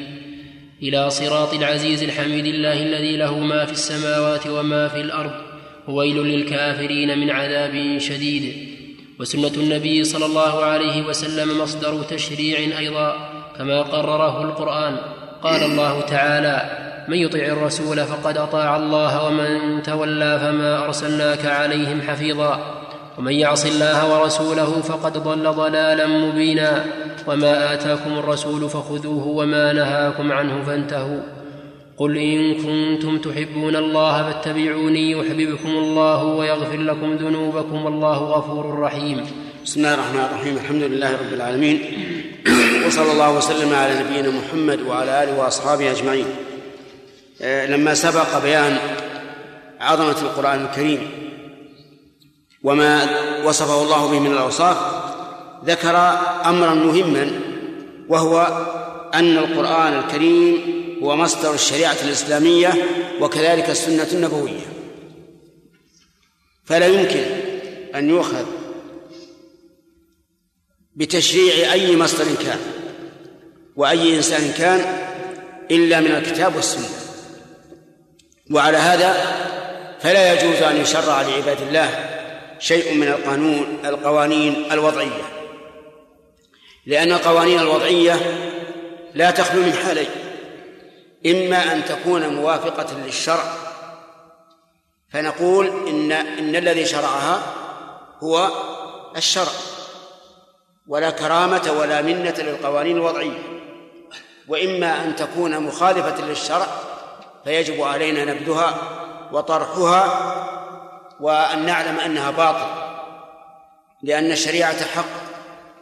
[0.82, 5.30] إلى صراط العزيز الحميد الله الذي له ما في السماوات وما في الأرض
[5.88, 8.68] وويل للكافرين من عذاب شديد.
[9.20, 13.16] وسنة النبي صلى الله عليه وسلم مصدر تشريع أيضا
[13.58, 14.96] كما قرره القرآن.
[15.42, 16.70] قال الله تعالى
[17.08, 22.77] من يطع الرسول فقد أطاع الله ومن تولى فما أرسلناك عليهم حفيظا.
[23.19, 26.85] ومن يعص الله ورسوله فقد ضل ضلالا مبينا
[27.27, 31.20] وما آتاكم الرسول فخذوه وما نهاكم عنه فانتهوا.
[31.99, 39.27] قل إن كنتم تحبون الله فاتبعوني يحببكم الله ويغفر لكم ذنوبكم والله غفور رحيم.
[39.65, 40.57] بسم الله الرحمن الرحيم.
[40.57, 41.78] الحمد لله رب العالمين.
[42.86, 46.27] وصلى الله وسلم على نبينا محمد وعلى آله وأصحابه أجمعين.
[47.43, 48.78] آه، لما سبق بيان
[49.81, 51.27] عظمة القرآن الكريم
[52.62, 53.09] وما
[53.44, 54.76] وصفه الله به من الأوصاف
[55.64, 55.97] ذكر
[56.44, 57.40] أمرا مهما
[58.09, 58.40] وهو
[59.14, 62.74] أن القرآن الكريم هو مصدر الشريعة الإسلامية
[63.20, 64.66] وكذلك السنة النبوية.
[66.64, 67.24] فلا يمكن
[67.94, 68.44] أن يؤخذ
[70.97, 72.59] بتشريع أي مصدر كان
[73.76, 74.80] وأي إنسان كان
[75.70, 76.89] إلا من الكتاب والسنة.
[78.51, 79.36] وعلى هذا
[80.01, 82.18] فلا يجوز أن يشرع لعباد الله
[82.59, 85.22] شيء من القانون القوانين الوضعية.
[86.86, 88.14] لأن القوانين الوضعية
[89.14, 90.10] لا تخلو من حالين.
[91.26, 93.44] إما أن تكون موافقة للشرع
[95.12, 97.43] فنقول إن إن الذي شرعها
[98.22, 98.48] هو
[99.16, 99.52] الشرع.
[100.86, 103.39] ولا كرامة ولا منة للقوانين الوضعية.
[104.48, 106.66] وإما أن تكون مخالفة للشرع
[107.44, 108.78] فيجب علينا نبذها
[109.32, 110.05] وطرحها
[111.20, 112.89] وأن نعلم أنها باطل
[114.03, 115.05] لأن الشريعة حق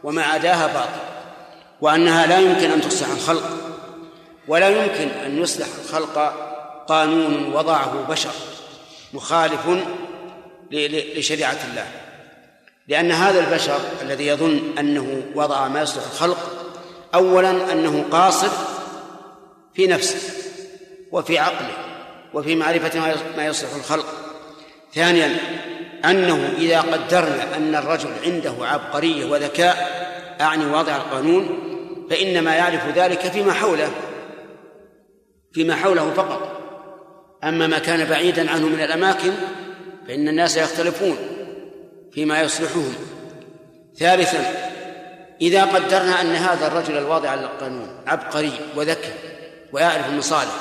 [0.05, 1.01] وما عداها باطل
[1.81, 3.43] وأنها لا يمكن أن تصلح الخلق
[4.49, 6.35] ولا يمكن أن يصلح الخلق
[6.89, 8.31] قانون وضعه بشر
[9.13, 9.61] مخالف
[11.17, 11.87] لشريعة الله.
[12.89, 16.67] لأن هذا البشر الذي يظن أنه وضع ما يصلح الخلق
[17.15, 18.51] أولا أنه قاصر
[19.75, 20.19] في نفسه
[21.13, 21.77] وفي عقله
[22.35, 24.26] وفي معرفة ما يصلح الخلق.
[24.97, 25.37] ثانيا
[26.05, 30.07] أنه إذا قدرنا أن الرجل عنده عبقرية وذكاء
[30.41, 31.59] أعني واضع القانون
[32.11, 33.91] فإنما يعرف ذلك فيما حوله
[35.53, 36.61] فيما حوله فقط.
[37.45, 39.33] أما ما كان بعيدا عنه من الأماكن
[40.09, 41.17] فإن الناس يختلفون
[42.13, 42.95] فيما يصلحهم.
[43.99, 44.71] ثالثا
[45.41, 49.13] إذا قدرنا أن هذا الرجل الواضع للقانون عبقري وذكي
[49.73, 50.55] ويعرف المصالح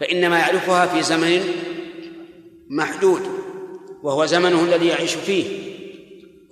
[0.00, 1.44] فإنما يعرفها في زمن
[2.70, 3.39] محدود.
[4.02, 5.44] وهو زمنه الذي يعيش فيه.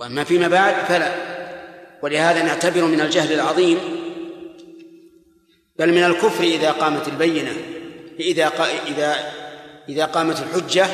[0.01, 1.39] وأما فيما بعد فلا.
[2.03, 3.79] ولهذا نعتبر من الجهل العظيم
[5.79, 7.53] بل من الكفر إذا قامت البينة
[8.20, 8.53] إذا
[8.87, 9.16] إذا
[9.89, 10.87] إذا قامت الحجة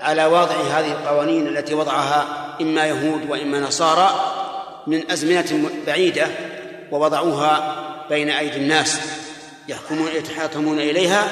[0.00, 4.32] على وضع هذه القوانين التي وضعها إما يهود وإما نصارى
[4.86, 6.26] من أزمنة بعيدة
[6.92, 7.76] ووضعوها
[8.08, 9.00] بين أيدي الناس
[9.68, 11.28] يحكمون يتحاكمون إليها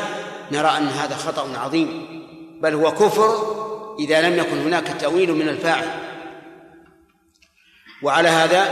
[0.53, 2.07] نرى أن هذا خطأ عظيم.
[2.63, 3.64] بل هو كفر
[3.99, 5.89] إذا لم يكن هناك تأويل من الفاعل.
[8.03, 8.65] وعلى هذا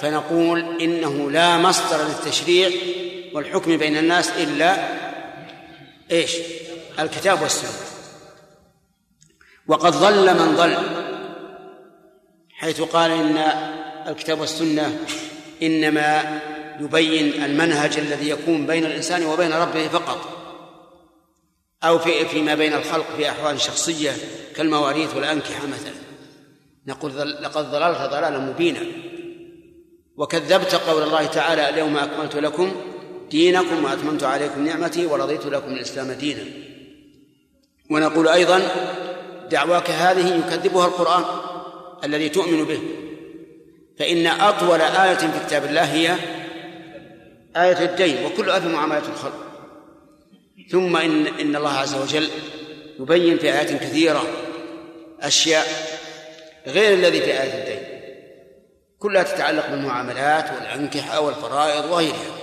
[0.00, 2.70] فنقول إنه لا مصدر للتشريع
[3.34, 4.76] والحكم بين الناس إلا
[6.10, 6.36] إيش؟
[6.98, 7.88] الكتاب والسنة.
[9.68, 10.76] وقد ضل من ضل
[12.52, 13.36] حيث قال إن
[14.08, 14.98] الكتاب والسنة
[15.62, 16.40] إنما
[16.80, 20.38] يبين المنهج الذي يكون بين الإنسان وبين ربه فقط
[21.84, 24.12] أو في فيما بين الخلق في أحوال شخصية
[24.58, 25.92] كالمواريث والأنكحة مثلا.
[26.86, 28.80] نقول لقد ضللت ضلالا مبينا.
[30.16, 32.72] وكذبت قول الله تعالى اليوم أكملت لكم
[33.30, 36.44] دينكم وأتممت عليكم نعمتي ورضيت لكم الإسلام دينا.
[37.90, 38.62] ونقول أيضا
[39.50, 41.24] دعواك هذه يكذبها القرآن
[42.04, 42.80] الذي تؤمن به.
[43.98, 46.14] فإن أطول آية في كتاب الله هي
[47.56, 49.44] آية الدين وكل في معاملات الخلق.
[50.70, 52.28] ثم إن إن الله عز وجل
[53.00, 54.22] يبين في آيات كثيرة
[55.22, 55.66] أشياء
[56.66, 57.98] غير الذي في آية الدين.
[58.98, 62.38] كلها تتعلق بالمعاملات والأنكحة والفرائض وغيرها.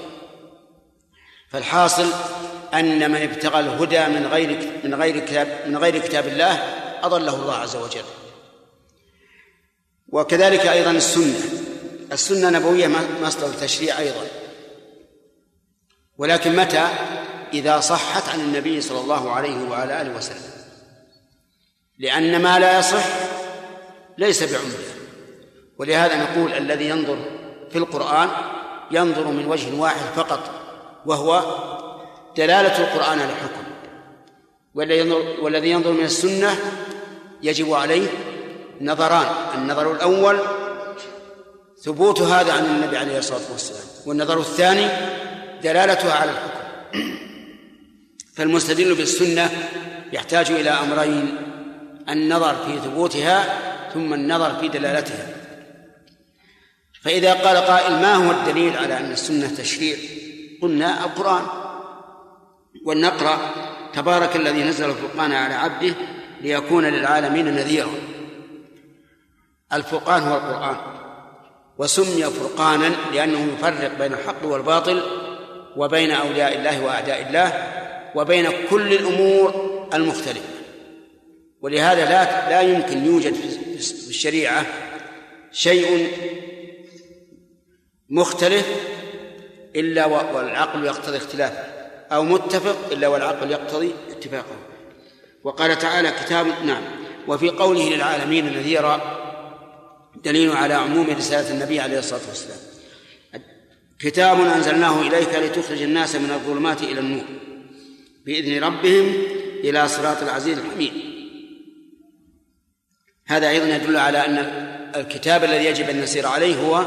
[1.49, 2.09] فالحاصل
[2.73, 6.53] أن من ابتغى الهدى من غير من غير كتاب من غير كتاب الله
[7.03, 8.03] أضله الله عز وجل.
[10.07, 11.39] وكذلك أيضا السنة.
[12.11, 12.87] السنة نبوية
[13.21, 14.27] مصدر التشريع أيضا.
[16.17, 16.87] ولكن متى؟
[17.53, 20.54] إذا صحت عن النبي صلى الله عليه وعلى آله وسلم.
[21.99, 23.05] لأن ما لا يصح
[24.17, 24.77] ليس بعمدة
[25.77, 27.17] ولهذا نقول الذي ينظر
[27.69, 28.29] في القرآن
[28.91, 30.49] ينظر من وجه واحد فقط
[31.05, 31.43] وهو
[32.37, 33.65] دلالة القرآن على الحكم.
[35.41, 36.55] والذي ينظر من السنة
[37.41, 38.07] يجب عليه
[38.81, 39.27] نظران.
[39.55, 40.39] النظر الأول
[41.83, 44.87] ثبوت هذا عن النبي عليه الصلاة والسلام والنظر الثاني
[45.63, 46.65] دلالتها على الحكم.
[48.35, 49.49] فالمستدل بالسنة
[50.13, 51.54] يحتاج إلى أمرين.
[52.09, 53.59] النظر في ثبوتها
[53.93, 55.27] ثم النظر في دلالتها.
[57.01, 59.97] فإذا قال قائل ما هو الدليل على أن السنة تشريع؟
[60.61, 61.43] قلنا القرآن.
[62.85, 63.37] ولنقرأ
[63.93, 65.95] تبارك الذي نزل الفرقان على عبده
[66.41, 67.91] ليكون للعالمين نذيرا.
[69.73, 70.77] الفرقان هو القرآن.
[71.77, 75.03] وسمي فرقانا لأنه يفرق بين الحق والباطل
[75.77, 77.53] وبين أولياء الله وأعداء الله
[78.15, 80.54] وبين كل الأمور المختلفة.
[81.61, 84.65] ولهذا لا لا يمكن يوجد في الشريعة
[85.51, 86.11] شيء
[88.09, 88.65] مختلف
[89.75, 91.63] إلا والعقل يقتضي اختلافه
[92.11, 94.55] أو متفق إلا والعقل يقتضي اتفاقه.
[95.43, 96.83] وقال تعالى كتاب نعم
[97.27, 99.01] وفي قوله للعالمين نذيرا
[100.23, 102.57] دليل على عموم رسالة النبي عليه الصلاة والسلام
[103.99, 107.25] كتاب أنزلناه إليك لتخرج الناس من الظلمات إلى النور
[108.25, 109.13] بإذن ربهم
[109.63, 110.91] إلى صراط العزيز الحميد.
[113.27, 114.37] هذا أيضا يدل على أن
[114.95, 116.85] الكتاب الذي يجب أن نسير عليه هو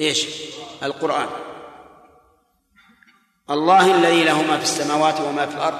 [0.00, 0.26] إيش؟
[0.82, 1.26] القرآن.
[3.50, 5.78] الله الذي له ما في السماوات وما في الأرض.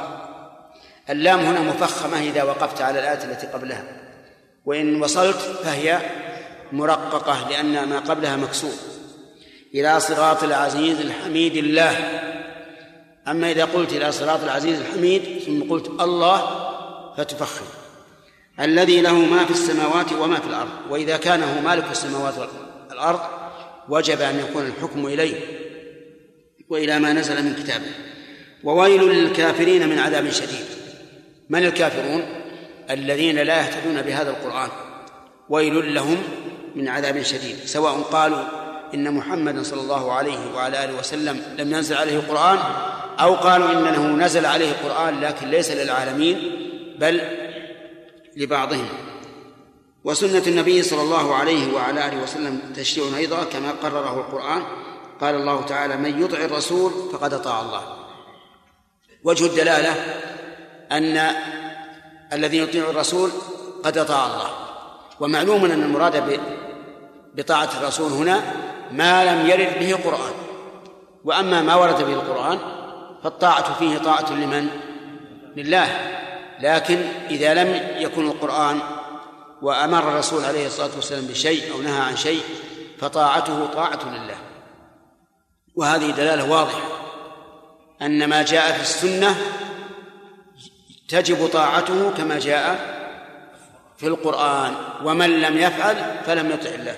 [1.11, 3.85] اللام هنا مفخمة إذا وقفت على الآية التي قبلها.
[4.65, 6.01] وإن وصلت فهي
[6.73, 8.75] مرققة لأن ما قبلها مكسور.
[9.75, 11.97] إلى صراط العزيز الحميد الله.
[13.29, 16.69] أما إذا قلت إلى صراط العزيز الحميد ثم قلت الله
[17.17, 17.65] فتفخم.
[18.61, 20.71] الذي له ما في السماوات وما في الأرض.
[20.91, 22.35] وإذا كان هو مالك السماوات
[22.91, 23.21] والأرض
[23.89, 25.35] وجب أن يكون الحكم إليه
[26.69, 27.91] وإلى ما نزل من كتابه.
[28.65, 30.65] وويل للكافرين من عذاب شديد.
[31.49, 32.23] من الكافرون؟
[32.91, 34.69] الذين لا يهتدون بهذا القرآن.
[35.49, 36.17] ويل لهم
[36.77, 37.57] من عذاب شديد.
[37.65, 38.45] سواء قالوا
[38.95, 42.59] إن محمدا صلى الله عليه وعلى آله وسلم لم ينزل عليه قرآن
[43.21, 46.37] أو قالوا إنه نزل عليه قرآن لكن ليس للعالمين
[46.99, 47.21] بل
[48.39, 48.89] لبعضهم.
[50.05, 54.63] وسنة النبي صلى الله عليه وعلى آله وسلم تشريع أيضا كما قرره القرآن.
[55.21, 57.83] قال الله تعالى من يطع الرسول فقد أطاع الله.
[59.25, 59.93] وجه الدلالة
[60.93, 61.35] أن
[62.33, 63.31] الذي يطيع الرسول
[63.85, 64.51] قد أطاع الله.
[65.21, 66.41] ومعلوم أن المراد
[67.35, 68.43] بطاعة الرسول هنا
[68.93, 70.33] ما لم يرد به قرآن
[71.25, 72.59] وأما ما ورد به القرآن
[73.25, 74.69] فالطاعة فيه طاعة لمن؟
[75.57, 75.89] لله.
[76.61, 78.81] لكن إذا لم يكن القرآن
[79.63, 82.43] وأمر الرسول عليه الصلاة والسلام بشيء أو نهى عن شيء
[82.99, 84.37] فطاعته طاعة لله.
[85.75, 86.81] وهذه دلالة واضحة.
[88.03, 89.37] أن ما جاء في السنة
[91.09, 92.99] تجب طاعته كما جاء
[93.97, 94.75] في القرآن.
[95.05, 96.97] ومن لم يفعل فلم يطع الله.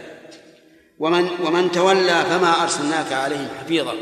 [0.99, 3.95] ومن ومن تولى فما أرسلناك عليهم حفيظا.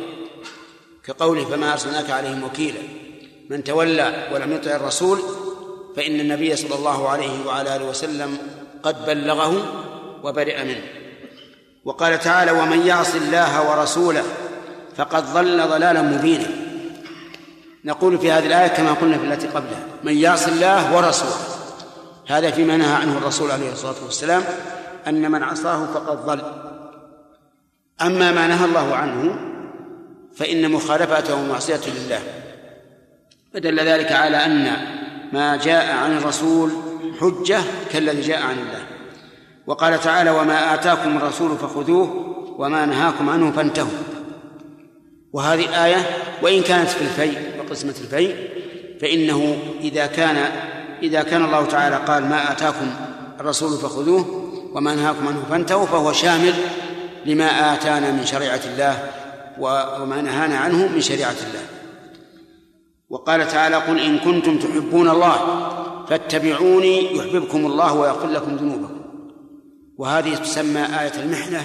[1.05, 2.81] كقوله فما أرسلناك عليهم وكيلا.
[3.51, 5.48] من تولى ولم يطع الرسول
[5.99, 8.39] فإن النبي صلى الله عليه وعلى آله وسلم
[8.83, 9.63] قد بلغه
[10.23, 10.83] وبرئ منه.
[11.85, 14.23] وقال تعالى ومن يعص الله ورسوله
[14.97, 16.47] فقد ضل ضلالا مبينا.
[17.85, 21.37] نقول في هذه الآية كما قلنا في التي قبلها من يعص الله ورسوله.
[22.29, 24.45] هذا فيما نهى عنه الرسول عليه الصلاة والسلام
[25.07, 26.43] أن من عصاه فقد ضل.
[28.03, 29.39] أما ما نهى الله عنه
[30.37, 32.21] فإن مخالفته معصية لله.
[33.55, 34.98] فدل ذلك على أن
[35.33, 36.71] ما جاء عن الرسول
[37.21, 37.61] حجة
[37.93, 38.87] كالذي جاء عن الله.
[39.67, 44.19] وقال تعالى وما آتاكم الرسول فخذوه وما نهاكم عنه فانتهوا.
[45.33, 46.07] وهذه الآية
[46.43, 48.37] وإن كانت في الفيء وقسمة الفيء
[49.01, 50.37] فإنه إذا كان
[51.03, 52.91] إذا كان الله تعالى قال ما آتاكم
[53.41, 56.55] الرسول فخذوه وما نهاكم عنه فانتهوا فهو شامل
[57.27, 59.11] لما آتانا من شريعة الله
[59.59, 61.78] وما نهانا عنه من شريعة الله.
[63.11, 65.37] وقال تعالى قل إن كنتم تحبون الله
[66.09, 68.99] فاتبعوني يحببكم الله ويغفر لكم ذنوبكم.
[69.99, 71.65] وهذه تسمى آية المحنة